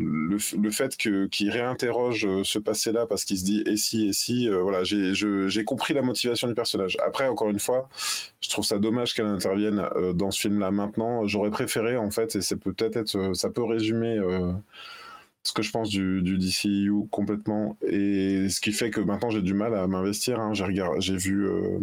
le, 0.58 0.72
fait 0.72 0.98
que 0.98 1.28
qu'il 1.28 1.52
réinterroge 1.52 2.26
euh, 2.26 2.44
ce 2.44 2.58
passé-là 2.58 3.06
parce 3.06 3.26
qu'il 3.26 3.38
se 3.38 3.44
dit 3.44 3.64
et 3.68 3.78
si 3.78 4.08
et 4.08 4.14
si 4.14 4.50
euh, 4.50 4.62
voilà 4.64 4.84
j'ai 4.84 5.64
compris 5.64 5.94
la 5.94 6.02
motivation 6.02 6.48
du 6.48 6.56
personnage 6.56 6.98
après 7.06 7.28
encore 7.28 7.50
une 7.50 7.60
fois 7.60 7.90
je 8.42 8.50
trouve 8.50 8.66
ça 8.66 8.80
dommage 8.80 9.14
qu'elle 9.14 9.28
intervienne 9.28 9.86
euh, 9.96 10.14
dans 10.14 10.32
ce 10.32 10.42
film-là 10.42 10.72
maintenant 10.72 11.28
j'aurais 11.28 11.52
préféré 11.52 11.96
en 11.98 12.10
fait 12.10 12.36
et 12.36 12.42
c'est 12.42 12.56
peut-être 12.56 12.98
être, 12.98 13.36
ça 13.36 13.50
peut 13.50 13.64
résumer 13.64 14.20
ce 15.44 15.54
que 15.54 15.62
je 15.62 15.72
pense 15.72 15.90
du, 15.90 16.22
du 16.22 16.38
DCU 16.38 16.92
complètement 17.12 17.78
et 17.86 18.50
ce 18.50 18.60
qui 18.60 18.72
fait 18.72 18.90
que 18.90 19.00
maintenant 19.00 19.30
j'ai 19.30 19.42
du 19.42 19.54
mal 19.54 19.76
à 19.76 19.86
m'investir 19.88 20.40
hein. 20.40 20.54
j'ai 20.54 21.18
vu 21.18 21.48
euh, 21.48 21.80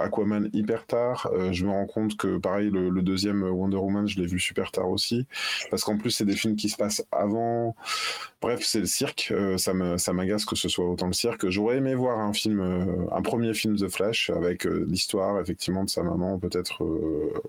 Aquaman 0.00 0.48
hyper 0.52 0.86
tard. 0.86 1.28
Euh, 1.32 1.52
je 1.52 1.64
me 1.66 1.70
rends 1.70 1.86
compte 1.86 2.16
que 2.16 2.38
pareil, 2.38 2.70
le, 2.70 3.02
deuxième 3.02 3.42
Wonder 3.42 3.76
Woman, 3.76 4.08
je 4.08 4.18
l'ai 4.18 4.26
vu 4.26 4.40
super 4.40 4.72
tard 4.72 4.88
aussi, 4.88 5.26
parce 5.70 5.84
qu'en 5.84 5.98
plus 5.98 6.10
c'est 6.10 6.24
des 6.24 6.36
films 6.36 6.56
qui 6.56 6.68
se 6.68 6.76
passent 6.76 7.04
avant. 7.12 7.76
Bref, 8.40 8.60
c'est 8.62 8.80
le 8.80 8.86
cirque. 8.86 9.28
Euh, 9.32 9.58
ça 9.58 9.72
ça 9.98 10.12
m'agace 10.12 10.44
que 10.44 10.56
ce 10.56 10.68
soit 10.68 10.88
autant 10.88 11.06
le 11.06 11.12
cirque. 11.12 11.48
J'aurais 11.48 11.76
aimé 11.76 11.94
voir 11.94 12.18
un 12.18 12.32
film, 12.32 12.60
un 13.12 13.22
premier 13.22 13.54
film 13.54 13.76
The 13.76 13.88
Flash 13.88 14.30
avec 14.30 14.64
l'histoire 14.64 15.40
effectivement 15.40 15.84
de 15.84 15.90
sa 15.90 16.02
maman 16.02 16.38
peut-être 16.38 16.82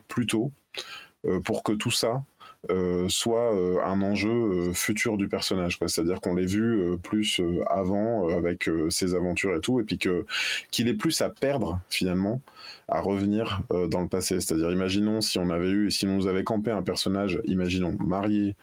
plus 0.08 0.26
tôt, 0.26 0.52
pour 1.44 1.64
que 1.64 1.74
tout 1.74 1.92
ça 1.92 2.08
euh, 2.08 2.37
soit 3.08 3.54
euh, 3.54 3.80
un 3.84 4.02
enjeu 4.02 4.30
euh, 4.30 4.74
futur 4.74 5.18
du 5.18 5.28
personnage. 5.28 5.80
C'est-à-dire 5.86 6.22
qu'on 6.22 6.36
l'ait 6.36 6.46
vu 6.46 6.98
plus 7.02 7.42
avant 7.70 8.30
avec 8.30 8.70
ses 8.90 9.16
aventures 9.16 9.56
et 9.56 9.62
tout, 9.62 9.80
et 9.80 9.84
puis 9.84 9.98
que 9.98 10.26
qu'il 10.72 10.88
ait 10.88 10.94
plus 10.94 11.22
à 11.22 11.30
perdre 11.30 11.80
finalement 11.90 12.42
à 12.90 13.02
revenir 13.02 13.62
dans 13.70 14.02
le 14.02 14.08
passé. 14.08 14.40
C'est-à-dire, 14.40 14.72
imaginons 14.72 15.22
si 15.22 15.40
on 15.40 15.50
avait 15.50 15.70
eu, 15.70 15.92
si 15.92 16.06
on 16.08 16.16
nous 16.16 16.28
avait 16.28 16.44
campé 16.44 16.72
un 16.72 16.82
personnage, 16.82 17.40
imaginons 17.46 17.96
marié 18.00 18.56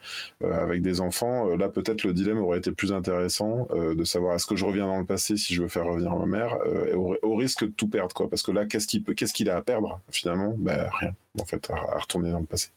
avec 0.43 0.81
des 0.81 1.01
enfants, 1.01 1.55
là 1.55 1.69
peut-être 1.69 2.03
le 2.03 2.13
dilemme 2.13 2.39
aurait 2.39 2.57
été 2.57 2.71
plus 2.71 2.91
intéressant 2.91 3.67
de 3.73 4.03
savoir 4.03 4.35
est-ce 4.35 4.45
que 4.45 4.55
je 4.55 4.65
reviens 4.65 4.87
dans 4.87 4.99
le 4.99 5.05
passé 5.05 5.37
si 5.37 5.53
je 5.53 5.61
veux 5.61 5.67
faire 5.67 5.85
revenir 5.85 6.15
ma 6.15 6.25
mère, 6.25 6.57
au, 6.95 7.35
risque 7.35 7.65
de 7.65 7.71
tout 7.71 7.87
perdre, 7.87 8.13
quoi. 8.13 8.29
Parce 8.29 8.41
que 8.41 8.51
là, 8.51 8.65
qu'est-ce 8.65 8.87
qu'il 8.87 9.03
qu'est-ce 9.03 9.33
qu'il 9.33 9.49
a 9.49 9.57
à 9.57 9.61
perdre 9.61 9.99
finalement? 10.09 10.55
Ben 10.57 10.87
rien, 10.99 11.13
en 11.39 11.45
fait, 11.45 11.69
à 11.69 11.99
retourner 11.99 12.31
dans 12.31 12.39
le 12.39 12.45
passé. 12.45 12.69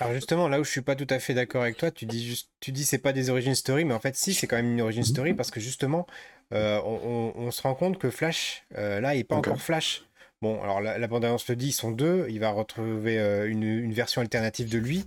Alors 0.00 0.14
justement, 0.14 0.48
là 0.48 0.60
où 0.60 0.64
je 0.64 0.70
suis 0.70 0.82
pas 0.82 0.96
tout 0.96 1.06
à 1.10 1.18
fait 1.18 1.34
d'accord 1.34 1.62
avec 1.62 1.76
toi, 1.76 1.90
tu 1.90 2.06
dis 2.06 2.26
juste, 2.26 2.50
tu 2.60 2.72
dis 2.72 2.84
c'est 2.84 2.98
pas 2.98 3.12
des 3.12 3.30
origin 3.30 3.54
story, 3.54 3.84
mais 3.84 3.94
en 3.94 4.00
fait 4.00 4.16
si, 4.16 4.34
c'est 4.34 4.46
quand 4.46 4.56
même 4.56 4.72
une 4.72 4.80
origin 4.80 5.04
story 5.04 5.34
parce 5.34 5.50
que 5.50 5.60
justement, 5.60 6.06
euh, 6.52 6.80
on, 6.82 7.50
se 7.50 7.62
rend 7.62 7.74
compte 7.74 7.98
que 7.98 8.10
Flash, 8.10 8.64
euh, 8.76 9.00
là, 9.00 9.14
il 9.14 9.20
est 9.20 9.24
pas 9.24 9.36
encore 9.36 9.60
Flash. 9.60 10.05
Bon, 10.42 10.62
alors 10.62 10.82
la, 10.82 10.98
la 10.98 11.06
bande-annonce 11.06 11.48
le 11.48 11.56
dit, 11.56 11.68
ils 11.68 11.72
sont 11.72 11.90
deux. 11.90 12.26
Il 12.28 12.40
va 12.40 12.50
retrouver 12.50 13.18
euh, 13.18 13.48
une, 13.48 13.62
une 13.62 13.92
version 13.94 14.20
alternative 14.20 14.68
de 14.68 14.76
lui. 14.78 15.06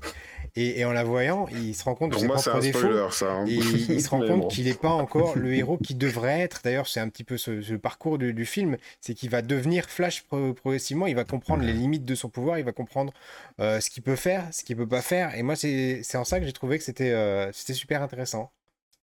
Et, 0.55 0.79
et 0.79 0.85
en 0.85 0.91
la 0.91 1.03
voyant, 1.03 1.47
il 1.51 1.75
se 1.75 1.83
rend 1.83 1.93
compte 1.93 2.09
de 2.09 2.13
Pour 2.15 2.21
ses 2.21 2.27
moi, 2.27 2.37
c'est 2.39 2.49
propres 2.49 2.57
un 2.65 2.67
défauts. 2.67 2.79
spoiler, 2.79 3.07
ça. 3.11 3.31
hein. 3.33 3.45
Et 3.45 3.53
il, 3.53 4.01
se 4.01 4.09
rend 4.09 4.19
compte 4.27 4.41
bon. 4.41 4.47
qu'il 4.47 4.65
n'est 4.65 4.73
pas 4.73 4.89
encore 4.89 5.35
le 5.37 5.53
héros 5.55 5.77
qu'il 5.77 5.99
devrait 5.99 6.39
être. 6.39 6.61
D'ailleurs, 6.63 6.87
c'est 6.87 6.99
un 6.99 7.09
petit 7.09 7.23
peu 7.23 7.37
ce, 7.37 7.61
ce 7.61 7.75
parcours 7.75 8.17
du, 8.17 8.33
du 8.33 8.45
film, 8.45 8.77
c'est 9.01 9.13
qu'il 9.13 9.29
va 9.29 9.43
devenir 9.43 9.85
Flash 9.87 10.23
pro- 10.23 10.53
progressivement. 10.55 11.05
Il 11.05 11.15
va 11.15 11.25
comprendre 11.25 11.63
les 11.63 11.73
limites 11.73 12.05
de 12.05 12.15
son 12.15 12.29
pouvoir, 12.29 12.57
il 12.57 12.65
va 12.65 12.71
comprendre 12.71 13.13
euh, 13.61 13.79
ce 13.79 13.91
qu'il 13.91 14.01
peut 14.01 14.15
faire, 14.15 14.45
ce 14.51 14.63
qu'il 14.63 14.75
peut 14.77 14.87
pas 14.87 15.03
faire. 15.03 15.35
Et 15.35 15.43
moi, 15.43 15.55
c'est 15.55 16.01
en 16.15 16.23
ça 16.23 16.39
que 16.39 16.45
j'ai 16.47 16.53
trouvé 16.53 16.79
que 16.79 16.83
c'était 16.83 17.11
euh, 17.11 17.51
super 17.53 18.01
intéressant. 18.01 18.51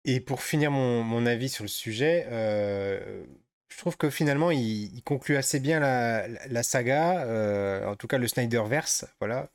Et 0.04 0.18
pour 0.20 0.42
finir 0.42 0.70
mon, 0.72 1.04
mon 1.04 1.26
avis 1.26 1.48
sur 1.48 1.62
le 1.64 1.68
sujet, 1.68 2.26
je 3.68 3.76
trouve 3.78 3.96
que 3.96 4.10
finalement, 4.10 4.50
il, 4.50 5.02
conclut 5.04 5.36
assez 5.36 5.60
bien 5.60 5.80
la, 5.80 6.62
saga, 6.62 7.20
euh, 7.22 7.86
en 7.86 7.96
tout 7.96 8.06
cas 8.06 8.18
le 8.18 8.28
Snyderverse, 8.28 9.06
voilà. 9.20 9.50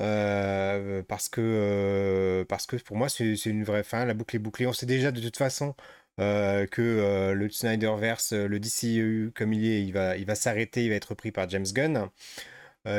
Euh, 0.00 1.02
parce 1.04 1.28
que, 1.28 1.40
euh, 1.40 2.44
parce 2.44 2.66
que 2.66 2.76
pour 2.76 2.96
moi, 2.96 3.08
c'est 3.08 3.34
une 3.46 3.64
vraie 3.64 3.84
fin. 3.84 4.04
La 4.04 4.14
boucle 4.14 4.36
est 4.36 4.40
bouclée. 4.40 4.66
On 4.66 4.72
sait 4.72 4.86
déjà 4.86 5.12
de 5.12 5.20
toute 5.20 5.36
façon 5.36 5.74
que 6.18 7.32
le 7.34 7.50
Snyderverse, 7.50 8.32
le 8.32 8.60
DCEU 8.60 9.32
comme 9.34 9.52
il 9.52 9.66
est, 9.66 9.82
il 9.82 9.92
va, 9.92 10.16
il 10.16 10.26
va 10.26 10.34
s'arrêter, 10.34 10.84
il 10.84 10.90
va 10.90 10.96
être 10.96 11.06
repris 11.06 11.32
par 11.32 11.48
James 11.50 11.66
Gunn, 11.72 12.08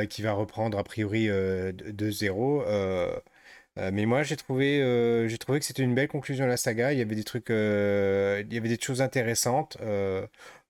qui 0.08 0.22
va 0.22 0.32
reprendre 0.32 0.78
a 0.78 0.84
priori 0.84 1.26
de, 1.28 1.72
de 1.72 2.10
zéro. 2.10 2.64
Euh, 3.78 3.90
mais 3.92 4.06
moi, 4.06 4.22
j'ai 4.22 4.36
trouvé, 4.36 4.80
euh, 4.80 5.28
j'ai 5.28 5.38
trouvé 5.38 5.58
que 5.58 5.64
c'était 5.64 5.82
une 5.82 5.94
belle 5.94 6.08
conclusion 6.08 6.44
à 6.44 6.48
la 6.48 6.56
saga. 6.56 6.92
Il 6.92 6.98
y 6.98 7.02
avait 7.02 7.14
des 7.14 7.24
trucs, 7.24 7.50
euh, 7.50 8.42
il 8.46 8.54
y 8.54 8.56
avait 8.58 8.68
des 8.68 8.80
choses 8.80 9.02
intéressantes. 9.02 9.76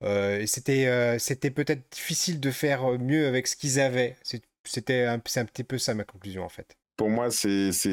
et 0.03 0.47
c'était, 0.47 1.19
c'était 1.19 1.51
peut-être 1.51 1.91
difficile 1.93 2.41
de 2.41 2.51
faire 2.51 2.99
mieux 2.99 3.27
avec 3.27 3.47
ce 3.47 3.57
qu'ils 3.57 3.81
avaient. 3.81 4.17
C'était 4.65 5.05
un, 5.05 5.21
c'est 5.27 5.41
un 5.41 5.45
petit 5.45 5.65
peu 5.65 5.79
ça 5.79 5.95
ma 5.95 6.05
conclusion 6.05 6.45
en 6.45 6.49
fait. 6.49 6.77
Pour 6.97 7.11
moi, 7.11 7.31
c'est 7.31 7.73
c'est 7.73 7.91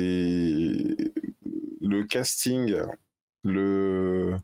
le 1.82 2.04
casting, 2.06 2.76
le 3.44 4.38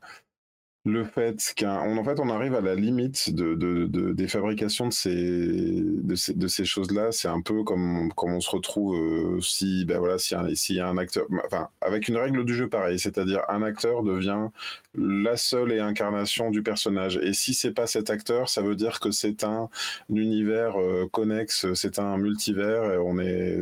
le 0.85 1.03
fait 1.03 1.53
qu'un 1.55 1.81
on- 1.81 1.97
en 1.97 2.03
fait 2.03 2.19
on 2.19 2.29
arrive 2.29 2.55
à 2.55 2.61
la 2.61 2.73
limite 2.73 3.33
de, 3.35 3.53
de, 3.53 3.85
de- 3.85 4.13
des 4.13 4.27
fabrications 4.29 4.87
de 4.87 4.93
ces 4.93 5.11
de 5.13 6.15
ces, 6.15 6.33
de 6.33 6.47
ces 6.47 6.65
choses-là. 6.65 7.11
C'est 7.11 7.27
un 7.27 7.41
peu 7.41 7.63
comme 7.63 8.11
comme 8.15 8.33
on 8.33 8.39
se 8.41 8.49
retrouve 8.49 8.95
euh, 8.95 9.41
si 9.41 9.85
ben 9.85 9.99
voilà 9.99 10.17
si 10.17 10.35
un- 10.35 10.97
acteur, 10.97 11.25
enfin 11.45 11.67
avec 11.81 12.07
une 12.07 12.17
règle 12.17 12.45
du 12.45 12.55
jeu 12.55 12.69
pareil, 12.69 12.97
c'est-à-dire 12.97 13.41
un 13.49 13.61
acteur 13.61 14.03
devient 14.03 14.47
la 14.95 15.37
seule 15.37 15.71
et 15.73 15.79
incarnation 15.79 16.49
du 16.49 16.63
personnage. 16.63 17.17
Et 17.21 17.33
si 17.33 17.53
c'est 17.53 17.71
pas 17.73 17.85
cet 17.87 18.09
acteur, 18.09 18.49
ça 18.49 18.61
veut 18.61 18.75
dire 18.75 18.99
que 18.99 19.11
c'est 19.11 19.43
un 19.43 19.69
univers 20.09 20.79
euh, 20.79 21.07
connexe, 21.11 21.71
c'est 21.73 21.99
un 21.99 22.17
multivers. 22.17 23.03
On 23.05 23.19
est 23.19 23.59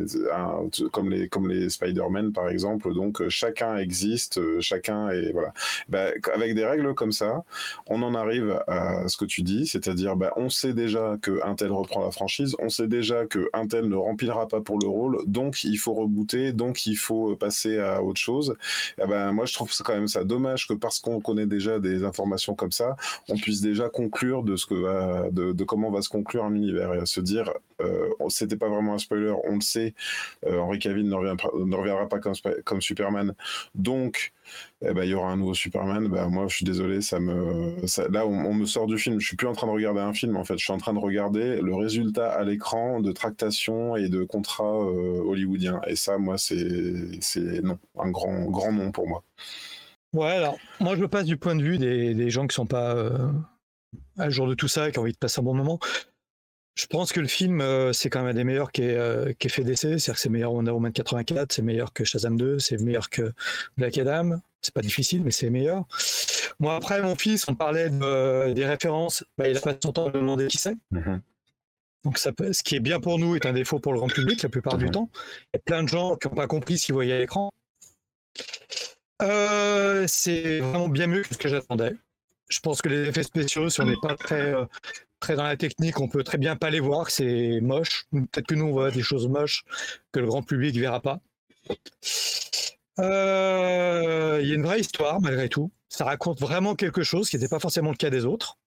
comme 0.92 1.10
les 1.10 1.28
comme 1.28 1.48
les 1.48 1.68
Spider-Man 1.70 2.32
par 2.32 2.48
exemple. 2.48 2.92
Donc 2.94 3.26
chacun 3.28 3.76
existe, 3.76 4.38
euh, 4.38 4.60
chacun 4.60 5.10
est 5.10 5.32
voilà. 5.32 5.52
Bah, 5.88 6.06
avec 6.34 6.54
des 6.54 6.64
règles 6.64 6.94
comme 6.94 7.12
on 7.86 8.02
en 8.02 8.14
arrive 8.14 8.60
à 8.66 9.06
ce 9.08 9.16
que 9.16 9.24
tu 9.24 9.42
dis, 9.42 9.66
c'est-à-dire 9.66 10.16
bah, 10.16 10.32
on 10.36 10.48
sait 10.48 10.72
déjà 10.72 11.16
que 11.20 11.40
tel 11.56 11.72
reprend 11.72 12.04
la 12.04 12.10
franchise, 12.10 12.56
on 12.58 12.68
sait 12.68 12.88
déjà 12.88 13.26
que 13.26 13.50
tel 13.68 13.88
ne 13.88 13.96
remplira 13.96 14.48
pas 14.48 14.60
pour 14.60 14.78
le 14.78 14.88
rôle, 14.88 15.18
donc 15.26 15.64
il 15.64 15.78
faut 15.78 15.94
rebooter, 15.94 16.52
donc 16.52 16.86
il 16.86 16.96
faut 16.96 17.36
passer 17.36 17.78
à 17.78 18.02
autre 18.02 18.20
chose. 18.20 18.56
Eh 19.02 19.06
ben, 19.06 19.32
moi 19.32 19.46
je 19.46 19.54
trouve 19.54 19.70
quand 19.84 19.94
même 19.94 20.08
ça 20.08 20.24
dommage 20.24 20.66
que 20.66 20.74
parce 20.74 21.00
qu'on 21.00 21.20
connaît 21.20 21.46
déjà 21.46 21.78
des 21.78 22.04
informations 22.04 22.54
comme 22.54 22.72
ça, 22.72 22.96
on 23.28 23.36
puisse 23.36 23.60
déjà 23.60 23.88
conclure 23.88 24.42
de 24.42 24.56
ce 24.56 24.66
que 24.66 24.74
va, 24.74 25.30
de, 25.30 25.64
comment 25.64 25.90
va 25.90 26.02
se 26.02 26.08
conclure 26.08 26.44
un 26.44 26.54
univers 26.54 26.94
et 26.94 26.98
à 26.98 27.06
se 27.06 27.20
dire, 27.20 27.52
euh, 27.80 28.08
c'était 28.28 28.56
pas 28.56 28.68
vraiment 28.68 28.94
un 28.94 28.98
spoiler, 28.98 29.34
on 29.44 29.56
le 29.56 29.60
sait, 29.60 29.94
euh, 30.46 30.58
Henry 30.58 30.78
Cavill 30.78 31.08
ne 31.08 31.14
reviendra, 31.14 32.08
pas 32.08 32.18
comme, 32.18 32.34
comme 32.64 32.80
Superman, 32.80 33.34
donc 33.74 34.32
eh 34.80 34.94
ben, 34.94 35.02
il 35.02 35.10
y 35.10 35.14
aura 35.14 35.30
un 35.30 35.36
nouveau 35.36 35.54
Superman. 35.54 36.08
Ben, 36.08 36.28
moi, 36.28 36.46
je 36.48 36.56
suis 36.56 36.64
désolé, 36.64 37.00
ça 37.00 37.18
me, 37.18 37.76
là, 38.10 38.26
on, 38.26 38.54
me 38.54 38.64
sort 38.64 38.86
du 38.86 38.96
film. 38.96 39.18
Je 39.18 39.26
suis 39.26 39.36
plus 39.36 39.48
en 39.48 39.52
train 39.52 39.66
de 39.66 39.72
regarder 39.72 40.00
un 40.00 40.12
film, 40.12 40.36
en 40.36 40.44
fait. 40.44 40.56
Je 40.56 40.64
suis 40.64 40.72
en 40.72 40.78
train 40.78 40.94
de 40.94 40.98
regarder 40.98 41.60
le 41.60 41.74
résultat 41.74 42.30
à 42.30 42.44
l'écran 42.44 43.00
de 43.00 43.10
tractation 43.10 43.96
et 43.96 44.08
de 44.08 44.22
contrat 44.22 44.64
euh, 44.64 45.20
hollywoodien. 45.24 45.80
Et 45.88 45.96
ça, 45.96 46.18
moi, 46.18 46.38
c'est, 46.38 47.60
un 47.98 48.10
grand, 48.10 48.44
grand 48.44 48.72
non 48.72 48.92
pour 48.92 49.08
moi. 49.08 49.24
Ouais, 50.12 50.30
alors, 50.30 50.56
moi, 50.80 50.94
je 50.96 51.02
me 51.02 51.08
passe 51.08 51.26
du 51.26 51.36
point 51.36 51.56
de 51.56 51.62
vue 51.62 51.78
des, 51.78 52.14
des 52.14 52.30
gens 52.30 52.46
qui 52.46 52.54
sont 52.54 52.66
pas 52.66 52.94
euh, 52.94 53.30
à 54.16 54.30
jour 54.30 54.46
de 54.46 54.54
tout 54.54 54.68
ça 54.68 54.88
et 54.88 54.92
qui 54.92 54.98
ont 54.98 55.02
envie 55.02 55.12
de 55.12 55.18
passer 55.18 55.40
un 55.40 55.44
bon 55.44 55.54
moment. 55.54 55.80
Je 56.78 56.86
pense 56.86 57.12
que 57.12 57.18
le 57.18 57.26
film, 57.26 57.60
euh, 57.60 57.92
c'est 57.92 58.08
quand 58.08 58.20
même 58.20 58.30
un 58.30 58.34
des 58.34 58.44
meilleurs 58.44 58.70
qui 58.70 58.82
est, 58.82 58.94
euh, 58.94 59.32
qui 59.36 59.48
est 59.48 59.50
fait 59.50 59.64
d'essai. 59.64 59.98
C'est-à-dire 59.98 60.14
que 60.14 60.20
c'est 60.20 60.28
meilleur 60.28 60.52
que 60.52 60.56
Wonder 60.56 60.70
Woman 60.70 60.92
84, 60.92 61.52
c'est 61.52 61.62
meilleur 61.62 61.92
que 61.92 62.04
Shazam 62.04 62.36
2, 62.36 62.60
c'est 62.60 62.80
meilleur 62.80 63.10
que 63.10 63.32
Black 63.76 63.98
Adam. 63.98 64.38
C'est 64.62 64.74
pas 64.74 64.80
difficile, 64.80 65.22
mais 65.24 65.30
c'est 65.30 65.50
meilleur. 65.50 65.84
Moi, 66.58 66.74
après, 66.74 67.00
mon 67.02 67.14
fils, 67.16 67.46
on 67.48 67.54
parlait 67.54 67.90
de, 67.90 68.00
euh, 68.02 68.52
des 68.54 68.66
références. 68.66 69.24
Bah, 69.36 69.48
il 69.48 69.56
a 69.56 69.60
pas 69.60 69.74
son 69.82 69.92
temps 69.92 70.06
de 70.06 70.12
demander 70.18 70.48
qui 70.48 70.58
c'est. 70.58 70.74
Donc, 72.04 72.18
ça 72.18 72.32
peut, 72.32 72.52
ce 72.52 72.62
qui 72.62 72.74
est 72.76 72.80
bien 72.80 73.00
pour 73.00 73.18
nous 73.18 73.36
est 73.36 73.46
un 73.46 73.52
défaut 73.52 73.78
pour 73.78 73.92
le 73.92 73.98
grand 73.98 74.08
public 74.08 74.42
la 74.42 74.48
plupart 74.48 74.76
du 74.78 74.86
Mhm. 74.86 74.90
temps. 74.92 75.10
Il 75.52 75.56
y 75.56 75.58
a 75.58 75.60
plein 75.60 75.82
de 75.82 75.88
gens 75.88 76.16
qui 76.16 76.28
n'ont 76.28 76.34
pas 76.34 76.46
compris 76.46 76.78
ce 76.78 76.86
qu'ils 76.86 76.94
voyaient 76.94 77.12
à 77.14 77.18
l'écran. 77.18 77.50
Euh, 79.22 80.04
c'est 80.06 80.60
vraiment 80.60 80.88
bien 80.88 81.06
mieux 81.06 81.22
que 81.22 81.34
ce 81.34 81.38
que 81.38 81.48
j'attendais. 81.48 81.94
Je 82.48 82.60
pense 82.60 82.80
que 82.82 82.88
les 82.88 83.08
effets 83.08 83.24
spéciaux, 83.24 83.68
si 83.68 83.80
on 83.80 83.84
n'est 83.84 83.96
pas 84.00 84.16
très, 84.16 84.54
euh, 84.54 84.64
très 85.20 85.34
dans 85.36 85.42
la 85.44 85.56
technique, 85.56 86.00
on 86.00 86.08
peut 86.08 86.24
très 86.24 86.38
bien 86.38 86.56
pas 86.56 86.70
les 86.70 86.80
voir, 86.80 87.06
que 87.06 87.12
c'est 87.12 87.60
moche. 87.60 88.06
Peut-être 88.12 88.46
que 88.46 88.54
nous, 88.54 88.66
on 88.66 88.72
voit 88.72 88.90
des 88.90 89.02
choses 89.02 89.28
moches 89.28 89.64
que 90.12 90.20
le 90.20 90.26
grand 90.26 90.42
public 90.42 90.76
verra 90.76 91.00
pas. 91.00 91.20
Euh, 92.98 94.40
Il 94.42 94.48
y 94.48 94.52
a 94.52 94.54
une 94.54 94.62
vraie 94.62 94.80
histoire, 94.80 95.20
malgré 95.20 95.48
tout. 95.48 95.70
Ça 95.88 96.04
raconte 96.04 96.40
vraiment 96.40 96.74
quelque 96.74 97.02
chose 97.02 97.30
qui 97.30 97.36
n'était 97.36 97.48
pas 97.48 97.60
forcément 97.60 97.90
le 97.90 97.96
cas 97.96 98.10
des 98.10 98.24
autres. 98.24 98.58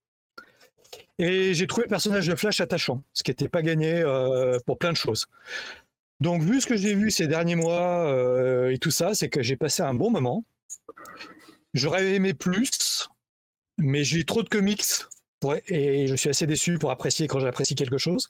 Et 1.19 1.53
j'ai 1.53 1.67
trouvé 1.67 1.85
le 1.85 1.89
personnage 1.89 2.27
de 2.27 2.35
Flash 2.35 2.61
attachant, 2.61 3.03
ce 3.13 3.23
qui 3.23 3.31
n'était 3.31 3.49
pas 3.49 3.61
gagné 3.61 3.93
euh, 3.93 4.57
pour 4.65 4.77
plein 4.77 4.91
de 4.91 4.97
choses. 4.97 5.27
Donc, 6.19 6.41
vu 6.41 6.61
ce 6.61 6.67
que 6.67 6.75
j'ai 6.75 6.95
vu 6.95 7.11
ces 7.11 7.27
derniers 7.27 7.55
mois 7.55 8.07
euh, 8.07 8.71
et 8.71 8.77
tout 8.77 8.91
ça, 8.91 9.13
c'est 9.13 9.29
que 9.29 9.41
j'ai 9.41 9.55
passé 9.55 9.83
un 9.83 9.93
bon 9.93 10.11
moment. 10.11 10.43
J'aurais 11.73 12.13
aimé 12.13 12.33
plus, 12.33 13.09
mais 13.77 14.03
j'ai 14.03 14.19
eu 14.19 14.25
trop 14.25 14.43
de 14.43 14.49
comics 14.49 14.83
et 15.67 16.07
je 16.07 16.15
suis 16.15 16.29
assez 16.29 16.45
déçu 16.45 16.77
pour 16.77 16.91
apprécier 16.91 17.27
quand 17.27 17.39
j'apprécie 17.39 17.75
quelque 17.75 17.97
chose. 17.97 18.29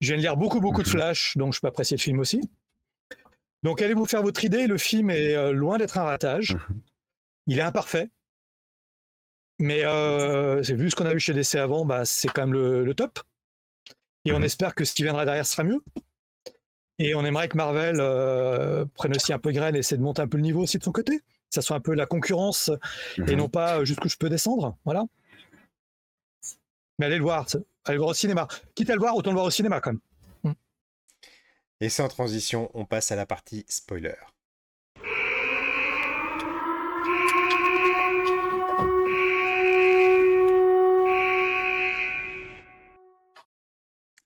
Je 0.00 0.08
viens 0.08 0.16
de 0.16 0.22
lire 0.22 0.36
beaucoup, 0.36 0.60
beaucoup 0.60 0.82
de 0.82 0.88
Flash, 0.88 1.36
donc 1.36 1.54
je 1.54 1.60
peux 1.60 1.68
apprécier 1.68 1.96
le 1.96 2.02
film 2.02 2.18
aussi. 2.18 2.40
Donc, 3.62 3.82
allez 3.82 3.94
vous 3.94 4.06
faire 4.06 4.22
votre 4.22 4.44
idée. 4.44 4.66
Le 4.66 4.78
film 4.78 5.10
est 5.10 5.34
euh, 5.34 5.52
loin 5.52 5.78
d'être 5.78 5.98
un 5.98 6.04
ratage. 6.04 6.56
Il 7.46 7.58
est 7.58 7.62
imparfait. 7.62 8.08
Mais 9.58 9.84
euh, 9.84 10.62
c'est 10.62 10.74
vu 10.74 10.90
ce 10.90 10.94
qu'on 10.96 11.06
a 11.06 11.12
vu 11.12 11.18
chez 11.18 11.34
DC 11.34 11.56
avant, 11.56 11.84
bah, 11.84 12.04
c'est 12.04 12.28
quand 12.28 12.42
même 12.42 12.52
le, 12.52 12.84
le 12.84 12.94
top. 12.94 13.18
Et 14.24 14.32
on 14.32 14.38
Mhm. 14.38 14.44
espère 14.44 14.74
que 14.74 14.84
ce 14.84 14.94
qui 14.94 15.02
viendra 15.02 15.24
derrière 15.24 15.46
sera 15.46 15.64
mieux. 15.64 15.82
Et 17.00 17.14
on 17.14 17.24
aimerait 17.24 17.48
que 17.48 17.56
Marvel 17.56 17.96
euh, 18.00 18.84
prenne 18.94 19.14
aussi 19.16 19.32
un 19.32 19.38
peu 19.38 19.50
graine 19.50 19.74
et 19.74 19.80
essaie 19.80 19.96
de 19.96 20.02
monter 20.02 20.22
un 20.22 20.28
peu 20.28 20.36
le 20.36 20.42
niveau 20.44 20.62
aussi 20.62 20.78
de 20.78 20.84
son 20.84 20.92
côté. 20.92 21.18
Que 21.18 21.24
ça 21.54 21.62
soit 21.62 21.76
un 21.76 21.80
peu 21.80 21.94
la 21.94 22.06
concurrence 22.06 22.70
et 23.16 23.20
Mhm. 23.32 23.36
non 23.36 23.48
pas 23.48 23.84
jusqu'où 23.84 24.08
je 24.08 24.16
peux 24.16 24.28
descendre. 24.28 24.76
Voilà. 24.84 25.04
Mais 26.98 27.06
allez 27.06 27.16
le 27.16 27.22
voir. 27.22 27.46
Allez 27.84 27.94
le 27.96 27.98
voir 27.98 28.10
au 28.10 28.14
cinéma. 28.14 28.46
Quitte 28.74 28.90
à 28.90 28.94
le 28.94 29.00
voir, 29.00 29.16
autant 29.16 29.30
le 29.30 29.34
voir 29.36 29.46
au 29.46 29.50
cinéma 29.50 29.80
quand 29.80 29.90
même. 29.92 30.00
Et 31.80 31.90
sans 31.90 32.08
transition, 32.08 32.70
on 32.74 32.84
passe 32.84 33.12
à 33.12 33.16
la 33.16 33.24
partie 33.24 33.64
spoiler. 33.68 34.14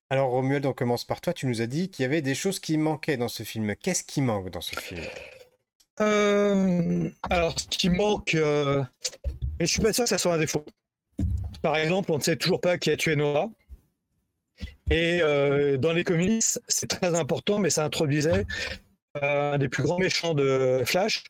Alors 0.09 0.31
Romuald, 0.31 0.65
on 0.67 0.73
commence 0.73 1.05
par 1.05 1.21
toi. 1.21 1.33
Tu 1.35 1.47
nous 1.47 1.61
as 1.61 1.67
dit 1.67 1.91
qu'il 1.91 2.03
y 2.03 2.07
avait 2.07 2.23
des 2.23 2.35
choses 2.35 2.59
qui 2.59 2.79
manquaient 2.79 3.17
dans 3.19 3.29
ce 3.29 3.43
film. 3.43 3.75
Qu'est-ce 3.77 4.05
qui 4.05 4.23
manque 4.23 4.51
dans 4.51 4.61
ce 4.61 4.77
film? 4.77 5.03
Euh, 6.01 7.11
alors, 7.29 7.59
ce 7.59 7.67
qui 7.67 7.91
manque, 7.91 8.35
euh, 8.35 8.83
mais 9.59 9.67
je 9.67 9.73
suis 9.73 9.83
pas 9.83 9.93
sûr 9.93 10.05
que 10.05 10.11
ça 10.11 10.19
soit 10.19 10.35
un 10.35 10.39
défaut. 10.39 10.65
Par 11.61 11.77
exemple, 11.77 12.13
on 12.13 12.19
ne 12.19 12.23
sait 12.23 12.37
toujours 12.37 12.61
pas 12.61 12.79
qui 12.79 12.91
a 12.91 12.97
tué 12.97 13.15
Nora. 13.15 13.51
Et 14.93 15.23
euh, 15.23 15.79
dans 15.79 15.95
les 15.95 16.05
comics, 16.05 16.45
c'est 16.69 16.87
très 16.87 17.15
important, 17.15 17.59
mais 17.59 17.71
ça 17.71 17.83
introduisait 17.83 18.45
euh, 19.23 19.55
un 19.55 19.59
des 19.59 19.71
plus 19.71 19.83
grands 19.83 19.99
méchants 19.99 20.35
de 20.35 20.83
Flash, 20.85 21.25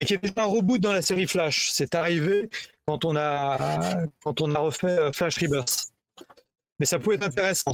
et 0.00 0.06
qui 0.06 0.14
était 0.14 0.40
un 0.40 0.46
reboot 0.46 0.80
dans 0.80 0.94
la 0.94 1.02
série 1.02 1.26
Flash. 1.26 1.68
C'est 1.72 1.94
arrivé 1.94 2.48
quand 2.86 3.04
on 3.04 3.14
a 3.14 4.06
quand 4.22 4.40
on 4.40 4.54
a 4.54 4.58
refait 4.60 4.98
euh, 4.98 5.12
Flash 5.12 5.36
Rebirth. 5.38 5.92
Mais 6.78 6.86
ça 6.86 6.98
pouvait 6.98 7.16
être 7.16 7.26
intéressant. 7.26 7.72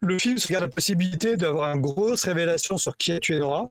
Le 0.00 0.18
film 0.18 0.38
se 0.38 0.50
garde 0.50 0.64
la 0.64 0.70
possibilité 0.70 1.36
d'avoir 1.36 1.74
une 1.74 1.82
grosse 1.82 2.24
révélation 2.24 2.78
sur 2.78 2.96
qui 2.96 3.12
a 3.12 3.20
tué 3.20 3.38
Nora, 3.38 3.70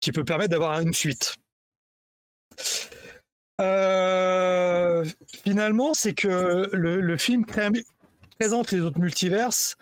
qui 0.00 0.12
peut 0.12 0.24
permettre 0.24 0.50
d'avoir 0.50 0.78
une 0.80 0.92
suite. 0.92 1.34
Finalement, 5.44 5.94
c'est 5.94 6.14
que 6.14 6.68
le, 6.72 7.00
le 7.00 7.16
film 7.16 7.46
présente 7.46 8.70
les 8.70 8.80
autres 8.80 8.98
multiverses, 8.98 9.76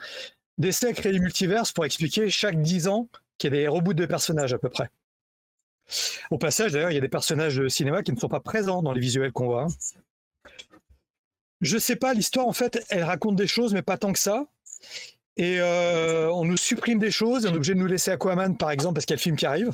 DC 0.59 0.85
a 0.85 0.93
créé 0.93 1.13
les 1.13 1.21
multiverses 1.21 1.73
pour 1.73 1.85
expliquer 1.85 2.31
chaque 2.31 2.61
10 2.61 2.89
ans 2.89 3.09
qu'il 3.39 3.53
y 3.53 3.57
a 3.57 3.61
des 3.61 3.69
reboots 3.69 3.95
de 3.95 4.07
personnages 4.07 4.53
à 4.53 4.59
peu 4.59 4.69
près. 4.69 4.89
Au 6.31 6.39
passage, 6.39 6.73
d'ailleurs, 6.73 6.91
il 6.91 6.95
y 6.95 6.99
a 6.99 7.01
des 7.03 7.09
personnages 7.09 7.57
de 7.57 7.69
cinéma 7.69 8.03
qui 8.03 8.13
ne 8.13 8.19
sont 8.19 8.29
pas 8.29 8.41
présents 8.41 8.83
dans 8.83 8.93
les 8.93 9.01
visuels 9.01 9.33
qu'on 9.33 9.47
voit. 9.47 9.67
Je 11.61 11.79
sais 11.79 11.97
pas, 11.97 12.15
l'histoire, 12.15 12.47
en 12.47 12.53
fait, 12.53 12.85
elle 12.89 13.05
raconte 13.05 13.37
des 13.37 13.47
choses, 13.47 13.75
mais 13.75 13.83
pas 13.83 13.99
tant 13.99 14.13
que 14.13 14.19
ça. 14.19 14.47
Et 15.37 15.61
euh, 15.61 16.31
on 16.31 16.45
nous 16.45 16.57
supprime 16.57 16.99
des 16.99 17.11
choses, 17.11 17.45
et 17.45 17.49
on 17.49 17.53
est 17.53 17.57
obligé 17.57 17.75
de 17.75 17.81
nous 17.81 17.87
laisser 17.87 18.11
Aquaman, 18.11 18.57
par 18.57 18.71
exemple, 18.71 18.95
parce 18.95 19.07
qu'il 19.07 19.15
y 19.15 19.17
a 19.17 19.21
le 19.21 19.23
film 19.23 19.37
qui 19.37 19.47
arrive. 19.47 19.73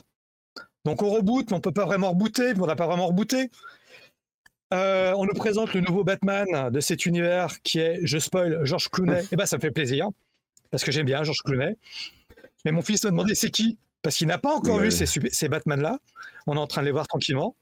Donc 0.85 1.03
on 1.03 1.11
reboot, 1.11 1.51
mais 1.51 1.57
on 1.57 1.61
peut 1.61 1.73
pas 1.73 1.85
vraiment 1.85 2.11
rebooter, 2.11 2.53
on 2.59 2.67
n'a 2.67 2.77
pas 2.77 2.87
vraiment 2.87 3.07
rebooté. 3.07 3.51
Euh, 4.73 5.13
on 5.17 5.27
nous 5.27 5.35
présente 5.35 5.75
le 5.75 5.81
nouveau 5.81 6.05
Batman 6.05 6.71
de 6.71 6.81
cet 6.81 7.05
univers 7.05 7.61
qui 7.63 7.81
est, 7.81 8.01
je 8.05 8.19
spoil, 8.19 8.61
George 8.65 8.89
Clooney. 8.89 9.21
Et 9.21 9.27
eh 9.33 9.37
ben 9.37 9.45
ça 9.45 9.57
me 9.57 9.61
fait 9.61 9.73
plaisir, 9.73 10.09
parce 10.71 10.85
que 10.85 10.93
j'aime 10.93 11.07
bien 11.07 11.23
George 11.25 11.43
Clooney. 11.45 11.77
Mais 12.65 12.73
mon 12.73 12.83
fils 12.83 13.05
m'a 13.05 13.11
demandé 13.11 13.35
c'est 13.35 13.51
qui? 13.51 13.79
Parce 14.03 14.17
qu'il 14.17 14.27
n'a 14.27 14.39
pas 14.39 14.55
encore 14.55 14.79
vu 14.79 14.91
ces, 14.91 15.07
ces 15.07 15.49
Batman-là. 15.49 15.99
On 16.47 16.57
est 16.57 16.61
en 16.61 16.67
train 16.67 16.81
de 16.81 16.87
les 16.87 16.93
voir 16.93 17.07
tranquillement. 17.07 17.55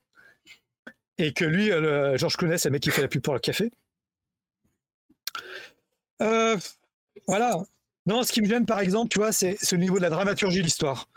Et 1.19 1.33
que 1.33 1.45
lui, 1.45 1.73
euh, 1.73 2.17
George 2.17 2.37
Clooney, 2.37 2.59
c'est 2.59 2.69
le 2.69 2.75
mec 2.75 2.83
qui 2.83 2.91
fait 2.91 3.03
la 3.03 3.09
pub 3.09 3.23
pour 3.23 3.35
le 3.35 3.41
café. 3.41 3.73
Euh, 6.23 6.57
voilà. 7.27 7.57
Non, 8.07 8.23
ce 8.23 8.33
qui 8.33 8.41
me 8.41 8.47
gêne, 8.47 8.67
par 8.67 8.81
exemple, 8.81 9.09
tu 9.09 9.19
vois, 9.19 9.33
c'est 9.33 9.57
ce 9.61 9.75
niveau 9.75 9.97
de 9.97 10.03
la 10.03 10.11
dramaturgie 10.11 10.59
de 10.59 10.65
l'histoire 10.65 11.09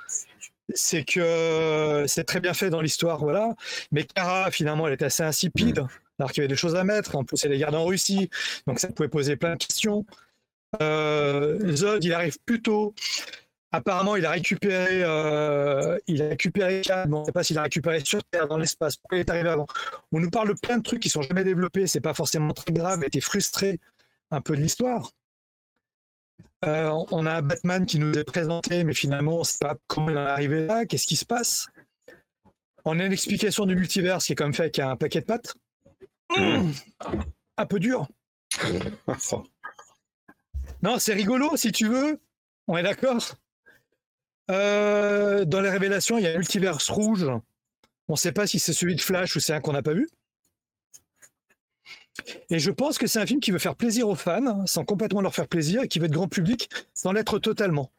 c'est 0.76 1.04
que 1.04 2.06
c'est 2.08 2.24
très 2.24 2.40
bien 2.40 2.54
fait 2.54 2.70
dans 2.70 2.82
l'histoire, 2.82 3.20
voilà. 3.20 3.56
Mais 3.92 4.04
Kara, 4.04 4.52
finalement, 4.52 4.88
elle 4.88 4.94
est 4.94 5.04
assez 5.04 5.24
insipide, 5.24 5.86
alors 6.20 6.32
qu'il 6.32 6.42
y 6.42 6.44
avait 6.44 6.54
des 6.54 6.56
choses 6.56 6.76
à 6.76 6.84
mettre. 6.84 7.16
En 7.16 7.24
plus, 7.24 7.44
elle 7.44 7.54
est 7.54 7.58
gardée 7.58 7.78
en 7.78 7.86
Russie, 7.86 8.30
donc 8.68 8.80
ça 8.80 8.90
pouvait 8.90 9.10
poser 9.10 9.36
plein 9.36 9.54
de 9.54 9.64
questions. 9.64 10.06
Euh, 10.82 11.76
Zod, 11.76 12.04
il 12.04 12.14
arrive 12.14 12.38
plus 12.46 12.62
tôt. 12.62 12.94
Apparemment, 13.74 14.18
il 14.18 14.26
a 14.26 14.32
récupéré, 14.32 15.02
euh, 15.04 15.98
il 16.08 16.22
a 16.22 16.30
récupéré 16.30 16.82
mais 16.90 17.14
on 17.14 17.22
ne 17.22 17.26
sait 17.26 17.32
pas 17.32 17.44
s'il 17.44 17.58
a 17.58 17.64
récupéré 17.64 18.02
sur 18.04 18.22
Terre, 18.26 18.48
dans 18.48 18.58
l'espace. 18.58 18.98
Pourquoi 18.98 19.18
il 19.18 19.22
est 19.22 19.30
arrivé 19.30 19.48
avant? 19.48 19.68
On 20.12 20.20
nous 20.20 20.30
parle 20.30 20.50
de 20.50 20.54
plein 20.54 20.78
de 20.78 20.84
trucs 20.84 21.02
qui 21.02 21.10
sont 21.10 21.22
jamais 21.22 21.46
développés. 21.46 21.88
C'est 21.88 22.02
pas 22.02 22.14
forcément 22.14 22.54
très 22.54 22.74
grave. 22.74 23.00
Il 23.02 23.08
était 23.08 23.22
frustré 23.22 23.80
un 24.30 24.42
peu 24.42 24.56
de 24.56 24.62
l'histoire. 24.62 25.12
Euh, 26.66 26.92
on 27.12 27.26
a 27.26 27.42
Batman 27.42 27.86
qui 27.86 27.98
nous 27.98 28.14
est 28.14 28.24
présenté, 28.24 28.84
mais 28.84 28.94
finalement, 28.94 29.38
on 29.38 29.40
ne 29.40 29.44
sait 29.44 29.58
pas 29.60 29.78
comment 29.88 30.10
il 30.10 30.18
est 30.18 30.20
arrivé 30.20 30.68
là, 30.68 30.86
qu'est-ce 30.86 31.08
qui 31.08 31.16
se 31.16 31.26
passe? 31.26 31.68
On 32.86 33.00
a 33.00 33.06
une 33.06 33.14
explication 33.14 33.66
du 33.66 33.76
multivers 33.76 34.20
qui 34.20 34.34
est 34.34 34.36
comme 34.36 34.54
fait 34.54 34.64
avec 34.64 34.80
un 34.80 34.96
paquet 34.96 35.22
de 35.22 35.26
pattes. 35.26 35.56
Mmh. 36.38 36.72
un 37.58 37.66
peu 37.66 37.80
dur. 37.80 38.08
Non, 40.84 41.00
c'est 41.00 41.14
rigolo 41.14 41.56
si 41.56 41.72
tu 41.72 41.88
veux. 41.88 42.20
On 42.68 42.78
est 42.78 42.84
d'accord? 42.84 43.36
Euh, 44.50 45.46
dans 45.46 45.62
les 45.62 45.70
révélations, 45.70 46.18
il 46.18 46.24
y 46.24 46.28
a 46.28 46.32
un 46.32 46.38
multivers 46.38 46.78
rouge. 46.90 47.30
On 48.08 48.14
ne 48.14 48.18
sait 48.18 48.32
pas 48.32 48.48
si 48.48 48.60
c'est 48.60 48.74
celui 48.74 48.96
de 48.96 49.02
Flash 49.02 49.36
ou 49.36 49.40
c'est 49.40 49.54
un 49.54 49.62
qu'on 49.62 49.74
n'a 49.74 49.82
pas 49.82 49.94
vu. 49.94 50.10
Et 52.50 52.60
je 52.60 52.72
pense 52.72 52.98
que 52.98 53.08
c'est 53.08 53.20
un 53.20 53.26
film 53.26 53.40
qui 53.40 53.52
veut 53.52 53.60
faire 53.60 53.76
plaisir 53.76 54.10
aux 54.10 54.16
fans, 54.16 54.66
sans 54.66 54.84
complètement 54.84 55.22
leur 55.22 55.34
faire 55.34 55.48
plaisir, 55.48 55.84
et 55.84 55.88
qui 55.88 56.00
veut 56.00 56.06
être 56.06 56.12
grand 56.12 56.28
public, 56.28 56.70
sans 56.94 57.14
l'être 57.14 57.40
totalement. 57.40 57.92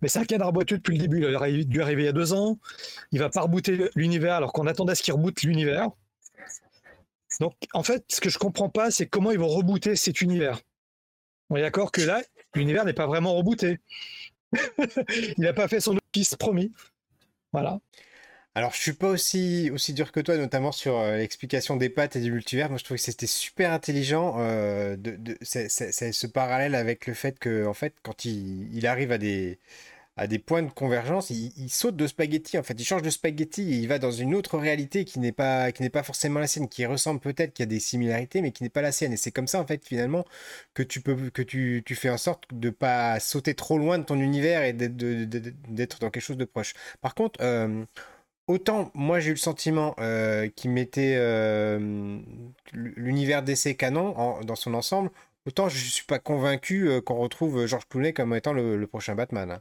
Mais 0.00 0.08
c'est 0.08 0.18
un 0.18 0.24
cadre 0.24 0.50
boiteux 0.52 0.76
depuis 0.76 0.96
le 0.96 1.02
début. 1.02 1.18
Il 1.18 1.36
a 1.36 1.64
dû 1.64 1.82
arriver 1.82 2.02
il 2.02 2.06
y 2.06 2.08
a 2.08 2.12
deux 2.12 2.32
ans. 2.32 2.58
Il 3.12 3.18
va 3.18 3.28
pas 3.28 3.42
rebooter 3.42 3.90
l'univers 3.94 4.34
alors 4.34 4.52
qu'on 4.52 4.66
attendait 4.66 4.92
à 4.92 4.94
ce 4.94 5.02
qu'il 5.02 5.12
reboote 5.14 5.42
l'univers. 5.42 5.90
Donc, 7.40 7.54
en 7.72 7.82
fait, 7.82 8.04
ce 8.08 8.20
que 8.20 8.28
je 8.28 8.38
comprends 8.38 8.68
pas, 8.68 8.90
c'est 8.90 9.06
comment 9.06 9.30
ils 9.30 9.38
vont 9.38 9.48
rebooter 9.48 9.96
cet 9.96 10.20
univers. 10.20 10.60
On 11.50 11.56
est 11.56 11.62
d'accord 11.62 11.92
que 11.92 12.00
là, 12.00 12.22
l'univers 12.54 12.84
n'est 12.84 12.92
pas 12.92 13.06
vraiment 13.06 13.34
rebooté. 13.34 13.80
il 15.36 15.44
n'a 15.44 15.52
pas 15.52 15.68
fait 15.68 15.80
son 15.80 15.98
office 16.14 16.34
promis. 16.36 16.72
Voilà. 17.52 17.80
Alors, 18.54 18.72
je 18.72 18.78
suis 18.78 18.92
pas 18.92 19.08
aussi, 19.08 19.70
dur 19.90 20.10
que 20.10 20.20
toi, 20.20 20.36
notamment 20.36 20.72
sur 20.72 20.98
euh, 20.98 21.16
l'explication 21.16 21.76
des 21.76 21.88
pattes 21.88 22.16
et 22.16 22.20
du 22.20 22.32
multivers. 22.32 22.68
Moi, 22.68 22.78
je 22.78 22.84
trouve 22.84 22.96
que 22.96 23.02
c'était 23.02 23.28
super 23.28 23.72
intelligent 23.72 24.36
euh, 24.38 24.96
de, 24.96 25.36
ce 25.42 26.26
parallèle 26.26 26.74
avec 26.74 27.06
le 27.06 27.14
fait 27.14 27.38
que, 27.38 27.66
en 27.66 27.74
fait, 27.74 27.94
quand 28.02 28.24
il 28.24 28.86
arrive 28.86 29.12
à 29.12 29.18
des, 29.18 29.60
à 30.16 30.26
des 30.26 30.38
points 30.38 30.62
de 30.62 30.70
convergence, 30.70 31.30
il, 31.30 31.70
saute 31.70 31.96
de 31.96 32.06
spaghetti. 32.06 32.58
En 32.58 32.62
fait, 32.62 32.74
il 32.78 32.84
change 32.84 33.02
de 33.02 33.10
spaghetti 33.10 33.62
et 33.62 33.76
il 33.76 33.88
va 33.88 33.98
dans 33.98 34.10
une 34.10 34.34
autre 34.34 34.58
réalité 34.58 35.04
qui 35.04 35.18
n'est 35.18 35.32
pas, 35.32 35.72
qui 35.72 35.82
n'est 35.82 35.90
pas 35.90 36.02
forcément 36.02 36.40
la 36.40 36.46
sienne, 36.46 36.68
qui 36.68 36.84
ressemble 36.84 37.20
peut-être, 37.20 37.54
qui 37.54 37.62
a 37.62 37.66
des 37.66 37.80
similarités, 37.80 38.42
mais 38.42 38.52
qui 38.52 38.62
n'est 38.62 38.68
pas 38.68 38.82
la 38.82 38.92
sienne. 38.92 39.12
Et 39.12 39.16
c'est 39.16 39.30
comme 39.30 39.46
ça, 39.46 39.60
en 39.60 39.66
fait, 39.66 39.84
finalement, 39.86 40.24
que 40.74 40.82
tu 40.82 41.00
peux, 41.00 41.30
que 41.30 41.42
tu, 41.42 41.82
tu 41.86 41.94
fais 41.94 42.10
en 42.10 42.18
sorte 42.18 42.44
de 42.52 42.70
pas 42.70 43.18
sauter 43.20 43.54
trop 43.54 43.78
loin 43.78 43.98
de 43.98 44.04
ton 44.04 44.18
univers 44.20 44.62
et 44.64 44.72
d'être, 44.72 44.96
d'être 44.96 46.00
dans 46.00 46.10
quelque 46.10 46.22
chose 46.22 46.36
de 46.36 46.44
proche. 46.44 46.74
Par 47.00 47.14
contre, 47.14 47.40
euh, 47.42 47.84
autant 48.46 48.90
moi 48.94 49.20
j'ai 49.20 49.28
eu 49.28 49.34
le 49.34 49.36
sentiment 49.38 49.94
euh, 50.00 50.48
qu'il 50.48 50.70
mettait 50.70 51.14
euh, 51.16 52.20
l'univers 52.72 53.42
d'essai 53.42 53.76
canon 53.76 54.40
dans 54.42 54.56
son 54.56 54.74
ensemble, 54.74 55.10
autant 55.46 55.68
je 55.68 55.76
ne 55.76 55.90
suis 55.90 56.04
pas 56.06 56.18
convaincu 56.18 56.90
qu'on 57.02 57.16
retrouve 57.16 57.66
George 57.66 57.84
Clooney 57.88 58.12
comme 58.12 58.34
étant 58.34 58.52
le, 58.52 58.86
prochain 58.86 59.14
Batman. 59.14 59.50
Hein. 59.52 59.60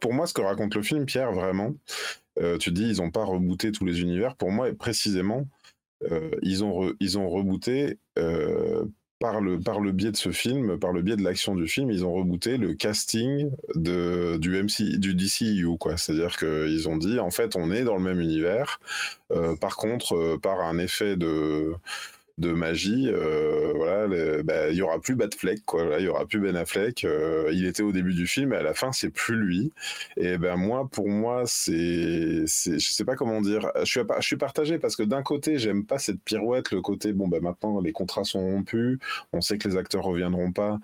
Pour 0.00 0.12
moi, 0.12 0.26
ce 0.26 0.34
que 0.34 0.42
raconte 0.42 0.74
le 0.74 0.82
film, 0.82 1.06
Pierre, 1.06 1.32
vraiment, 1.32 1.74
tu 2.60 2.72
dis 2.72 2.88
ils 2.88 2.96
n'ont 2.98 3.10
pas 3.10 3.24
rebooté 3.24 3.72
tous 3.72 3.84
les 3.84 4.00
univers. 4.00 4.36
Pour 4.36 4.50
moi, 4.50 4.72
précisément, 4.72 5.46
ils, 6.42 6.64
ont 6.64 6.92
ils 7.00 7.18
ont 7.18 7.28
rebooté 7.28 7.98
par 9.22 9.40
le, 9.40 9.60
par 9.60 9.78
le 9.78 9.92
biais 9.92 10.10
de 10.10 10.16
ce 10.16 10.32
film, 10.32 10.80
par 10.80 10.92
le 10.92 11.00
biais 11.00 11.14
de 11.14 11.22
l'action 11.22 11.54
du 11.54 11.68
film, 11.68 11.92
ils 11.92 12.04
ont 12.04 12.12
rebooté 12.12 12.56
le 12.56 12.74
casting 12.74 13.52
de, 13.76 14.36
du, 14.36 14.60
MC, 14.60 14.98
du 14.98 15.14
DCU. 15.14 15.78
Quoi. 15.78 15.96
C'est-à-dire 15.96 16.36
qu'ils 16.36 16.88
ont 16.88 16.96
dit, 16.96 17.20
en 17.20 17.30
fait, 17.30 17.54
on 17.54 17.70
est 17.70 17.84
dans 17.84 17.96
le 17.96 18.02
même 18.02 18.20
univers. 18.20 18.80
Euh, 19.30 19.54
par 19.54 19.76
contre, 19.76 20.16
euh, 20.16 20.38
par 20.38 20.60
un 20.60 20.76
effet 20.78 21.16
de 21.16 21.72
de 22.42 22.52
magie, 22.52 23.08
euh, 23.08 23.72
voilà, 23.74 24.42
bah, 24.42 24.68
il 24.70 24.76
y 24.76 24.82
aura 24.82 25.00
plus 25.00 25.14
Batfleck, 25.14 25.64
quoi. 25.64 25.84
il 25.98 26.04
y 26.04 26.08
aura 26.08 26.26
plus 26.26 26.40
Ben 26.40 26.56
Affleck. 26.56 27.04
Euh, 27.04 27.48
il 27.52 27.64
était 27.66 27.82
au 27.82 27.92
début 27.92 28.12
du 28.12 28.26
film, 28.26 28.52
et 28.52 28.56
à 28.56 28.62
la 28.62 28.74
fin, 28.74 28.92
c'est 28.92 29.10
plus 29.10 29.36
lui. 29.36 29.72
Et 30.16 30.36
ben 30.36 30.56
moi, 30.56 30.88
pour 30.90 31.08
moi, 31.08 31.44
c'est, 31.46 32.44
je 32.44 32.78
sais 32.78 33.04
pas 33.04 33.14
comment 33.16 33.40
dire. 33.40 33.70
Je 33.80 33.84
suis, 33.84 34.00
je 34.18 34.26
suis 34.26 34.36
partagé 34.36 34.78
parce 34.78 34.96
que 34.96 35.04
d'un 35.04 35.22
côté, 35.22 35.56
j'aime 35.58 35.84
pas 35.84 35.98
cette 35.98 36.20
pirouette, 36.20 36.72
le 36.72 36.82
côté 36.82 37.12
bon 37.12 37.28
ben 37.28 37.40
maintenant 37.40 37.80
les 37.80 37.92
contrats 37.92 38.24
sont 38.24 38.40
rompus, 38.40 38.98
on 39.32 39.40
sait 39.40 39.56
que 39.56 39.68
les 39.68 39.76
acteurs 39.76 40.02
reviendront 40.02 40.52
pas, 40.52 40.78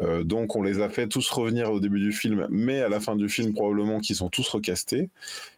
euh, 0.00 0.22
donc 0.22 0.54
on 0.56 0.62
les 0.62 0.80
a 0.80 0.88
fait 0.88 1.08
tous 1.08 1.28
revenir 1.30 1.72
au 1.72 1.80
début 1.80 2.00
du 2.00 2.12
film, 2.12 2.46
mais 2.50 2.80
à 2.80 2.88
la 2.88 3.00
fin 3.00 3.16
du 3.16 3.28
film 3.28 3.52
probablement 3.52 3.98
qu'ils 4.00 4.16
sont 4.16 4.28
tous 4.30 4.48
recastés. 4.48 5.10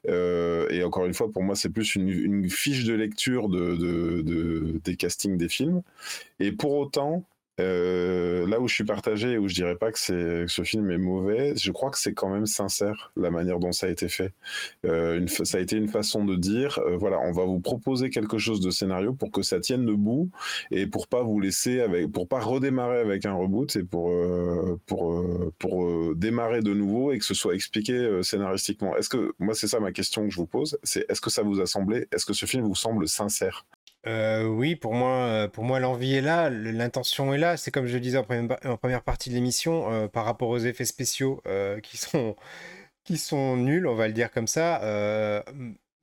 et 0.08 0.82
encore 0.84 1.04
une 1.06 1.14
fois, 1.14 1.30
pour 1.30 1.42
moi, 1.42 1.54
c'est 1.54 1.68
plus 1.68 1.94
une, 1.94 2.48
fiche 2.48 2.84
de 2.84 2.94
lecture 2.94 3.48
de, 3.48 3.76
de 3.76 4.80
des 4.84 4.96
castings 4.96 5.36
films. 5.48 5.82
Et 6.40 6.52
pour 6.52 6.74
autant, 6.74 7.24
euh, 7.60 8.46
là 8.48 8.60
où 8.60 8.68
je 8.68 8.74
suis 8.74 8.84
partagé, 8.84 9.36
où 9.36 9.46
je 9.46 9.54
dirais 9.54 9.76
pas 9.76 9.92
que, 9.92 9.98
ce 9.98 10.62
film 10.62 10.90
est 10.90 10.98
mauvais, 10.98 11.54
je 11.56 11.70
crois 11.70 11.90
que 11.90 11.98
c'est 11.98 12.14
quand 12.14 12.30
même 12.30 12.46
sincère 12.46 13.12
la 13.16 13.30
manière 13.30 13.58
dont 13.58 13.72
ça 13.72 13.86
a 13.86 13.90
été 13.90 14.08
fait. 14.08 14.32
Euh, 14.86 15.26
ça 15.26 15.58
a 15.58 15.60
été 15.60 15.76
une 15.76 15.88
façon 15.88 16.24
de 16.24 16.34
dire, 16.34 16.78
euh, 16.78 16.96
voilà, 16.96 17.20
on 17.20 17.32
va 17.32 17.44
vous 17.44 17.60
proposer 17.60 18.08
quelque 18.10 18.38
chose 18.38 18.60
de 18.60 18.70
scénario 18.70 19.12
pour 19.12 19.30
que 19.30 19.42
ça 19.42 19.60
tienne 19.60 19.84
debout 19.84 20.30
et 20.70 20.86
pour 20.86 21.08
pas 21.08 21.22
vous 21.22 21.40
laisser 21.40 21.80
avec, 21.80 22.10
pour 22.10 22.26
pas 22.26 22.40
redémarrer 22.40 22.98
avec 23.00 23.26
un 23.26 23.34
reboot 23.34 23.76
et 23.76 23.84
pour 23.84 24.12
pour 24.86 25.24
pour 25.58 26.14
démarrer 26.16 26.62
de 26.62 26.72
nouveau 26.72 27.12
et 27.12 27.18
que 27.18 27.24
ce 27.24 27.34
soit 27.34 27.54
expliqué 27.54 28.22
scénaristiquement. 28.22 28.96
Est-ce 28.96 29.08
que 29.08 29.34
moi 29.38 29.54
c'est 29.54 29.68
ça 29.68 29.80
ma 29.80 29.92
question 29.92 30.24
que 30.24 30.30
je 30.30 30.36
vous 30.36 30.46
pose, 30.46 30.78
c'est 30.82 31.04
est-ce 31.10 31.20
que 31.20 31.30
ça 31.30 31.42
vous 31.42 31.60
a 31.60 31.66
semblé, 31.66 32.06
est-ce 32.12 32.26
que 32.26 32.32
ce 32.32 32.46
film 32.46 32.64
vous 32.64 32.74
semble 32.74 33.08
sincère? 33.08 33.66
Euh, 34.06 34.44
oui, 34.46 34.74
pour 34.74 34.94
moi, 34.94 35.10
euh, 35.26 35.48
pour 35.48 35.64
moi, 35.64 35.78
l'envie 35.78 36.14
est 36.14 36.20
là, 36.20 36.50
l'intention 36.50 37.32
est 37.34 37.38
là. 37.38 37.56
C'est 37.56 37.70
comme 37.70 37.86
je 37.86 37.94
le 37.94 38.00
disais 38.00 38.18
en 38.18 38.24
première, 38.24 39.02
partie 39.02 39.30
de 39.30 39.34
l'émission, 39.34 39.92
euh, 39.92 40.08
par 40.08 40.24
rapport 40.24 40.48
aux 40.48 40.58
effets 40.58 40.84
spéciaux 40.84 41.42
qui 41.82 41.96
sont 41.96 42.36
qui 43.04 43.18
sont 43.18 43.56
nuls, 43.56 43.86
on 43.86 43.94
va 43.96 44.06
le 44.08 44.12
dire 44.14 44.30
comme 44.30 44.46
ça. 44.46 44.80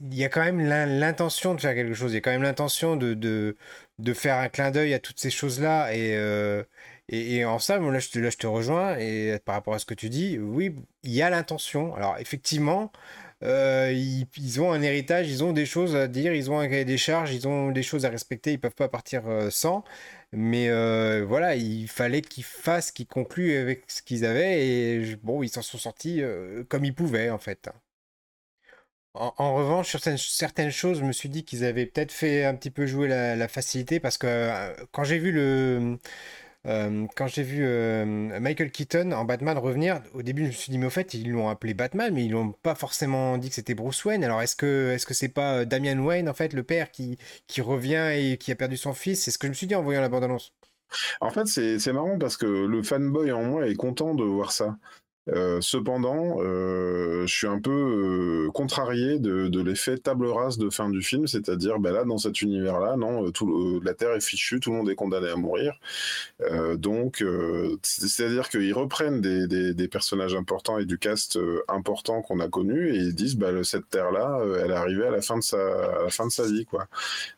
il 0.01 0.15
y 0.15 0.23
a 0.23 0.29
quand 0.29 0.43
même 0.43 0.61
l'intention 0.61 1.55
de 1.55 1.61
faire 1.61 1.75
quelque 1.75 1.93
chose. 1.93 2.11
Il 2.11 2.15
y 2.15 2.17
a 2.17 2.21
quand 2.21 2.31
même 2.31 2.43
l'intention 2.43 2.95
de, 2.95 3.13
de, 3.13 3.57
de 3.99 4.13
faire 4.13 4.37
un 4.37 4.49
clin 4.49 4.71
d'œil 4.71 4.93
à 4.93 4.99
toutes 4.99 5.19
ces 5.19 5.29
choses-là. 5.29 5.93
Et, 5.95 6.17
et, 7.09 7.45
en 7.45 7.59
ça, 7.59 7.79
là, 7.79 7.99
je 7.99 8.19
là, 8.19 8.29
je 8.29 8.37
te 8.37 8.47
rejoins. 8.47 8.97
Et 8.97 9.39
par 9.45 9.55
rapport 9.55 9.73
à 9.73 9.79
ce 9.79 9.85
que 9.85 9.93
tu 9.93 10.09
dis, 10.09 10.37
oui, 10.39 10.75
il 11.03 11.11
y 11.11 11.21
a 11.21 11.29
l'intention. 11.29 11.95
Alors, 11.95 12.17
effectivement. 12.19 12.91
Euh, 13.43 13.93
ils, 13.93 14.61
ont 14.61 14.71
un 14.71 14.81
héritage, 14.81 15.29
ils 15.29 15.43
ont 15.43 15.53
des 15.53 15.65
choses 15.65 15.95
à 15.95 16.07
dire, 16.07 16.33
ils 16.33 16.51
ont 16.51 16.59
un 16.59 16.67
cahier 16.67 16.85
des 16.85 16.97
charges, 16.97 17.33
ils 17.33 17.47
ont 17.47 17.71
des 17.71 17.83
choses 17.83 18.05
à 18.05 18.09
respecter, 18.09 18.51
ils 18.53 18.59
peuvent 18.59 18.75
pas 18.75 18.89
partir 18.89 19.27
euh, 19.27 19.49
sans. 19.49 19.83
Mais 20.33 20.69
euh, 20.69 21.25
voilà, 21.25 21.55
il 21.55 21.87
fallait 21.87 22.21
qu'ils 22.21 22.43
fassent, 22.43 22.91
qu'ils 22.91 23.07
concluent 23.07 23.57
avec 23.57 23.89
ce 23.89 24.01
qu'ils 24.01 24.25
avaient 24.25 24.67
et 24.67 25.15
bon, 25.23 25.41
ils 25.43 25.49
s'en 25.49 25.61
sont 25.61 25.77
sortis 25.77 26.21
comme 26.69 26.85
ils 26.85 26.93
pouvaient 26.93 27.29
en 27.29 27.39
fait. 27.39 27.69
En, 29.15 29.55
revanche, 29.55 29.89
sur 29.89 29.99
certaines, 29.99 30.71
choses, 30.71 30.99
je 30.99 31.03
me 31.03 31.11
suis 31.11 31.29
dit 31.29 31.43
qu'ils 31.43 31.65
avaient 31.65 31.85
peut-être 31.87 32.11
fait 32.11 32.45
un 32.45 32.55
petit 32.55 32.69
peu 32.69 32.85
jouer 32.85 33.07
la, 33.07 33.47
facilité 33.47 33.99
parce 33.99 34.17
que 34.17 34.49
quand 34.91 35.03
j'ai 35.03 35.17
vu 35.17 35.31
le 35.31 35.97
euh, 36.69 37.07
quand 37.15 37.27
j'ai 37.27 37.43
vu 37.43 37.65
euh, 37.65 38.05
Michael 38.39 38.71
Keaton 38.71 39.11
en 39.11 39.25
Batman 39.25 39.57
revenir, 39.57 40.01
au 40.13 40.21
début 40.21 40.43
je 40.43 40.47
me 40.47 40.51
suis 40.53 40.71
dit 40.71 40.77
mais 40.77 40.85
au 40.85 40.91
fait 40.91 41.13
ils 41.15 41.31
l'ont 41.31 41.49
appelé 41.49 41.73
Batman 41.73 42.13
mais 42.13 42.25
ils 42.25 42.31
l'ont 42.31 42.51
pas 42.51 42.75
forcément 42.75 43.37
dit 43.37 43.49
que 43.49 43.55
c'était 43.55 43.73
Bruce 43.73 44.05
Wayne. 44.05 44.23
Alors 44.23 44.41
est-ce 44.41 44.55
que 44.55 44.91
est-ce 44.91 45.05
que 45.05 45.13
c'est 45.15 45.29
pas 45.29 45.65
Damian 45.65 45.97
Wayne 45.97 46.29
en 46.29 46.33
fait 46.33 46.53
le 46.53 46.63
père 46.63 46.91
qui 46.91 47.17
qui 47.47 47.61
revient 47.61 48.11
et 48.15 48.37
qui 48.37 48.51
a 48.51 48.55
perdu 48.55 48.77
son 48.77 48.93
fils? 48.93 49.23
C'est 49.23 49.31
ce 49.31 49.39
que 49.39 49.47
je 49.47 49.49
me 49.49 49.55
suis 49.55 49.67
dit 49.67 49.75
en 49.75 49.81
voyant 49.81 50.01
la 50.01 50.09
bande 50.09 50.23
annonce. 50.23 50.53
En 51.21 51.29
fait, 51.29 51.45
c'est 51.47 51.93
marrant 51.93 52.17
parce 52.17 52.37
que 52.37 52.45
le 52.45 52.83
fanboy 52.83 53.31
en 53.31 53.43
moi 53.43 53.67
est 53.67 53.75
content 53.75 54.15
de 54.15 54.23
voir 54.23 54.51
ça. 54.51 54.77
Euh, 55.27 55.59
cependant, 55.61 56.37
euh, 56.39 57.25
je 57.27 57.35
suis 57.35 57.47
un 57.47 57.59
peu 57.59 57.71
euh, 58.47 58.51
contrarié 58.51 59.19
de, 59.19 59.61
l'effet 59.61 59.97
table 59.97 60.27
rase 60.27 60.57
de 60.57 60.69
fin 60.69 60.89
du 60.89 61.01
film, 61.01 61.27
c'est-à-dire, 61.27 61.79
ben 61.79 61.91
là, 61.91 62.05
dans 62.05 62.17
cet 62.17 62.41
univers-là, 62.41 62.95
non, 62.95 63.25
la 63.83 63.93
Terre 63.93 64.13
est 64.13 64.23
fichue, 64.23 64.59
tout 64.59 64.71
le 64.71 64.77
monde 64.77 64.89
est 64.89 64.95
condamné 64.95 65.29
à 65.29 65.35
mourir. 65.35 65.79
donc, 66.77 67.23
c'est-à-dire 67.83 68.49
qu'ils 68.49 68.73
reprennent 68.73 69.21
des, 69.21 69.87
personnages 69.89 70.35
importants 70.35 70.77
et 70.77 70.85
du 70.85 70.97
cast 70.97 71.39
important 71.67 72.21
qu'on 72.21 72.39
a 72.39 72.47
connu 72.47 72.93
et 72.93 72.97
ils 72.97 73.15
disent, 73.15 73.35
bah, 73.35 73.63
cette 73.63 73.89
Terre-là, 73.89 74.39
elle 74.63 74.71
est 74.71 74.75
arrivée 74.75 75.07
à 75.07 75.11
la 75.11 75.21
fin 75.21 75.37
de 75.37 75.43
sa, 75.43 76.45
vie, 76.45 76.65
quoi. 76.65 76.87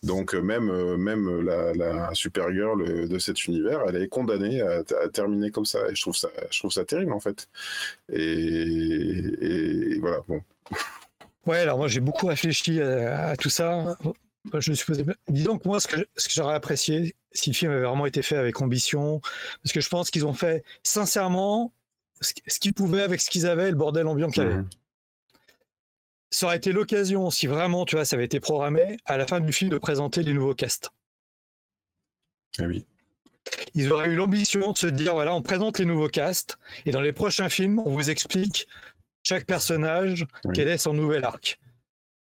Donc, 0.03 0.33
même, 0.35 1.41
la, 1.41 1.73
la 1.73 2.13
Supergirl 2.13 3.07
de 3.07 3.19
cet 3.19 3.45
univers, 3.45 3.81
elle 3.87 3.95
est 3.95 4.07
condamnée 4.07 4.61
à, 4.61 4.83
terminer 5.09 5.49
comme 5.51 5.65
ça. 5.65 5.79
Et 5.89 5.95
ça, 5.95 6.29
je 6.51 6.59
trouve 6.59 6.71
ça 6.71 6.85
terrible, 6.85 7.13
en 7.13 7.19
fait. 7.19 7.47
Et, 8.11 9.99
voilà, 9.99 10.19
bon. 10.27 10.41
Ouais, 11.47 11.59
alors 11.59 11.77
moi 11.77 11.87
j'ai 11.87 12.01
beaucoup 12.01 12.27
réfléchi 12.27 12.81
à, 12.81 13.35
tout 13.35 13.49
ça. 13.49 13.97
Je 14.53 14.71
me 14.71 14.75
suis 14.75 14.85
posé... 14.85 15.05
Disons 15.27 15.57
que 15.57 15.67
moi, 15.67 15.79
ce 15.79 15.87
que, 15.87 16.07
ce 16.15 16.27
que 16.27 16.33
j'aurais 16.33 16.55
apprécié, 16.55 17.15
si 17.31 17.51
le 17.51 17.55
film 17.55 17.71
avait 17.71 17.81
vraiment 17.85 18.05
été 18.05 18.21
fait 18.21 18.37
avec 18.37 18.61
ambition, 18.61 19.21
parce 19.63 19.73
que 19.73 19.81
je 19.81 19.89
pense 19.89 20.09
qu'ils 20.09 20.25
ont 20.25 20.33
fait 20.33 20.63
sincèrement 20.83 21.73
ce 22.21 22.59
qu'ils 22.59 22.73
pouvaient 22.73 23.01
avec 23.01 23.21
ce 23.21 23.29
qu'ils 23.29 23.47
avaient, 23.47 23.69
le 23.69 23.77
bordel 23.77 24.07
ambiant 24.07 24.29
qu'il 24.29 24.43
y 24.43 24.45
avait. 24.45 24.55
Mhm. 24.57 24.69
Ça 26.29 26.45
aurait 26.45 26.57
été 26.57 26.71
l'occasion, 26.71 27.29
si 27.29 27.47
vraiment, 27.47 27.85
tu 27.85 27.95
vois, 27.95 28.05
ça 28.05 28.15
avait 28.15 28.25
été 28.25 28.39
programmé, 28.39 28.97
à 29.05 29.17
la 29.17 29.27
fin 29.27 29.41
du 29.41 29.51
film, 29.51 29.69
de 29.69 29.77
présenter 29.77 30.23
les 30.23 30.33
nouveaux 30.33 30.55
castes. 30.55 30.91
Ah 32.59 32.63
oui 32.63 32.85
ils 33.73 33.91
auraient 33.91 34.09
eu 34.09 34.15
l'ambition 34.15 34.71
de 34.71 34.77
se 34.77 34.87
dire 34.87 35.13
voilà, 35.13 35.33
on 35.33 35.41
présente 35.41 35.79
les 35.79 35.85
nouveaux 35.85 36.09
castes 36.09 36.57
et 36.85 36.91
dans 36.91 37.01
les 37.01 37.13
prochains 37.13 37.49
films, 37.49 37.79
on 37.79 37.91
vous 37.91 38.09
explique 38.09 38.67
chaque 39.23 39.45
personnage 39.45 40.25
quel 40.53 40.67
est 40.67 40.77
son 40.77 40.93
nouvel 40.93 41.23
arc. 41.23 41.59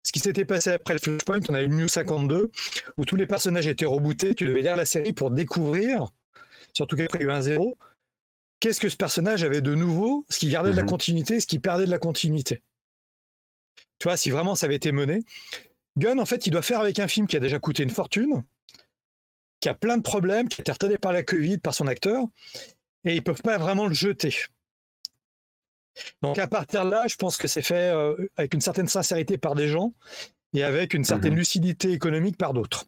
Ce 0.03 0.13
qui 0.13 0.21
s'était 0.21 0.45
passé 0.45 0.71
après 0.71 0.95
le 0.95 1.01
Flashpoint, 1.01 1.41
on 1.49 1.55
a 1.55 1.63
eu 1.63 1.69
New 1.69 1.89
52 1.89 2.51
où 2.97 3.05
tous 3.05 3.17
les 3.17 3.27
personnages 3.27 3.67
étaient 3.67 3.87
rebootés. 3.87 4.37
Tu 4.37 4.47
devais 4.47 4.63
lire 4.63 4.77
la 4.77 4.87
série 4.87 5.13
pour 5.13 5.33
découvrir, 5.33 6.07
surtout 6.73 6.97
qu'après 6.97 7.19
il 7.19 7.23
y 7.23 7.25
a 7.25 7.29
eu 7.29 7.33
un 7.33 7.41
zéro, 7.41 7.77
qu'est-ce 8.61 8.81
que 8.81 8.89
ce 8.89 8.97
personnage 8.97 9.43
avait 9.43 9.61
de 9.61 9.75
nouveau, 9.75 10.25
ce 10.29 10.39
qui 10.39 10.49
gardait 10.49 10.71
de 10.71 10.77
la 10.77 10.83
mhm. 10.83 10.91
continuité, 10.91 11.41
ce 11.41 11.47
qui 11.47 11.59
perdait 11.59 11.87
de 11.87 11.91
la 11.91 11.99
continuité. 11.99 12.63
Tu 13.99 14.05
vois, 14.05 14.17
si 14.17 14.31
vraiment 14.31 14.55
ça 14.55 14.67
avait 14.67 14.77
été 14.77 14.93
mené, 14.93 15.25
Gunn, 15.97 16.21
en 16.21 16.27
fait, 16.27 16.47
il 16.47 16.51
doit 16.51 16.63
faire 16.63 16.81
avec 16.81 16.99
un 16.99 17.09
film 17.09 17.27
qui 17.27 17.37
a 17.37 17.41
déjà 17.41 17.59
coûté 17.59 17.83
une 17.83 17.91
fortune, 17.91 18.45
qui 19.61 19.69
a 19.69 19.75
plein 19.75 19.97
de 19.97 20.03
problèmes, 20.03 20.49
qui 20.49 20.61
a 20.61 20.63
été 20.63 20.73
retardé 20.73 20.99
par 20.99 21.13
la 21.13 21.23
Covid, 21.23 21.59
par 21.59 21.75
son 21.75 21.87
acteur, 21.87 22.25
et 23.05 23.15
ils 23.15 23.23
peuvent 23.23 23.43
pas 23.43 23.59
vraiment 23.59 23.87
le 23.87 23.95
jeter. 23.95 24.35
Donc 26.23 26.39
à 26.39 26.47
partir 26.47 26.85
de 26.85 26.91
là, 26.91 27.07
je 27.09 27.17
pense 27.17 27.37
que 27.37 27.49
c'est 27.49 27.63
fait 27.63 27.91
euh, 27.95 28.15
avec 28.37 28.55
une 28.55 28.61
certaine 28.61 28.89
sincérité 28.89 29.39
par 29.39 29.55
des 29.55 29.69
gens 29.69 29.95
et 30.53 30.63
avec 30.63 30.95
une 30.95 31.05
certaine 31.05 31.33
mhm. 31.33 31.39
lucidité 31.39 31.93
économique 31.93 32.37
par 32.37 32.53
d'autres. 32.53 32.87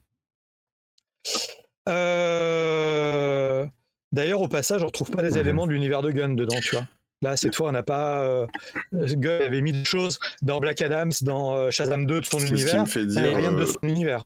Euh, 1.88 3.66
d'ailleurs, 4.12 4.42
au 4.42 4.48
passage, 4.48 4.82
on 4.82 4.84
ne 4.84 4.88
retrouve 4.88 5.10
pas 5.10 5.22
les 5.22 5.32
mhm. 5.32 5.38
éléments 5.38 5.66
de 5.66 5.72
l'univers 5.72 6.02
de 6.02 6.10
Gunn 6.10 6.36
dedans, 6.36 6.60
tu 6.60 6.76
vois. 6.76 6.86
Là, 7.20 7.36
cette 7.36 7.56
fois, 7.56 7.70
on 7.70 7.72
n'a 7.72 7.82
pas. 7.82 8.22
Euh, 8.22 8.46
Gunn 8.92 9.42
avait 9.42 9.60
mis 9.60 9.72
des 9.72 9.84
choses 9.84 10.20
dans 10.42 10.60
Black 10.60 10.80
Adams, 10.82 11.12
dans 11.22 11.68
Shazam 11.70 12.06
2 12.06 12.20
de 12.20 12.24
son 12.24 12.38
univers. 12.38 12.86
Fait 12.86 13.06
dire, 13.06 13.36
rien 13.36 13.52
de 13.52 13.64
son 13.64 13.80
univers. 13.82 14.24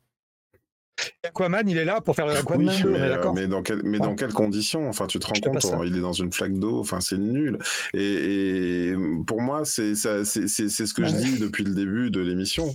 Aquaman, 1.24 1.68
il 1.68 1.78
est 1.78 1.84
là 1.84 2.00
pour 2.00 2.16
faire 2.16 2.26
le 2.26 2.32
Aquaman 2.32 2.68
oui, 2.68 2.82
mais, 2.86 3.00
euh, 3.00 3.32
mais, 3.32 3.46
dans, 3.46 3.62
mais 3.84 3.98
dans 3.98 4.14
quelles 4.14 4.32
conditions? 4.32 4.88
Enfin, 4.88 5.06
tu 5.06 5.18
te 5.18 5.26
rends 5.26 5.32
compte, 5.32 5.66
il 5.86 5.96
est 5.96 6.00
dans 6.00 6.12
une 6.12 6.32
flaque 6.32 6.54
d'eau, 6.54 6.80
enfin, 6.80 7.00
c'est 7.00 7.18
nul. 7.18 7.58
Et, 7.94 8.94
pour 9.26 9.40
moi, 9.40 9.64
c'est 9.64 9.94
ce 9.94 10.94
que 10.94 11.04
je 11.04 11.14
dis 11.14 11.38
depuis 11.38 11.64
le 11.64 11.74
début 11.74 12.10
de 12.10 12.20
l'émission. 12.20 12.74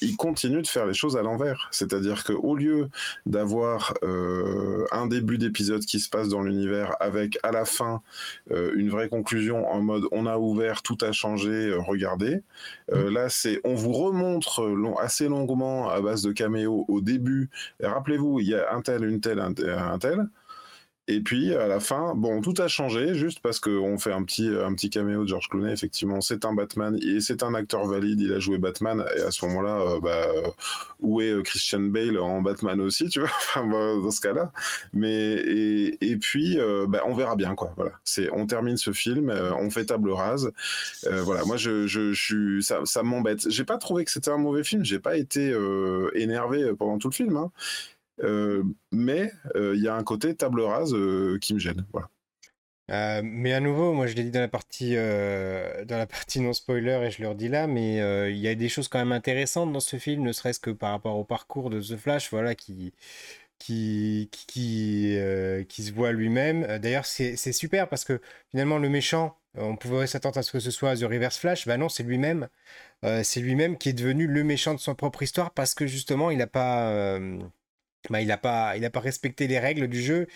Il 0.00 0.16
continue 0.16 0.62
de 0.62 0.66
faire 0.66 0.86
les 0.86 0.94
choses 0.94 1.16
à 1.16 1.22
l'envers. 1.22 1.68
C'est-à-dire 1.70 2.24
qu'au 2.24 2.54
lieu 2.54 2.88
d'avoir 3.26 3.94
euh, 4.02 4.84
un 4.92 5.06
début 5.06 5.38
d'épisode 5.38 5.84
qui 5.84 6.00
se 6.00 6.08
passe 6.08 6.28
dans 6.28 6.42
l'univers 6.42 6.94
avec 7.00 7.38
à 7.42 7.52
la 7.52 7.64
fin 7.64 8.02
euh, 8.50 8.72
une 8.74 8.90
vraie 8.90 9.08
conclusion 9.08 9.70
en 9.70 9.80
mode 9.80 10.04
on 10.12 10.26
a 10.26 10.38
ouvert, 10.38 10.82
tout 10.82 10.98
a 11.02 11.12
changé, 11.12 11.72
regardez. 11.74 12.42
Mm. 12.92 13.08
Là, 13.08 13.28
c'est 13.28 13.60
on 13.64 13.74
vous 13.74 13.92
remontre 13.92 14.62
assez 15.00 15.28
longuement 15.28 15.88
à 15.88 16.00
base 16.00 16.22
de 16.22 16.32
caméos 16.32 16.84
au 16.88 17.00
début 17.00 17.49
Rappelez-vous, 17.82 18.40
il 18.40 18.48
y 18.48 18.54
a 18.54 18.72
un 18.74 18.82
tel, 18.82 19.04
une 19.04 19.20
telle, 19.20 19.40
un 19.40 19.98
tel. 19.98 20.28
Et 21.10 21.20
puis 21.20 21.52
à 21.56 21.66
la 21.66 21.80
fin, 21.80 22.14
bon, 22.14 22.40
tout 22.40 22.54
a 22.58 22.68
changé 22.68 23.16
juste 23.16 23.40
parce 23.40 23.58
qu'on 23.58 23.98
fait 23.98 24.12
un 24.12 24.22
petit, 24.22 24.46
un 24.46 24.72
petit 24.74 24.90
caméo 24.90 25.24
de 25.24 25.28
George 25.28 25.48
Clooney. 25.48 25.72
Effectivement, 25.72 26.20
c'est 26.20 26.44
un 26.44 26.54
Batman 26.54 26.96
et 27.02 27.18
c'est 27.18 27.42
un 27.42 27.52
acteur 27.54 27.84
valide. 27.84 28.20
Il 28.20 28.32
a 28.32 28.38
joué 28.38 28.58
Batman 28.58 29.04
et 29.16 29.22
à 29.22 29.32
ce 29.32 29.44
moment-là, 29.46 29.80
euh, 29.80 30.00
bah, 30.00 30.28
où 31.00 31.20
est 31.20 31.32
euh, 31.32 31.42
Christian 31.42 31.80
Bale 31.80 32.16
en 32.16 32.42
Batman 32.42 32.80
aussi, 32.80 33.08
tu 33.08 33.18
vois? 33.18 33.30
Bah, 33.56 33.96
Dans 34.00 34.10
ce 34.12 34.20
cas-là. 34.20 34.52
Mais 34.92 35.34
et, 36.00 36.16
puis, 36.16 36.60
euh, 36.60 36.86
bah, 36.88 37.02
on 37.06 37.14
verra 37.14 37.34
bien 37.34 37.56
quoi. 37.56 37.72
Voilà, 37.74 37.92
c'est 38.04 38.30
on 38.32 38.46
termine 38.46 38.76
ce 38.76 38.92
film, 38.92 39.30
on 39.58 39.68
fait 39.70 39.86
table 39.86 40.10
rase. 40.10 40.52
voilà, 41.02 41.44
moi 41.44 41.56
je, 41.56 41.88
je, 41.88 42.12
suis, 42.12 42.62
ça, 42.62 42.82
ça 42.84 43.02
m'embête. 43.02 43.50
J'ai 43.50 43.64
pas 43.64 43.78
trouvé 43.78 44.04
que 44.04 44.12
c'était 44.12 44.30
un 44.30 44.38
mauvais 44.38 44.62
film. 44.62 44.84
J'ai 44.84 45.00
pas 45.00 45.16
été 45.16 45.52
énervé 46.14 46.72
pendant 46.78 46.98
tout 46.98 47.08
le 47.08 47.14
film. 47.14 47.36
Hein. 47.36 47.50
Euh, 48.22 48.62
mais 48.92 49.32
euh, 49.56 49.74
il 49.76 49.82
y 49.82 49.88
a 49.88 49.94
un 49.94 50.02
côté 50.04 50.34
table 50.34 50.60
rase 50.60 50.94
euh, 50.94 51.38
qui 51.40 51.54
me 51.54 51.58
gêne. 51.58 51.84
Mais 53.22 53.52
à 53.52 53.60
nouveau, 53.60 53.92
moi 53.92 54.08
je 54.08 54.16
l'ai 54.16 54.24
dit 54.24 54.30
dans 54.32 54.40
la 54.40 54.48
partie 54.48 54.96
partie 56.08 56.40
non 56.40 56.52
spoiler 56.52 57.00
et 57.04 57.10
je 57.10 57.22
le 57.22 57.28
redis 57.28 57.48
là, 57.48 57.66
mais 57.66 57.96
il 58.30 58.38
y 58.38 58.48
a 58.48 58.54
des 58.54 58.68
choses 58.68 58.88
quand 58.88 58.98
même 58.98 59.12
intéressantes 59.12 59.72
dans 59.72 59.80
ce 59.80 59.96
film, 59.96 60.22
ne 60.22 60.32
serait-ce 60.32 60.60
que 60.60 60.70
par 60.70 60.90
rapport 60.90 61.16
au 61.16 61.24
parcours 61.24 61.70
de 61.70 61.80
The 61.80 61.96
Flash, 61.96 62.30
voilà, 62.30 62.54
qui 62.56 62.92
qui 63.58 64.28
qui 64.32 65.16
qui, 65.68 65.82
se 65.84 65.92
voit 65.92 66.12
lui-même. 66.12 66.78
D'ailleurs, 66.78 67.06
c'est 67.06 67.36
super 67.52 67.88
parce 67.88 68.04
que 68.04 68.20
finalement 68.50 68.78
le 68.78 68.88
méchant, 68.88 69.36
on 69.56 69.76
pouvait 69.76 70.08
s'attendre 70.08 70.38
à 70.38 70.42
ce 70.42 70.50
que 70.50 70.60
ce 70.60 70.72
soit 70.72 70.96
The 70.96 71.04
Reverse 71.04 71.38
Flash, 71.38 71.68
bah 71.68 71.76
non, 71.76 71.88
c'est 71.88 72.02
lui-même. 72.02 72.48
c'est 73.22 73.40
lui-même 73.40 73.78
qui 73.78 73.90
est 73.90 73.92
devenu 73.92 74.26
le 74.26 74.42
méchant 74.42 74.74
de 74.74 74.80
son 74.80 74.96
propre 74.96 75.22
histoire 75.22 75.52
parce 75.52 75.74
que 75.74 75.86
justement, 75.86 76.32
il 76.32 76.38
n'a 76.38 76.48
pas 76.48 77.20
bah, 78.08 78.22
il 78.22 78.28
n'a 78.28 78.38
pas, 78.38 78.74
pas 78.92 79.00
respecté 79.00 79.46
les 79.46 79.58
règles 79.58 79.86
du 79.86 80.00
jeu 80.00 80.26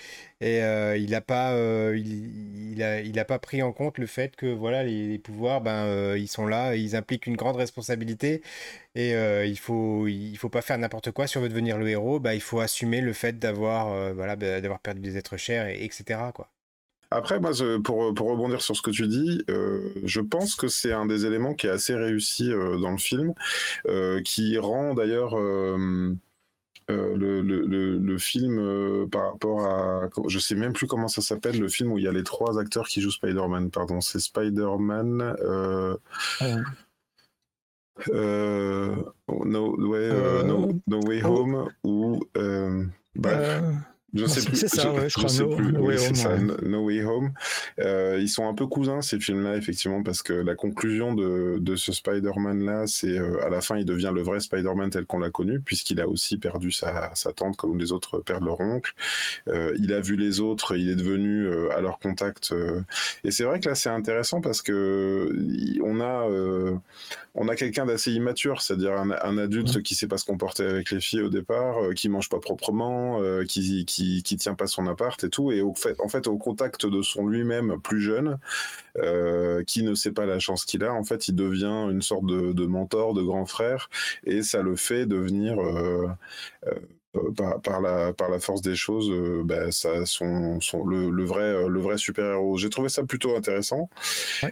et 0.41 0.63
euh, 0.63 0.97
il 0.99 1.11
n'a 1.11 1.23
pas, 1.23 1.55
euh, 1.55 1.97
il, 1.97 2.83
a, 2.83 3.01
il 3.01 3.19
a 3.19 3.25
pas 3.25 3.39
pris 3.39 3.63
en 3.63 3.73
compte 3.73 3.97
le 3.97 4.07
fait 4.07 4.37
que 4.37 4.47
voilà 4.47 4.83
les, 4.85 5.19
pouvoirs, 5.19 5.63
ben 5.63 5.87
euh, 5.87 6.19
ils 6.19 6.29
sont 6.29 6.47
là, 6.47 6.77
ils 6.77 6.95
impliquent 6.95 7.27
une 7.27 7.37
grande 7.37 7.57
responsabilité 7.57 8.43
et 8.95 9.13
il 9.47 9.59
faut, 9.59 10.07
il 10.07 10.37
faut 10.37 10.51
pas 10.51 10.63
faire 10.63 10.79
n'importe 10.79 11.11
quoi 11.11 11.27
si 11.27 11.39
on 11.39 11.41
veut 11.41 11.49
devenir 11.49 11.79
le 11.79 11.89
héros. 11.89 12.21
Bah, 12.21 12.35
il 12.35 12.41
faut 12.41 12.61
assumer 12.61 13.01
le 13.01 13.13
fait 13.13 13.39
d'avoir, 13.39 14.15
voilà, 14.15 14.37
bah, 14.37 14.61
perdu 14.83 15.01
des 15.01 15.17
êtres 15.17 15.37
chers, 15.37 15.67
et, 15.67 15.85
etc. 15.85 16.21
Après, 17.11 17.41
moi, 17.41 17.51
pour, 17.83 18.15
pour, 18.15 18.31
rebondir 18.31 18.63
sur 18.63 18.77
ce 18.77 18.83
que 18.83 18.91
tu 18.91 19.09
dis, 19.09 19.43
je 19.49 20.21
pense 20.21 20.55
que 20.55 20.69
c'est 20.69 20.93
un 20.93 21.07
des 21.07 21.27
éléments 21.27 21.55
qui 21.55 21.67
est 21.67 21.71
assez 21.71 21.95
réussi 21.95 22.51
dans 22.51 22.93
le 22.93 22.99
film, 22.99 23.35
qui 24.25 24.59
rend 24.59 24.95
d'ailleurs 24.95 25.35
euh, 26.91 27.17
le, 27.17 27.41
le, 27.41 27.99
le, 27.99 28.19
film 28.19 28.59
euh, 28.59 29.07
par 29.07 29.33
rapport 29.33 29.65
à. 29.67 30.11
Je 30.29 30.39
sais 30.39 30.55
même 30.55 30.75
plus 30.75 30.87
comment 30.87 31.09
ça 31.09 31.23
s'appelle, 31.23 31.59
le 31.59 31.69
film 31.69 31.93
où 31.93 31.99
il 31.99 32.05
y 32.05 32.09
a 32.09 32.13
les 32.13 32.23
trois 32.23 32.59
acteurs 32.59 32.89
qui 32.89 33.01
jouent 33.01 33.11
Spider-Man. 33.11 33.71
Pardon, 33.71 34.01
c'est 34.03 34.19
Spider-Man. 34.19 35.37
Euh, 35.39 35.97
no, 39.29 39.77
way, 39.79 40.09
no, 40.45 40.73
no, 40.87 41.01
Way 41.07 41.23
oh. 41.25 41.29
Home 41.29 41.71
ou. 41.85 42.21
Bref. 43.15 43.63
Je 44.15 44.27
sais 44.27 44.43
plus. 44.43 44.57
C'est 44.57 44.69
ça, 44.69 44.93
ouais, 44.93 45.09
je, 45.09 45.15
crois. 45.15 45.29
Sais 45.29 45.43
no, 45.43 45.57
plus. 45.57 45.73
No, 45.73 45.87
Way 45.87 46.07
Home, 46.07 46.15
ça, 46.15 46.37
no, 46.39 46.85
Way 46.85 47.05
Home. 47.05 47.33
Euh, 47.81 48.19
ils 48.21 48.29
sont 48.29 48.49
un 48.49 48.55
peu 48.55 48.67
cousins 48.67 49.03
ces 49.03 49.19
films-là, 49.19 49.57
effectivement, 49.57 50.03
parce 50.03 50.23
que 50.23 50.33
la 50.33 50.55
conclusion 50.55 51.15
de, 51.15 51.59
de 51.61 51.77
ce 51.77 51.93
Spider-Man-là, 51.93 52.87
c'est 52.87 53.19
euh, 53.19 53.45
à 53.45 53.51
la 53.51 53.61
fin, 53.61 53.77
il 53.77 53.85
devient 53.85 54.13
le 54.15 54.23
vrai 54.23 54.41
Spider-Man 54.41 54.91
tel 54.91 55.07
qu'on 55.07 55.19
l'a 55.19 55.31
connu, 55.31 55.61
puisqu'il 55.61 56.01
a 56.01 56.09
aussi 56.09 56.39
perdu 56.39 56.71
sa, 56.71 57.15
sa, 57.15 57.33
tante, 57.33 57.57
comme 57.57 57.79
les 57.79 57.93
autres 57.93 58.21
perdent 58.21 58.45
leur 58.45 58.61
oncle. 58.61 58.93
Euh, 59.49 59.75
il 59.79 59.93
a 59.93 60.01
vu 60.01 60.17
les 60.17 60.41
autres, 60.41 60.77
il 60.77 60.91
est 60.91 60.97
devenu 60.97 61.47
euh, 61.47 61.77
à 61.77 61.81
leur 61.81 61.99
contact. 61.99 62.53
Euh. 62.53 62.81
et 63.25 63.31
c'est 63.31 63.45
vrai 63.45 63.61
que 63.61 63.69
là, 63.69 63.75
c'est 63.75 63.91
intéressant 63.91 64.41
parce 64.41 64.63
que 64.63 65.31
on 65.83 66.01
a 66.01 66.29
on 67.35 67.49
a 67.49 67.57
quelqu'un 67.57 67.87
d'assez 67.87 68.13
immature, 68.13 68.63
c'est-à-dire 68.63 68.93
un, 68.93 69.11
un, 69.11 69.39
adulte 69.39 69.83
qui 69.83 69.97
sait 69.97 70.07
pas 70.07 70.19
se 70.19 70.25
comporter 70.25 70.65
avec 70.65 70.91
les 70.93 71.01
filles 71.01 71.23
au 71.23 71.29
départ, 71.29 71.77
qui 71.97 72.09
mange 72.09 72.29
pas 72.29 72.39
proprement, 72.39 73.21
qui, 73.49 73.85
qui 73.85 74.04
qui, 74.23 74.37
tient 74.37 74.55
pas 74.55 74.67
son 74.67 74.87
appart 74.87 75.23
et 75.25 75.31
tout. 75.31 75.53
Et 75.53 75.61
au 75.61 75.75
en 75.99 76.09
fait, 76.09 76.27
au 76.27 76.37
contact 76.39 76.87
de 76.87 77.03
son 77.03 77.27
lui-même 77.27 77.81
plus 77.81 78.01
jeune, 78.01 78.39
qui 79.67 79.83
ne 79.83 79.95
sait 79.95 80.13
pas 80.13 80.27
la 80.27 80.39
chance 80.39 80.65
qu'il 80.65 80.85
a, 80.85 80.93
en 80.93 81.05
fait, 81.05 81.29
il 81.29 81.35
devient 81.35 81.89
une 81.91 82.03
sorte 82.03 82.27
de, 82.27 82.67
mentor, 82.67 83.15
de 83.15 83.23
grand 83.23 83.47
frère, 83.47 83.91
et 84.25 84.43
ça 84.43 84.63
le 84.63 84.77
fait 84.77 85.07
devenir 85.07 85.59
euh, 85.61 86.09
par, 87.63 87.81
la, 87.81 88.13
par 88.13 88.31
la 88.31 88.39
force 88.39 88.63
des 88.63 88.75
choses, 88.75 89.11
euh, 89.11 89.43
bah, 89.45 89.71
ça, 89.71 90.05
son, 90.07 90.59
le, 90.87 91.25
vrai, 91.25 91.43
euh, 91.43 91.69
le 91.69 91.81
vrai 91.81 91.97
super-héros. 91.99 92.57
J'ai 92.57 92.71
trouvé 92.71 92.89
ça 92.89 93.05
plutôt 93.05 93.37
intéressant. 93.37 93.89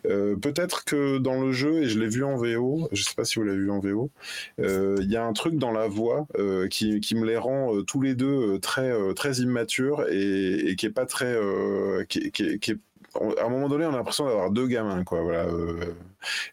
Peut-être 0.02 0.84
que 0.84 1.18
dans 1.18 1.40
le 1.40 1.52
jeu, 1.52 1.82
et 1.82 1.88
je 1.88 1.98
l'ai 1.98 2.08
vu 2.08 2.24
en 2.24 2.36
VO, 2.36 2.88
je 2.92 3.02
sais 3.02 3.14
pas 3.14 3.24
si 3.24 3.38
vous 3.38 3.44
l'avez 3.44 3.58
vu 3.58 3.70
en 3.70 3.80
VO, 3.80 4.10
il 4.58 5.10
y 5.10 5.16
a 5.16 5.24
un 5.24 5.32
truc 5.32 5.56
dans 5.56 5.72
la 5.72 5.88
voix 5.88 6.26
qui, 6.70 7.00
qui, 7.00 7.14
me 7.14 7.26
les 7.26 7.36
rend 7.36 7.82
tous 7.86 8.00
les 8.00 8.14
deux 8.14 8.58
très, 8.58 8.92
très 9.14 9.36
immatures 9.36 10.06
et, 10.10 10.70
et 10.70 10.76
qui 10.76 10.86
est 10.86 10.90
pas 10.90 11.06
très. 11.06 11.36
qui, 12.08 12.30
qui, 12.30 12.58
qui 12.58 12.70
est 12.72 12.78
à 13.14 13.44
un 13.44 13.48
moment 13.48 13.68
donné, 13.68 13.84
on 13.84 13.92
a 13.92 13.96
l'impression 13.96 14.26
d'avoir 14.26 14.50
deux 14.50 14.66
gamins, 14.66 15.04
quoi. 15.04 15.22
Voilà. 15.22 15.44
Euh, 15.44 15.94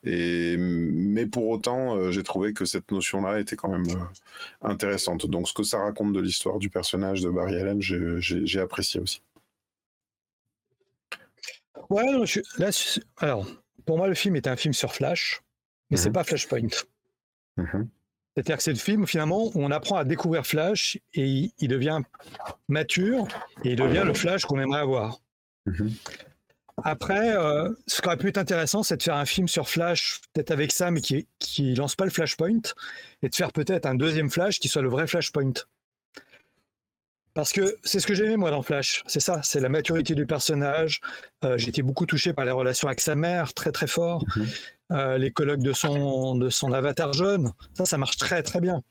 et 0.03 0.57
mais 0.57 1.26
pour 1.26 1.47
autant, 1.47 1.95
euh, 1.95 2.12
j'ai 2.12 2.24
trouvé 2.24 2.53
que 2.53 2.66
cette 2.66 2.91
notion-là 2.91 3.39
était 3.39 3.55
quand 3.55 3.70
même 3.70 3.88
euh, 3.89 4.68
intéressante. 4.68 5.26
Donc, 5.28 5.47
ce 5.47 5.53
que 5.53 5.64
ça 5.64 5.80
raconte 5.80 6.14
de 6.14 6.20
l'histoire 6.20 6.60
du 6.60 6.70
personnage 6.70 7.22
de 7.22 7.30
Barry 7.30 7.55
Allen, 7.60 7.82
j'ai 7.82 8.60
apprécié 8.60 8.99
aussi. 8.99 9.22
Ouais, 11.89 12.05
là, 12.57 12.70
alors, 13.18 13.47
pour 13.86 13.97
moi, 13.97 14.07
le 14.07 14.14
film 14.14 14.36
est 14.36 14.47
un 14.47 14.55
film 14.55 14.74
sur 14.74 14.93
Flash, 14.93 15.41
mais 15.89 15.97
c'est 15.97 16.10
mhm. 16.10 16.14
pas 16.14 16.24
Flashpoint. 16.24 16.68
Mhm. 17.57 17.89
C'est-à-dire 18.36 18.57
que 18.57 18.64
c'est 18.64 18.74
le 18.74 18.78
film 18.78 19.07
finalement 19.07 19.47
où 19.47 19.51
on 19.55 19.72
apprend 19.72 19.97
à 19.97 20.05
découvrir 20.05 20.45
Flash 20.45 20.97
et 21.14 21.51
il, 21.57 21.68
devient 21.68 21.99
mature 22.68 23.28
et 23.64 23.72
il 23.72 23.76
devient 23.76 24.03
le 24.05 24.14
Flash 24.14 24.45
qu'on 24.45 24.60
aimerait 24.60 24.82
avoir. 24.82 25.20
Mhm. 25.66 25.91
Après, 26.84 27.36
euh, 27.36 27.70
ce 27.88 28.02
qui 28.02 28.08
aurait 28.08 28.18
pu 28.18 28.28
être 28.28 28.38
intéressant, 28.38 28.84
c'est 28.84 28.98
de 28.98 29.04
faire 29.04 29.16
un 29.16 29.26
film 29.26 29.48
sur 29.48 29.70
Flash, 29.70 30.22
peut-être 30.34 30.52
avec 30.52 30.72
ça, 30.72 30.92
mais 30.92 31.02
qui, 31.02 31.28
qui 31.40 31.76
lance 31.76 31.96
pas 31.96 32.06
le 32.06 32.12
Flashpoint, 32.12 32.62
et 33.22 33.30
de 33.30 33.36
faire 33.36 33.52
peut-être 33.52 33.86
un 33.86 33.96
deuxième 33.96 34.30
Flash 34.30 34.60
qui 34.60 34.68
soit 34.68 34.82
le 34.82 34.90
vrai 34.90 35.08
Flashpoint. 35.08 35.54
Parce 37.34 37.54
que 37.54 37.78
c'est 37.84 38.00
ce 38.00 38.08
que 38.08 38.14
j'aimais 38.14 38.38
moi 38.38 38.52
dans 38.52 38.64
Flash, 38.64 39.04
c'est 39.08 39.20
ça, 39.20 39.42
c'est 39.44 39.60
la 39.60 39.70
maturité 39.70 40.16
du 40.16 40.26
personnage. 40.26 41.00
Euh, 41.46 41.58
j'ai 41.58 41.70
été 41.70 41.84
beaucoup 41.84 42.06
touché 42.06 42.34
par 42.34 42.44
les 42.44 42.52
relations 42.52 42.88
avec 42.88 43.00
sa 43.00 43.16
mère, 43.16 43.54
très 43.54 43.72
très 43.72 43.88
fort. 43.88 44.26
Mhm. 44.36 44.48
Euh, 44.92 45.18
les 45.18 45.32
colloques 45.32 45.62
de 45.62 45.72
son, 45.72 46.36
de 46.36 46.50
son 46.50 46.74
avatar 46.74 47.14
jeune, 47.14 47.52
ça, 47.76 47.86
ça 47.86 47.98
marche 47.98 48.18
très 48.18 48.42
très 48.42 48.60
bien. 48.60 48.82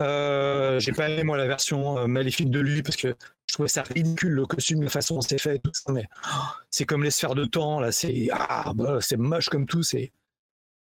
J'ai 0.00 0.92
pas 0.92 1.08
aimé 1.08 1.22
moi 1.22 1.36
la 1.36 1.46
version 1.46 2.06
maléfique 2.06 2.50
de 2.50 2.60
lui 2.60 2.82
parce 2.82 2.96
que 2.96 3.14
je 3.46 3.54
trouvais 3.54 3.68
ça 3.68 3.82
ridicule 3.82 4.32
le 4.32 4.46
costume, 4.46 4.82
la 4.82 4.90
façon 4.90 5.14
dont 5.14 5.20
c'est 5.20 5.38
fait, 5.38 5.58
tout 5.58 5.70
ça, 5.72 5.92
mais 5.92 6.06
oh, 6.26 6.42
c'est 6.70 6.84
comme 6.84 7.02
les 7.02 7.10
sphères 7.10 7.34
de 7.34 7.44
temps, 7.44 7.80
là, 7.80 7.92
c'est 7.92 8.28
ah, 8.32 8.72
bah, 8.74 8.98
c'est 9.00 9.16
moche 9.16 9.48
comme 9.48 9.66
tout. 9.66 9.82
c'est. 9.82 10.12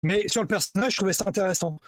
Mais 0.04 0.28
sur 0.28 0.42
le 0.42 0.48
personnage, 0.48 0.94
je 0.94 0.98
trouvais 0.98 1.14
ça 1.14 1.26
intéressant. 1.28 1.80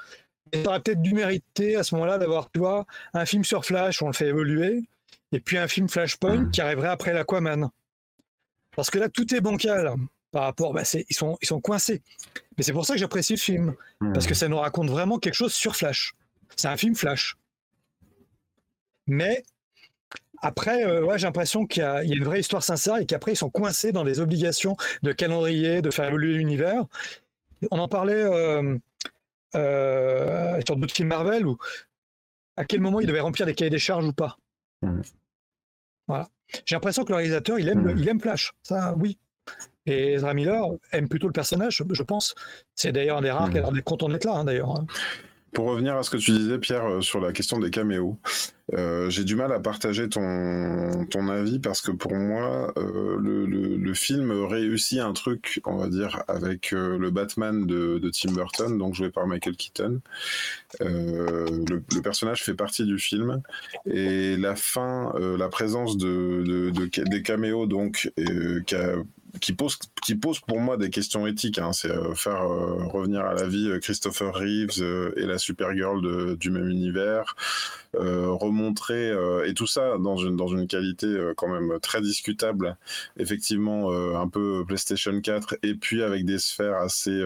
Et 0.51 0.63
ça 0.63 0.69
aurait 0.69 0.79
peut-être 0.79 1.01
dû 1.01 1.13
mériter 1.13 1.75
à 1.75 1.83
ce 1.83 1.95
moment-là 1.95 2.17
d'avoir, 2.17 2.49
tu 2.51 2.59
vois, 2.59 2.85
un 3.13 3.25
film 3.25 3.43
sur 3.43 3.65
Flash, 3.65 4.01
on 4.01 4.07
le 4.07 4.13
fait 4.13 4.27
évoluer, 4.27 4.87
et 5.31 5.39
puis 5.39 5.57
un 5.57 5.67
film 5.67 5.89
Flashpoint 5.89 6.49
qui 6.49 6.61
arriverait 6.61 6.87
après 6.87 7.13
l'Aquaman. 7.13 7.69
Parce 8.75 8.89
que 8.89 8.99
là, 8.99 9.09
tout 9.09 9.33
est 9.33 9.41
bancal 9.41 9.93
par 10.31 10.43
rapport, 10.43 10.73
bah, 10.73 10.83
ils, 11.09 11.15
sont, 11.15 11.37
ils 11.41 11.47
sont 11.47 11.61
coincés. 11.61 12.01
Mais 12.57 12.63
c'est 12.63 12.73
pour 12.73 12.85
ça 12.85 12.93
que 12.93 12.99
j'apprécie 12.99 13.33
le 13.33 13.39
film, 13.39 13.75
parce 14.13 14.27
que 14.27 14.33
ça 14.33 14.47
nous 14.47 14.57
raconte 14.57 14.89
vraiment 14.89 15.19
quelque 15.19 15.33
chose 15.33 15.53
sur 15.53 15.75
Flash. 15.75 16.13
C'est 16.55 16.67
un 16.67 16.77
film 16.77 16.95
Flash. 16.95 17.35
Mais 19.07 19.43
après, 20.41 20.85
euh, 20.85 21.03
ouais, 21.03 21.17
j'ai 21.17 21.25
l'impression 21.25 21.65
qu'il 21.65 21.81
y, 21.81 21.85
a 21.85 22.03
une 22.03 22.23
vraie 22.23 22.39
histoire 22.39 22.63
sincère 22.63 22.97
et 22.97 23.05
qu'après, 23.05 23.33
ils 23.33 23.37
sont 23.37 23.49
coincés 23.49 23.91
dans 23.91 24.03
des 24.03 24.19
obligations 24.19 24.75
de 25.01 25.11
calendrier, 25.11 25.81
de 25.81 25.89
faire 25.89 26.05
évoluer 26.05 26.33
l'univers. 26.33 26.85
On 27.71 27.79
en 27.79 27.87
parlait 27.87 28.23
euh, 28.23 28.77
euh, 29.55 30.61
sur 30.65 30.75
d'autres 30.75 30.93
films 30.93 31.09
Marvel 31.09 31.47
où 31.47 31.57
à 32.55 32.65
quel 32.65 32.81
moment 32.81 32.99
il 32.99 33.07
devait 33.07 33.19
remplir 33.19 33.45
des 33.45 33.55
cahiers 33.55 33.71
des 33.71 33.79
charges 33.79 34.05
ou 34.05 34.13
pas. 34.13 34.37
Mmh. 34.81 35.01
Voilà. 36.07 36.29
J'ai 36.65 36.75
l'impression 36.75 37.03
que 37.03 37.09
le 37.09 37.15
réalisateur, 37.15 37.59
il 37.59 37.67
aime, 37.67 37.81
mmh. 37.81 37.97
il 37.97 38.09
aime 38.09 38.19
Flash. 38.19 38.53
Ça, 38.61 38.95
oui. 38.97 39.17
Et 39.85 40.13
Ezra 40.13 40.33
Miller 40.33 40.63
aime 40.91 41.07
plutôt 41.07 41.27
le 41.27 41.33
personnage, 41.33 41.83
je 41.89 42.03
pense. 42.03 42.35
C'est 42.75 42.91
d'ailleurs 42.91 43.17
un 43.17 43.21
des 43.21 43.31
rares 43.31 43.47
mmh. 43.47 43.51
qui 43.51 43.57
a 43.57 43.61
l'air 43.61 43.71
d'être 43.71 43.85
content 43.85 44.09
d'être 44.09 44.25
là, 44.25 44.35
hein, 44.35 44.43
d'ailleurs. 44.43 44.83
Pour 45.53 45.65
revenir 45.65 45.95
à 45.95 46.03
ce 46.03 46.09
que 46.09 46.17
tu 46.17 46.31
disais, 46.31 46.59
Pierre, 46.59 47.01
sur 47.01 47.19
la 47.19 47.31
question 47.31 47.59
des 47.59 47.69
caméos, 47.69 48.17
euh, 48.73 49.09
j'ai 49.09 49.23
du 49.23 49.35
mal 49.35 49.53
à 49.53 49.59
partager 49.61 50.09
ton, 50.09 51.05
ton 51.09 51.29
avis 51.29 51.59
parce 51.59 51.79
que 51.79 51.91
pour 51.91 52.13
moi, 52.13 52.73
euh, 52.77 53.17
le, 53.17 53.45
le, 53.45 53.93
film 53.93 54.29
réussit 54.31 54.99
un 54.99 55.13
truc, 55.13 55.61
on 55.65 55.77
va 55.77 55.87
dire, 55.87 56.23
avec 56.27 56.73
euh, 56.73 56.97
le 56.97 57.09
Batman 57.09 57.65
de, 57.65 57.97
de, 57.97 58.09
Tim 58.09 58.33
Burton, 58.33 58.77
donc 58.77 58.93
joué 58.93 59.09
par 59.09 59.25
Michael 59.25 59.55
Keaton. 59.55 60.01
Euh, 60.81 61.47
le, 61.69 62.01
personnage 62.01 62.43
fait 62.43 62.55
partie 62.55 62.83
du 62.83 62.99
film 62.99 63.41
et 63.85 64.35
la 64.35 64.55
fin, 64.55 65.13
la 65.17 65.47
présence 65.47 65.97
de, 65.97 66.43
de, 66.71 67.03
des 67.09 67.21
caméos, 67.21 67.67
donc, 67.67 68.11
qui 68.65 68.75
a 68.75 68.95
qui 69.39 69.53
pose 69.53 69.77
qui 70.03 70.15
pose 70.15 70.39
pour 70.39 70.59
moi 70.59 70.77
des 70.77 70.89
questions 70.89 71.27
éthiques. 71.27 71.59
Hein. 71.59 71.73
C'est 71.73 71.91
euh, 71.91 72.13
faire 72.15 72.43
euh, 72.43 72.85
revenir 72.85 73.21
à 73.25 73.33
la 73.33 73.47
vie 73.47 73.69
euh, 73.69 73.79
Christopher 73.79 74.33
Reeves 74.33 74.81
et 75.17 75.25
la 75.25 75.37
Supergirl 75.37 76.37
du 76.37 76.49
même 76.49 76.69
univers, 76.69 77.35
remontrer 77.93 79.11
et 79.45 79.53
tout 79.53 79.67
ça 79.67 79.97
dans 79.97 80.17
une 80.17 80.35
dans 80.35 80.47
une 80.47 80.67
qualité 80.67 81.07
quand 81.35 81.47
même 81.47 81.79
très 81.81 82.01
discutable. 82.01 82.77
Effectivement, 83.17 83.91
un 83.91 84.27
peu 84.27 84.63
PlayStation 84.67 85.19
4 85.19 85.57
et 85.63 85.73
puis 85.73 86.03
avec 86.03 86.25
des 86.25 86.39
sphères 86.39 86.77
assez 86.77 87.23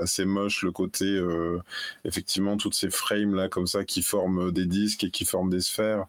assez 0.00 0.24
moches. 0.24 0.62
Le 0.62 0.72
côté 0.72 1.20
effectivement 2.04 2.56
toutes 2.56 2.74
ces 2.74 2.90
frames 2.90 3.34
là 3.34 3.48
comme 3.48 3.66
ça 3.66 3.84
qui 3.84 4.02
forment 4.02 4.52
des 4.52 4.66
disques 4.66 5.04
et 5.04 5.10
qui 5.10 5.24
forment 5.24 5.50
des 5.50 5.60
sphères 5.60 6.06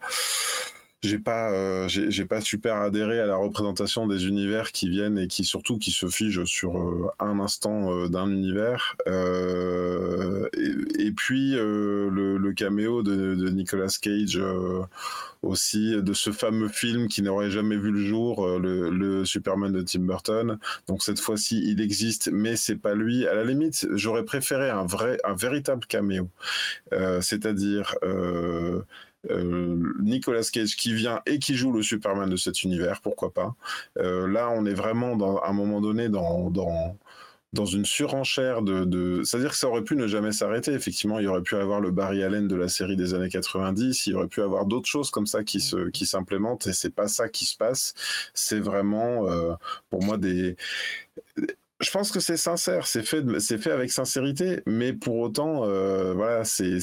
j'ai 1.03 1.19
pas 1.19 1.51
euh, 1.51 1.87
j'ai 1.87 2.25
pas 2.25 2.41
super 2.41 2.75
adhéré 2.75 3.19
à 3.19 3.25
la 3.25 3.35
représentation 3.35 4.07
des 4.07 4.27
univers 4.27 4.71
qui 4.71 4.89
viennent 4.89 5.17
et 5.17 5.27
qui 5.27 5.43
surtout 5.43 5.77
qui 5.77 5.91
se 5.91 6.07
figent 6.07 6.45
sur 6.45 6.77
euh, 6.77 7.09
un 7.19 7.39
instant 7.39 7.91
euh, 7.91 8.07
d'un 8.07 8.29
univers 8.29 8.95
et, 9.07 11.05
et, 11.05 11.11
puis 11.11 11.51
le, 11.51 12.37
le, 12.37 12.53
caméo 12.53 13.03
de, 13.03 13.35
de 13.35 13.49
Nicolas 13.49 13.87
Cage 14.01 14.39
aussi 15.41 15.95
de 16.01 16.13
ce 16.13 16.31
fameux 16.31 16.67
film 16.67 17.07
qui 17.07 17.21
n'aurait 17.21 17.49
jamais 17.49 17.77
vu 17.77 17.91
le 17.91 18.05
jour, 18.05 18.47
le, 18.59 18.89
le, 18.89 19.25
Superman 19.25 19.71
de 19.71 19.81
Tim 19.81 20.01
Burton. 20.01 20.59
Donc 20.87 21.03
cette 21.03 21.19
fois-ci, 21.19 21.61
il 21.65 21.81
existe, 21.81 22.29
mais 22.31 22.55
c'est 22.55 22.75
pas 22.75 22.93
lui. 22.93 23.27
À 23.27 23.33
la 23.33 23.43
limite, 23.43 23.87
j'aurais 23.93 24.23
préféré 24.23 24.69
un 24.69 24.85
vrai, 24.85 25.17
un 25.23 25.33
véritable 25.33 25.85
caméo, 25.85 26.29
euh, 26.93 27.21
c'est-à-dire 27.21 27.95
euh, 28.03 28.11
euh, 28.11 28.81
Nicolas 29.29 30.47
Cage 30.51 30.75
qui 30.75 30.93
vient 30.93 31.21
et 31.25 31.39
qui 31.39 31.55
joue 31.55 31.71
le 31.71 31.83
Superman 31.83 32.29
de 32.29 32.35
cet 32.35 32.63
univers, 32.63 33.01
pourquoi 33.01 33.33
pas. 33.33 33.55
Euh, 33.97 34.27
là, 34.27 34.49
on 34.49 34.65
est 34.65 34.73
vraiment 34.73 35.41
à 35.41 35.49
un 35.49 35.53
moment 35.53 35.79
donné 35.81 36.09
dans, 36.09 36.49
dans, 36.49 36.97
dans 37.53 37.65
une 37.65 37.85
surenchère 37.85 38.61
de, 38.61 38.85
de... 38.85 39.21
C'est-à-dire 39.23 39.51
que 39.51 39.57
ça 39.57 39.67
aurait 39.67 39.83
pu 39.83 39.95
ne 39.95 40.07
jamais 40.07 40.31
s'arrêter. 40.31 40.71
Effectivement, 40.71 41.19
il 41.19 41.27
aurait 41.27 41.41
pu 41.41 41.55
avoir 41.55 41.81
le 41.81 41.91
Barry 41.91 42.23
Allen 42.23 42.47
de 42.47 42.55
la 42.55 42.69
série 42.69 42.95
des 42.95 43.13
années 43.13 43.29
90, 43.29 44.07
il 44.07 44.15
aurait 44.15 44.27
pu 44.27 44.41
avoir 44.41 44.65
d'autres 44.65 44.89
choses 44.89 45.11
comme 45.11 45.27
ça 45.27 45.43
qui 45.43 45.59
se 45.59 45.89
qui 45.89 46.05
s'implémentent 46.05 46.67
et 46.67 46.73
c'est 46.73 46.93
pas 46.93 47.07
ça 47.07 47.29
qui 47.29 47.45
se 47.45 47.57
passe. 47.57 47.93
C'est 48.33 48.59
vraiment 48.59 49.29
euh, 49.29 49.53
pour 49.89 50.01
moi 50.03 50.17
des 50.17 50.55
je 51.81 51.91
pense 51.91 52.11
que 52.11 52.19
c'est 52.19 52.37
sincère, 52.37 52.85
c'est 52.87 53.03
fait, 53.03 53.23
avec 53.71 53.91
sincérité, 53.91 54.61
mais 54.65 54.93
pour 54.93 55.17
autant, 55.17 55.65
euh, 55.65 56.13
voilà, 56.13 56.43
c'est, 56.43 56.79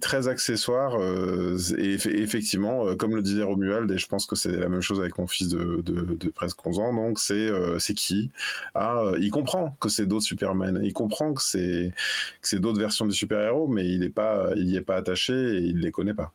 très 0.00 0.28
accessoire. 0.28 0.94
Euh, 0.98 1.58
et 1.78 1.94
effectivement, 1.94 2.86
euh, 2.86 2.94
comme 2.94 3.16
le 3.16 3.22
disait 3.22 3.42
Romuald, 3.42 3.90
et 3.90 3.98
je 3.98 4.06
pense 4.06 4.26
que 4.26 4.36
c'est 4.36 4.52
la 4.52 4.68
même 4.68 4.80
chose 4.80 5.00
avec 5.00 5.18
mon 5.18 5.26
fils 5.26 5.48
de, 5.48 6.30
presque 6.34 6.64
11 6.64 6.78
ans, 6.78 6.94
donc 6.94 7.18
c'est, 7.18 7.50
qui 7.94 8.30
ah, 8.74 9.12
Il 9.20 9.30
comprend 9.30 9.76
que 9.80 9.88
c'est 9.88 10.06
d'autres 10.06 10.24
Superman, 10.24 10.80
il 10.82 10.92
comprend 10.92 11.34
que 11.34 11.42
c'est, 11.42 11.92
d'autres 12.54 12.78
versions 12.78 13.06
des 13.06 13.14
super-héros, 13.14 13.66
mais 13.68 13.86
il 13.88 14.00
n'est 14.00 14.10
pas, 14.10 14.50
il 14.56 14.68
y 14.68 14.76
est 14.76 14.80
pas 14.82 14.96
attaché 14.96 15.32
et 15.32 15.58
il 15.58 15.80
les 15.80 15.90
connaît 15.90 16.14
pas. 16.14 16.32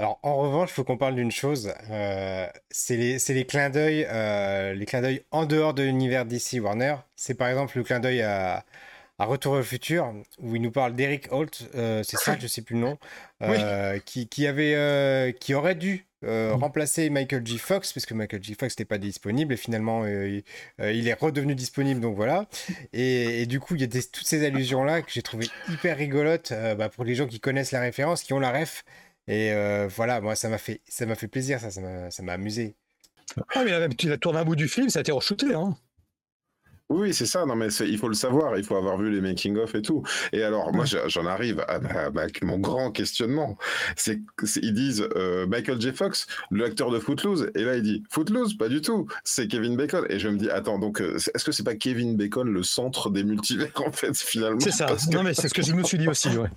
Alors, 0.00 0.18
en 0.22 0.36
revanche, 0.36 0.70
il 0.70 0.72
faut 0.72 0.84
qu'on 0.84 0.96
parle 0.96 1.14
d'une 1.14 1.30
chose. 1.30 1.74
Euh, 1.90 2.46
c'est 2.70 2.96
les, 2.96 3.18
les, 3.18 3.44
clins 3.44 3.68
d'œil, 3.68 4.06
euh, 4.08 4.72
les 4.72 4.86
clins 4.86 5.02
d'œil 5.02 5.24
en 5.30 5.44
dehors 5.44 5.74
de 5.74 5.82
l'univers 5.82 6.24
DC 6.24 6.54
Warner. 6.58 6.94
C'est 7.16 7.34
par 7.34 7.48
exemple 7.48 7.76
le 7.76 7.84
clin 7.84 8.00
d'œil 8.00 8.22
à, 8.22 8.64
à, 9.18 9.24
Retour 9.26 9.52
au 9.52 9.62
futur, 9.62 10.14
où 10.38 10.56
il 10.56 10.62
nous 10.62 10.70
parle 10.70 10.94
d'Eric 10.94 11.30
Holt, 11.30 11.68
euh, 11.74 12.02
c'est 12.02 12.16
ça, 12.16 12.34
je 12.40 12.46
sais 12.46 12.62
plus 12.62 12.76
le 12.76 12.80
nom, 12.80 12.98
qui, 14.06 14.26
qui, 14.26 14.46
avait, 14.46 15.36
qui 15.38 15.52
aurait 15.52 15.74
dû 15.74 16.06
remplacer 16.22 17.10
Michael 17.10 17.46
G. 17.46 17.58
Fox, 17.58 17.92
parce 17.92 18.06
que 18.06 18.14
Michael 18.14 18.42
G. 18.42 18.54
Fox 18.58 18.72
n'était 18.72 18.86
pas 18.86 18.96
disponible, 18.96 19.52
et 19.52 19.58
finalement, 19.58 20.06
il, 20.06 20.42
est 20.78 21.12
redevenu 21.12 21.54
disponible, 21.54 22.00
donc 22.00 22.16
voilà. 22.16 22.46
Et, 22.94 23.44
du 23.44 23.60
coup, 23.60 23.74
il 23.74 23.82
y 23.82 23.84
a 23.84 23.86
toutes 23.86 24.26
ces 24.26 24.46
allusions-là 24.46 25.02
que 25.02 25.12
j'ai 25.12 25.20
trouvé 25.20 25.46
hyper 25.68 25.98
rigolotes 25.98 26.54
bah, 26.78 26.88
pour 26.88 27.04
les 27.04 27.14
gens 27.14 27.26
qui 27.26 27.38
connaissent 27.38 27.72
la 27.72 27.80
référence, 27.80 28.22
qui 28.22 28.32
ont 28.32 28.40
la 28.40 28.50
ref 28.50 28.82
Et 29.30 29.52
euh, 29.52 29.86
voilà, 29.86 30.20
moi, 30.20 30.34
ça 30.34 30.48
m'a 30.48 30.58
fait, 30.58 30.80
ça 30.88 31.06
m'a 31.06 31.14
fait 31.14 31.28
plaisir, 31.28 31.60
ça, 31.60 31.70
ça 31.70 31.80
m'a, 31.80 32.32
amusé. 32.32 32.74
Ah, 33.54 33.62
mais 33.64 33.88
tu 33.90 34.08
la 34.08 34.18
tourné 34.18 34.40
un 34.40 34.44
bout 34.44 34.56
du 34.56 34.66
film, 34.66 34.90
ça 34.90 34.98
a 34.98 35.02
été 35.02 35.12
re-shooté, 35.12 35.54
hein. 35.54 35.76
Oui, 36.90 37.14
c'est 37.14 37.26
ça. 37.26 37.46
Non, 37.46 37.54
mais 37.54 37.68
il 37.68 37.98
faut 37.98 38.08
le 38.08 38.14
savoir. 38.14 38.58
Il 38.58 38.64
faut 38.64 38.76
avoir 38.76 38.98
vu 38.98 39.10
les 39.10 39.20
making 39.20 39.56
of 39.56 39.74
et 39.76 39.82
tout. 39.82 40.02
Et 40.32 40.42
alors, 40.42 40.72
moi, 40.74 40.84
j'en 40.84 41.24
arrive 41.24 41.64
à, 41.68 41.78
mon 42.42 42.58
grand 42.58 42.90
questionnement. 42.90 43.56
C'est, 43.96 44.20
ils 44.60 44.74
disent 44.74 45.06
euh, 45.16 45.46
Michael 45.46 45.80
J. 45.80 45.92
Fox, 45.92 46.26
l'acteur 46.50 46.90
de 46.90 46.98
Footloose, 46.98 47.50
et 47.54 47.64
là 47.64 47.76
il 47.76 47.82
dit 47.82 48.02
Footloose, 48.10 48.54
pas 48.54 48.68
du 48.68 48.80
tout. 48.80 49.06
C'est 49.22 49.46
Kevin 49.46 49.76
Bacon. 49.76 50.04
Et 50.08 50.18
je 50.18 50.28
me 50.28 50.36
dis, 50.36 50.50
attends, 50.50 50.78
donc 50.78 51.00
euh, 51.00 51.16
est-ce 51.16 51.44
que 51.44 51.52
c'est 51.52 51.62
pas 51.62 51.76
Kevin 51.76 52.16
Bacon 52.16 52.48
le 52.48 52.62
centre 52.62 53.10
des 53.10 53.22
multivers 53.22 53.70
en 53.76 53.92
fait 53.92 54.16
finalement? 54.16 54.60
C'est 54.60 54.72
ça. 54.72 54.88
Non, 55.12 55.22
mais 55.22 55.34
c'est 55.34 55.48
ce 55.48 55.54
que 55.54 55.62
je 55.62 55.72
me 55.72 55.84
suis 55.84 55.98
dit 55.98 56.08
aussi. 56.08 56.28
Ouais. 56.36 56.48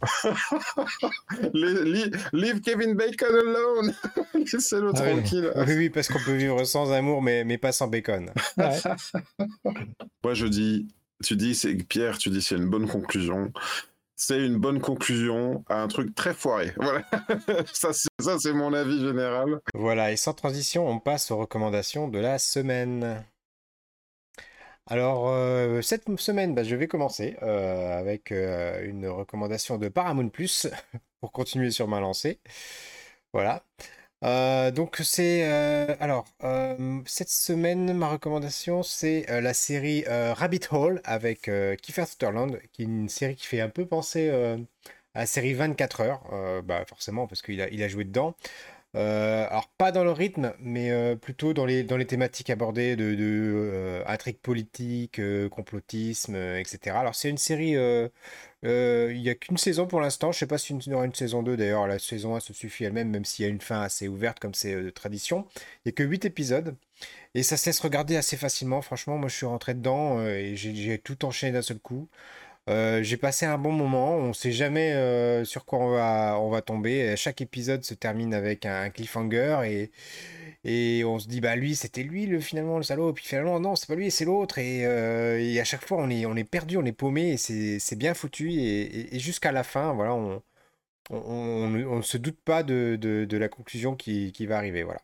leave, 2.34 2.62
Kevin 2.62 2.96
Bacon 2.96 3.36
alone. 3.36 3.94
Laissez-le 4.34 4.92
ah 4.94 4.98
tranquille. 4.98 5.52
Oui, 5.56 5.74
oui, 5.78 5.90
parce 5.90 6.08
qu'on 6.08 6.20
peut 6.20 6.36
vivre 6.36 6.64
sans 6.66 6.92
amour, 6.92 7.22
mais, 7.22 7.44
mais 7.44 7.58
pas 7.58 7.72
sans 7.72 7.88
bacon. 7.88 8.32
Ouais. 8.58 8.80
Moi, 10.24 10.34
je 10.34 10.48
dis, 10.48 10.88
tu 11.24 11.36
dis, 11.36 11.56
c'est 11.56 11.76
Pierre, 11.76 12.18
tu 12.18 12.30
dis, 12.30 12.42
c'est 12.42 12.56
une 12.56 12.70
bonne 12.70 12.88
conclusion. 12.88 13.52
C'est 14.16 14.46
une 14.46 14.58
bonne 14.58 14.80
conclusion 14.80 15.66
à 15.68 15.82
un 15.82 15.88
truc 15.88 16.16
très 16.16 16.34
foiré. 16.34 16.74
Voilà. 16.78 17.04
ça, 17.74 17.92
c'est 17.94 18.54
mon 18.54 18.74
avis 18.74 19.00
général. 19.00 19.60
Voilà. 19.74 20.12
Et 20.12 20.16
sans 20.16 20.34
transition, 20.34 20.88
on 20.88 21.00
passe 21.00 21.32
aux 21.32 21.38
recommandations 21.38 22.08
de 22.08 22.20
la 22.20 22.40
semaine. 22.40 23.24
Alors, 24.88 25.30
euh, 25.30 25.82
cette 25.82 26.04
semaine, 26.20 26.54
bah, 26.54 26.64
je 26.64 26.76
vais 26.76 26.88
commencer 26.88 27.38
euh, 27.42 27.98
avec 27.98 28.32
euh, 28.32 28.84
une 28.86 29.08
recommandation 29.08 29.78
de 29.78 29.88
Paramount 29.88 30.30
Plus 30.30 30.68
pour 31.22 31.32
continuer 31.32 31.72
sur 31.72 31.88
ma 31.88 32.00
lancée. 32.00 32.40
Voilà. 33.34 33.66
Euh, 34.24 34.72
donc 34.72 35.02
c'est 35.04 35.42
euh, 35.44 35.96
alors 36.00 36.26
euh, 36.46 37.02
cette 37.06 37.30
semaine 37.30 37.92
ma 37.94 38.08
recommandation 38.08 38.82
c'est 38.82 39.26
la 39.42 39.54
série 39.54 40.06
Rabbit 40.08 40.62
Hole 40.72 41.02
avec 41.04 41.50
Kiefer 41.82 42.06
Sutherland 42.06 42.60
qui 42.72 42.84
est 42.84 42.86
une 42.86 43.10
série 43.10 43.36
qui 43.36 43.46
fait 43.48 43.60
un 43.60 43.70
peu 43.70 43.86
penser 43.86 44.30
à 44.30 45.20
la 45.20 45.26
série 45.26 45.54
24 45.54 46.02
heures 46.02 46.64
bah 46.64 46.86
forcément 46.88 47.28
parce 47.28 47.42
qu'il 47.42 47.62
a, 47.62 47.70
il 47.70 47.84
a 47.84 47.88
joué 47.88 48.06
dedans. 48.06 48.36
Alors 48.96 49.70
pas 49.78 49.92
dans 49.92 50.04
le 50.04 50.12
rythme 50.12 50.54
mais 50.60 51.16
plutôt 51.18 51.54
dans 51.54 51.66
les, 51.66 51.84
dans 51.84 51.98
les 51.98 52.06
thématiques 52.06 52.50
abordées 52.50 52.96
de, 52.96 53.16
de 53.16 54.04
intrigue 54.08 54.38
politique 54.40 55.20
complotisme 55.50 56.36
etc 56.36 56.96
alors 56.98 57.16
c'est 57.16 57.30
une 57.30 57.38
série 57.38 57.76
euh, 58.66 59.12
il 59.14 59.22
n'y 59.22 59.30
a 59.30 59.36
qu'une 59.36 59.58
saison 59.58 59.88
pour 59.88 60.02
l'instant. 60.02 60.32
Je 60.32 60.38
ne 60.38 60.40
sais 60.40 60.48
pas 60.48 60.58
s'il 60.58 60.82
y 60.82 60.94
aura 60.94 61.06
une 61.06 61.14
saison 61.14 61.44
2 61.44 61.58
d'ailleurs. 61.58 61.88
La 61.88 62.00
saison 62.00 62.36
1 62.36 62.40
se 62.40 62.54
suffit 62.54 62.86
elle-même, 62.86 63.10
même 63.10 63.26
s'il 63.26 63.44
y 63.44 63.48
a 63.48 63.52
une 63.52 63.62
fin 63.62 63.82
assez 63.82 64.08
ouverte 64.08 64.40
comme 64.40 64.54
c'est 64.54 64.74
euh, 64.74 64.84
de 64.84 64.90
tradition. 64.90 65.46
Il 65.56 65.90
n'y 65.90 65.90
a 65.90 65.94
que 65.94 66.04
8 66.04 66.26
épisodes. 66.26 66.76
Et 67.36 67.44
ça 67.44 67.58
se 67.58 67.66
laisse 67.66 67.80
regarder 67.80 68.16
assez 68.16 68.38
facilement. 68.38 68.82
Franchement, 68.82 69.18
moi 69.18 69.30
je 69.30 69.36
suis 69.36 69.46
rentré 69.46 69.74
dedans 69.74 70.20
euh, 70.20 70.38
et 70.38 70.56
j'ai 70.56 70.98
tout 71.00 71.26
enchaîné 71.26 71.54
d'un 71.54 71.62
seul 71.62 71.80
coup. 71.80 72.08
j'ai 72.68 73.18
passé 73.18 73.46
un 73.46 73.58
bon 73.58 73.72
moment. 73.72 74.16
On 74.16 74.30
ne 74.30 74.34
sait 74.34 74.52
jamais 74.52 75.44
sur 75.46 75.66
quoi 75.66 75.80
on 75.80 75.90
va, 75.92 76.38
on 76.40 76.50
va 76.50 76.62
tomber. 76.62 77.16
Chaque 77.18 77.42
épisode 77.42 77.84
se 77.84 77.94
termine 77.94 78.34
avec 78.34 78.66
un 78.66 78.90
cliffhanger 78.90 79.62
et 79.66 79.92
et 80.66 81.04
on 81.04 81.20
se 81.20 81.28
dit, 81.28 81.42
bah 81.42 81.56
lui, 81.56 81.76
c'était 81.76 82.04
lui 82.04 82.26
le, 82.26 82.40
finalement 82.40 82.78
le 82.78 82.84
salaud. 82.84 83.10
Et 83.10 83.14
puis 83.14 83.26
finalement, 83.26 83.60
non, 83.60 83.76
c'est 83.76 83.88
pas 83.88 83.96
lui, 83.96 84.12
c'est 84.12 84.26
l'autre. 84.26 84.60
Et, 84.60 84.86
euh, 84.86 85.60
à 85.60 85.64
chaque 85.66 85.86
fois, 85.86 85.98
on 86.00 86.10
est, 86.10 86.26
on 86.26 86.36
est 86.36 86.44
perdu, 86.46 86.78
on 86.78 86.86
est 86.86 86.94
paumé. 86.94 87.34
Et 87.34 87.38
c'est 87.38 87.96
bien 87.98 88.14
foutu. 88.14 88.52
Et, 88.54 89.16
et 89.16 89.20
jusqu'à 89.20 89.52
la 89.52 89.64
fin, 89.64 89.94
voilà, 89.94 90.14
on, 90.14 90.42
on, 91.10 91.70
ne 91.70 92.02
se 92.02 92.18
doute 92.18 92.40
pas 92.44 92.64
de, 92.64 92.98
de, 93.00 93.38
la 93.38 93.50
conclusion 93.50 93.96
qui, 93.96 94.32
qui, 94.32 94.46
va 94.46 94.58
arriver. 94.58 94.84
Voilà. 94.84 95.02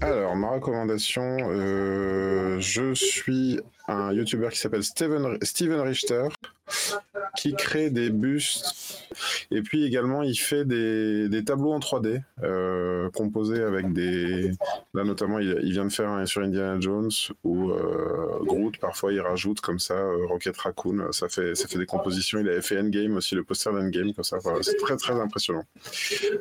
Alors, 0.00 0.36
ma 0.36 0.50
recommandation, 0.50 1.22
euh, 1.22 2.58
je 2.60 2.94
suis 2.94 3.60
un 3.88 4.12
YouTuber 4.12 4.48
qui 4.50 4.58
s'appelle 4.58 4.84
Steven, 4.84 5.38
Steven 5.42 5.80
Richter, 5.80 6.28
qui 7.36 7.54
crée 7.54 7.90
des 7.90 8.10
bustes. 8.10 9.06
Et 9.50 9.62
puis 9.62 9.84
également 9.84 10.22
il 10.22 10.36
fait 10.36 10.64
des, 10.64 11.28
des 11.28 11.44
tableaux 11.44 11.72
en 11.72 11.78
3D 11.78 12.22
euh, 12.42 13.10
composés 13.10 13.62
avec 13.62 13.92
des 13.92 14.50
là 14.94 15.04
notamment 15.04 15.38
il, 15.38 15.72
vient 15.72 15.84
de 15.84 15.92
faire 15.92 16.26
sur 16.26 16.42
Indiana 16.42 16.78
Jones 16.80 17.10
ou 17.44 17.70
euh, 17.70 18.38
Groot 18.42 18.78
parfois 18.78 19.12
il 19.12 19.20
rajoute 19.20 19.60
comme 19.60 19.78
ça 19.78 19.94
euh, 19.94 20.26
Rocket 20.26 20.56
Raccoon. 20.56 21.12
Ça 21.12 21.28
fait 21.28 21.54
ça 21.54 21.68
fait 21.68 21.78
des 21.78 21.86
compositions. 21.86 22.38
Il 22.38 22.48
avait 22.48 22.62
fait 22.62 22.78
Endgame 22.78 23.16
aussi 23.16 23.34
le 23.34 23.44
poster 23.44 23.72
d'Endgame 23.72 24.12
comme 24.14 24.24
ça. 24.24 24.38
C'est 24.62 24.76
très 24.76 24.96
très 24.96 25.14
impressionnant. 25.14 25.64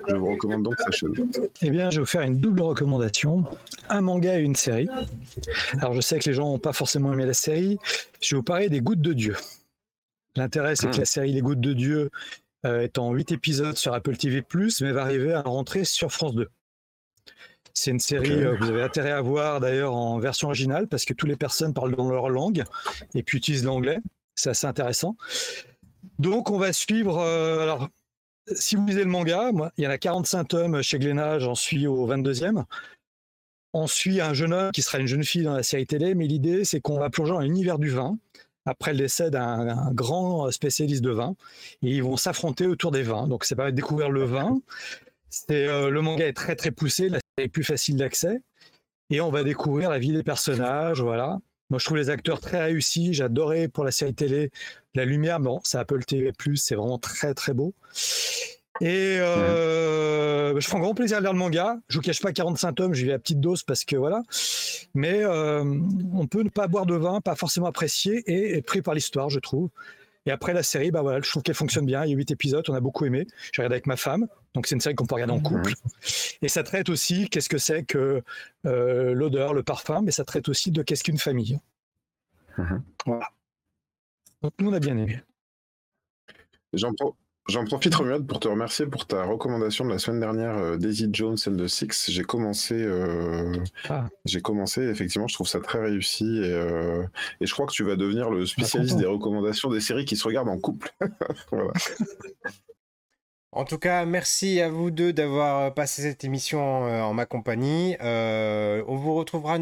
Je 0.07 0.15
vous 0.15 0.31
recommande 0.31 0.63
donc 0.63 0.75
sa 0.79 0.91
chaîne. 0.91 1.13
Eh 1.61 1.69
bien 1.69 1.89
je 1.89 1.97
vais 1.97 2.01
vous 2.01 2.05
faire 2.05 2.21
une 2.21 2.39
double 2.39 2.61
recommandation 2.61 3.45
un 3.89 4.01
manga 4.01 4.39
et 4.39 4.41
une 4.41 4.55
série. 4.55 4.89
Alors 5.79 5.93
je 5.93 6.01
sais 6.01 6.19
que 6.19 6.29
les 6.29 6.33
gens 6.33 6.49
n'ont 6.49 6.59
pas 6.59 6.73
forcément 6.73 7.13
aimé 7.13 7.25
la 7.25 7.33
série. 7.33 7.77
Je 8.21 8.35
vais 8.35 8.37
vous 8.37 8.43
parler 8.43 8.69
des 8.69 8.81
Gouttes 8.81 9.01
de 9.01 9.13
Dieu 9.13 9.35
L'intérêt, 10.37 10.75
c'est 10.75 10.87
que 10.87 10.95
hmm. 10.95 10.99
la 10.99 11.05
série 11.05 11.33
Les 11.33 11.41
Gouttes 11.41 11.59
de 11.59 11.73
Dieu 11.73 12.11
euh, 12.65 12.81
est 12.81 12.99
en 12.99 13.11
8 13.11 13.31
épisodes 13.31 13.75
sur 13.75 13.93
Apple 13.93 14.15
TV, 14.15 14.43
mais 14.81 14.91
va 14.91 15.01
arriver 15.01 15.33
à 15.33 15.41
rentrer 15.41 15.83
sur 15.83 16.11
France 16.11 16.35
2. 16.35 16.47
C'est 17.73 17.91
une 17.91 17.99
série 17.99 18.43
euh, 18.43 18.55
que 18.55 18.63
vous 18.63 18.69
avez 18.69 18.83
intérêt 18.83 19.11
à 19.11 19.21
voir 19.21 19.59
d'ailleurs 19.59 19.95
en 19.95 20.19
version 20.19 20.47
originale 20.47 20.87
parce 20.87 21.05
que 21.05 21.13
toutes 21.13 21.29
les 21.29 21.35
personnes 21.35 21.73
parlent 21.73 21.95
dans 21.95 22.09
leur 22.09 22.29
langue 22.29 22.63
et 23.15 23.23
puis 23.23 23.39
utilisent 23.39 23.65
l'anglais. 23.65 23.97
C'est 24.35 24.51
assez 24.51 24.67
intéressant. 24.67 25.17
Donc, 26.19 26.51
on 26.51 26.59
va 26.59 26.71
suivre. 26.71 27.17
Euh, 27.17 27.61
alors, 27.61 27.89
si 28.55 28.75
vous 28.75 28.85
lisez 28.85 29.03
le 29.03 29.09
manga, 29.09 29.51
moi, 29.51 29.71
il 29.77 29.83
y 29.83 29.87
en 29.87 29.89
a 29.89 29.97
45 29.97 30.43
tomes 30.45 30.81
chez 30.83 30.99
Glénat, 30.99 31.39
j'en 31.39 31.55
suis 31.55 31.87
au 31.87 32.07
22e. 32.07 32.63
On 33.73 33.87
suit 33.87 34.21
un 34.21 34.33
jeune 34.33 34.53
homme 34.53 34.71
qui 34.71 34.83
sera 34.83 34.99
une 34.99 35.07
jeune 35.07 35.23
fille 35.23 35.43
dans 35.43 35.53
la 35.53 35.63
série 35.63 35.87
télé, 35.87 36.13
mais 36.15 36.27
l'idée, 36.27 36.63
c'est 36.63 36.79
qu'on 36.79 36.99
va 36.99 37.09
plonger 37.09 37.33
dans 37.33 37.41
l'univers 37.41 37.79
du 37.79 37.89
vin 37.89 38.17
après 38.67 38.91
le 38.91 38.99
décès 38.99 39.31
d'un 39.31 39.91
grand 39.93 40.51
spécialiste 40.51 41.01
de 41.01 41.11
vin. 41.11 41.35
Et 41.81 41.95
ils 41.95 42.03
vont 42.03 42.17
s'affronter 42.17 42.67
autour 42.67 42.91
des 42.91 43.01
vins. 43.01 43.27
Donc, 43.27 43.45
ça 43.45 43.55
va 43.55 43.71
découvrir 43.71 44.09
le 44.09 44.25
vin. 44.25 44.59
Euh, 45.51 45.89
le 45.89 46.01
manga 46.01 46.27
est 46.27 46.33
très 46.33 46.55
très 46.55 46.71
poussé, 46.71 47.09
la 47.09 47.19
est 47.37 47.47
plus 47.47 47.63
facile 47.63 47.97
d'accès. 47.97 48.41
Et 49.09 49.21
on 49.21 49.29
va 49.29 49.43
découvrir 49.43 49.89
la 49.89 49.99
vie 49.99 50.11
des 50.11 50.23
personnages, 50.23 51.01
voilà. 51.01 51.39
Moi, 51.69 51.79
je 51.79 51.85
trouve 51.85 51.97
les 51.97 52.09
acteurs 52.09 52.39
très 52.39 52.61
réussis. 52.61 53.13
J'adorais 53.13 53.67
pour 53.67 53.83
la 53.83 53.91
série 53.91 54.13
télé 54.13 54.51
la 54.95 55.05
lumière. 55.05 55.39
Bon, 55.39 55.59
c'est 55.63 55.77
Apple 55.77 56.03
TV+, 56.03 56.31
c'est 56.55 56.75
vraiment 56.75 56.97
très 56.97 57.33
très 57.33 57.53
beau. 57.53 57.73
Et 58.81 59.17
euh, 59.19 60.59
je 60.59 60.67
prends 60.67 60.79
grand 60.79 60.93
plaisir 60.93 61.17
à 61.17 61.21
lire 61.21 61.33
le 61.33 61.39
manga. 61.39 61.77
Je 61.89 61.97
vous 61.97 62.01
cache 62.01 62.21
pas 62.21 62.31
45 62.31 62.73
tomes, 62.73 62.93
j'y 62.93 63.05
vais 63.05 63.13
à 63.13 63.19
petite 63.19 63.39
dose 63.39 63.63
parce 63.63 63.85
que 63.85 63.95
voilà. 63.95 64.23
Mais 64.93 65.23
euh, 65.23 65.63
on 66.13 66.27
peut 66.27 66.43
ne 66.43 66.49
pas 66.49 66.67
boire 66.67 66.85
de 66.85 66.95
vin, 66.95 67.21
pas 67.21 67.35
forcément 67.35 67.67
apprécier 67.67 68.23
et 68.27 68.57
être 68.57 68.65
pris 68.65 68.81
par 68.81 68.93
l'histoire, 68.93 69.29
je 69.29 69.39
trouve. 69.39 69.69
Et 70.25 70.31
après 70.31 70.53
la 70.53 70.61
série, 70.61 70.91
bah 70.91 71.01
voilà, 71.01 71.21
je 71.21 71.29
trouve 71.29 71.41
qu'elle 71.41 71.55
fonctionne 71.55 71.85
bien. 71.85 72.03
Il 72.03 72.11
y 72.11 72.13
a 72.13 72.17
8 72.17 72.31
épisodes, 72.31 72.65
on 72.69 72.73
a 72.73 72.81
beaucoup 72.81 73.05
aimé. 73.05 73.25
J'ai 73.53 73.61
regardé 73.61 73.75
avec 73.75 73.87
ma 73.87 73.95
femme, 73.95 74.27
donc 74.53 74.67
c'est 74.67 74.75
une 74.75 74.81
série 74.81 74.93
qu'on 74.93 75.05
peut 75.05 75.15
regarder 75.15 75.33
en 75.33 75.39
couple. 75.39 75.73
Et 76.41 76.49
ça 76.49 76.63
traite 76.63 76.89
aussi 76.89 77.29
qu'est-ce 77.29 77.47
que 77.47 77.57
c'est 77.57 77.83
que 77.83 78.21
euh, 78.65 79.13
l'odeur, 79.13 79.53
le 79.53 79.63
parfum, 79.63 80.01
mais 80.01 80.11
ça 80.11 80.25
traite 80.25 80.49
aussi 80.49 80.71
de 80.71 80.83
qu'est-ce 80.83 81.03
qu'une 81.03 81.17
famille. 81.17 81.59
Mhm. 82.57 82.83
Voilà. 83.05 83.29
Donc 84.41 84.53
nous 84.59 84.69
on 84.69 84.73
a 84.73 84.79
bien 84.79 84.97
aimé. 84.97 85.21
J'en 86.73 86.93
J'en 87.49 87.63
profite, 87.63 87.95
Romuald, 87.95 88.27
pour 88.27 88.41
te 88.41 88.49
remercier 88.49 88.87
pour 88.87 89.07
ta 89.07 89.23
recommandation 89.23 89.85
de 89.85 89.89
la 89.89 89.99
semaine 89.99 90.19
dernière, 90.19 90.57
euh, 90.57 90.75
Daisy 90.75 91.07
Jones 91.13 91.37
and 91.47 91.55
the 91.55 91.67
Six. 91.67 92.11
J'ai 92.11 92.23
commencé, 92.23 92.75
euh, 92.75 93.53
ah. 93.87 94.09
j'ai 94.25 94.41
commencé, 94.41 94.81
effectivement, 94.81 95.29
je 95.29 95.35
trouve 95.35 95.47
ça 95.47 95.61
très 95.61 95.79
réussi 95.79 96.25
et, 96.25 96.51
euh, 96.51 97.03
et, 97.39 97.45
je 97.45 97.53
crois 97.53 97.65
que 97.65 97.71
tu 97.71 97.83
vas 97.83 97.95
devenir 97.95 98.29
le 98.29 98.45
spécialiste 98.45 98.97
des 98.97 99.05
recommandations 99.05 99.69
des 99.69 99.79
séries 99.79 100.03
qui 100.03 100.17
se 100.17 100.27
regardent 100.27 100.49
en 100.49 100.59
couple. 100.59 100.93
voilà. 101.51 101.71
En 103.53 103.63
tout 103.63 103.77
cas, 103.77 104.05
merci 104.05 104.59
à 104.59 104.69
vous 104.69 104.91
deux 104.91 105.13
d'avoir 105.13 105.73
passé 105.73 106.01
cette 106.01 106.25
émission 106.25 106.59
en, 106.59 107.13
ma 107.13 107.25
compagnie. 107.25 107.95
on 108.01 108.95
vous 108.97 109.15
retrouvera 109.15 109.57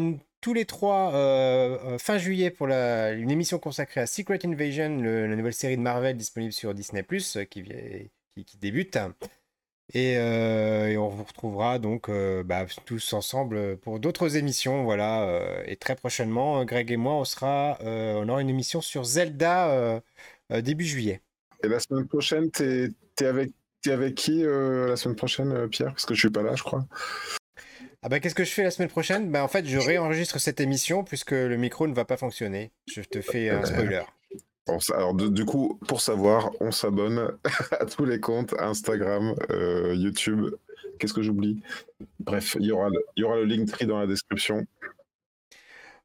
tous 0.46 0.54
les 0.54 0.64
trois 0.64 1.12
euh, 1.12 1.76
euh, 1.84 1.98
fin 1.98 2.18
juillet 2.18 2.52
pour 2.52 2.68
une 2.68 3.32
émission 3.32 3.58
consacrée 3.58 4.02
à 4.02 4.06
Secret 4.06 4.38
Invasion, 4.44 5.02
la 5.02 5.34
nouvelle 5.34 5.52
série 5.52 5.76
de 5.76 5.82
Marvel 5.82 6.16
disponible 6.16 6.52
sur 6.52 6.72
Disney 6.72 7.02
Plus 7.02 7.36
euh, 7.36 7.42
qui, 7.42 7.64
qui, 8.44 8.56
débute. 8.56 8.96
Et, 9.92 10.16
on 10.20 11.08
vous 11.08 11.24
retrouvera 11.24 11.80
donc 11.80 12.08
bah, 12.44 12.64
tous 12.84 13.12
ensemble 13.12 13.76
pour 13.78 13.98
d'autres 13.98 14.36
émissions. 14.36 14.84
Voilà. 14.84 15.64
et 15.66 15.74
très 15.74 15.96
prochainement, 15.96 16.64
Greg 16.64 16.92
et 16.92 16.96
moi, 16.96 17.14
on, 17.14 17.24
sera, 17.24 17.78
on 17.82 18.28
aura 18.28 18.40
une 18.40 18.48
émission 18.48 18.80
sur 18.80 19.02
Zelda 19.02 20.00
début 20.50 20.84
juillet. 20.84 21.22
Et 21.64 21.68
la 21.68 21.80
semaine 21.80 22.06
prochaine, 22.06 22.52
t'es 22.52 22.90
es 23.20 23.24
avec, 23.24 23.50
es 23.84 23.90
avec 23.90 24.14
qui 24.14 24.44
la 24.44 24.96
semaine 24.96 25.16
prochaine, 25.16 25.68
Pierre? 25.70 25.88
Parce 25.90 26.06
que 26.06 26.14
je 26.14 26.20
suis 26.20 26.30
pas 26.30 26.42
là, 26.42 26.54
je 26.54 26.62
crois. 26.62 26.86
Ah 28.06 28.08
bah 28.08 28.20
qu'est-ce 28.20 28.36
que 28.36 28.44
je 28.44 28.52
fais 28.52 28.62
la 28.62 28.70
semaine 28.70 28.88
prochaine? 28.88 29.32
Bah 29.32 29.42
en 29.42 29.48
fait 29.48 29.66
je 29.66 29.78
réenregistre 29.78 30.38
cette 30.38 30.60
émission 30.60 31.02
puisque 31.02 31.32
le 31.32 31.56
micro 31.56 31.88
ne 31.88 31.92
va 31.92 32.04
pas 32.04 32.16
fonctionner. 32.16 32.70
Je 32.86 33.00
te 33.00 33.20
fais 33.20 33.50
un 33.50 33.64
spoiler. 33.64 34.04
alors 34.94 35.12
du 35.12 35.44
coup, 35.44 35.80
pour 35.88 36.00
savoir, 36.00 36.52
on 36.60 36.70
s'abonne 36.70 37.36
à 37.72 37.84
tous 37.84 38.04
les 38.04 38.20
comptes 38.20 38.54
Instagram, 38.60 39.34
euh, 39.50 39.92
YouTube 39.96 40.54
Qu'est-ce 41.00 41.14
que 41.14 41.22
j'oublie? 41.22 41.60
Bref, 42.20 42.56
il 42.60 42.66
y 42.66 42.70
aura 42.70 42.90
le, 42.90 43.04
il 43.16 43.22
y 43.22 43.24
aura 43.24 43.38
le 43.38 43.44
Linktree 43.44 43.86
dans 43.86 43.98
la 43.98 44.06
description. 44.06 44.64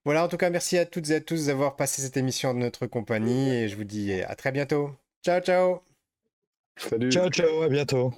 Voilà, 0.04 0.26
en 0.26 0.28
tout 0.28 0.38
cas, 0.38 0.49
merci 0.49 0.80
à 0.80 0.88
toutes 0.88 1.12
et 1.12 1.16
à 1.18 1.22
tous 1.22 1.45
d'avoir 1.45 1.76
passé 1.76 2.02
cette 2.02 2.18
émission 2.18 2.56
de 2.56 2.60
notre 2.60 2.88
compagnie 2.88 3.56
et 3.56 3.70
je 3.70 3.76
vous 3.76 3.84
dis 3.84 4.12
à 4.14 4.36
très 4.36 4.52
bientôt. 4.52 4.89
Ciao, 5.24 5.39
ciao 5.39 5.82
Salut. 6.78 7.12
Ciao, 7.12 7.30
ciao, 7.30 7.62
à 7.62 7.70
bientôt. 7.70 8.12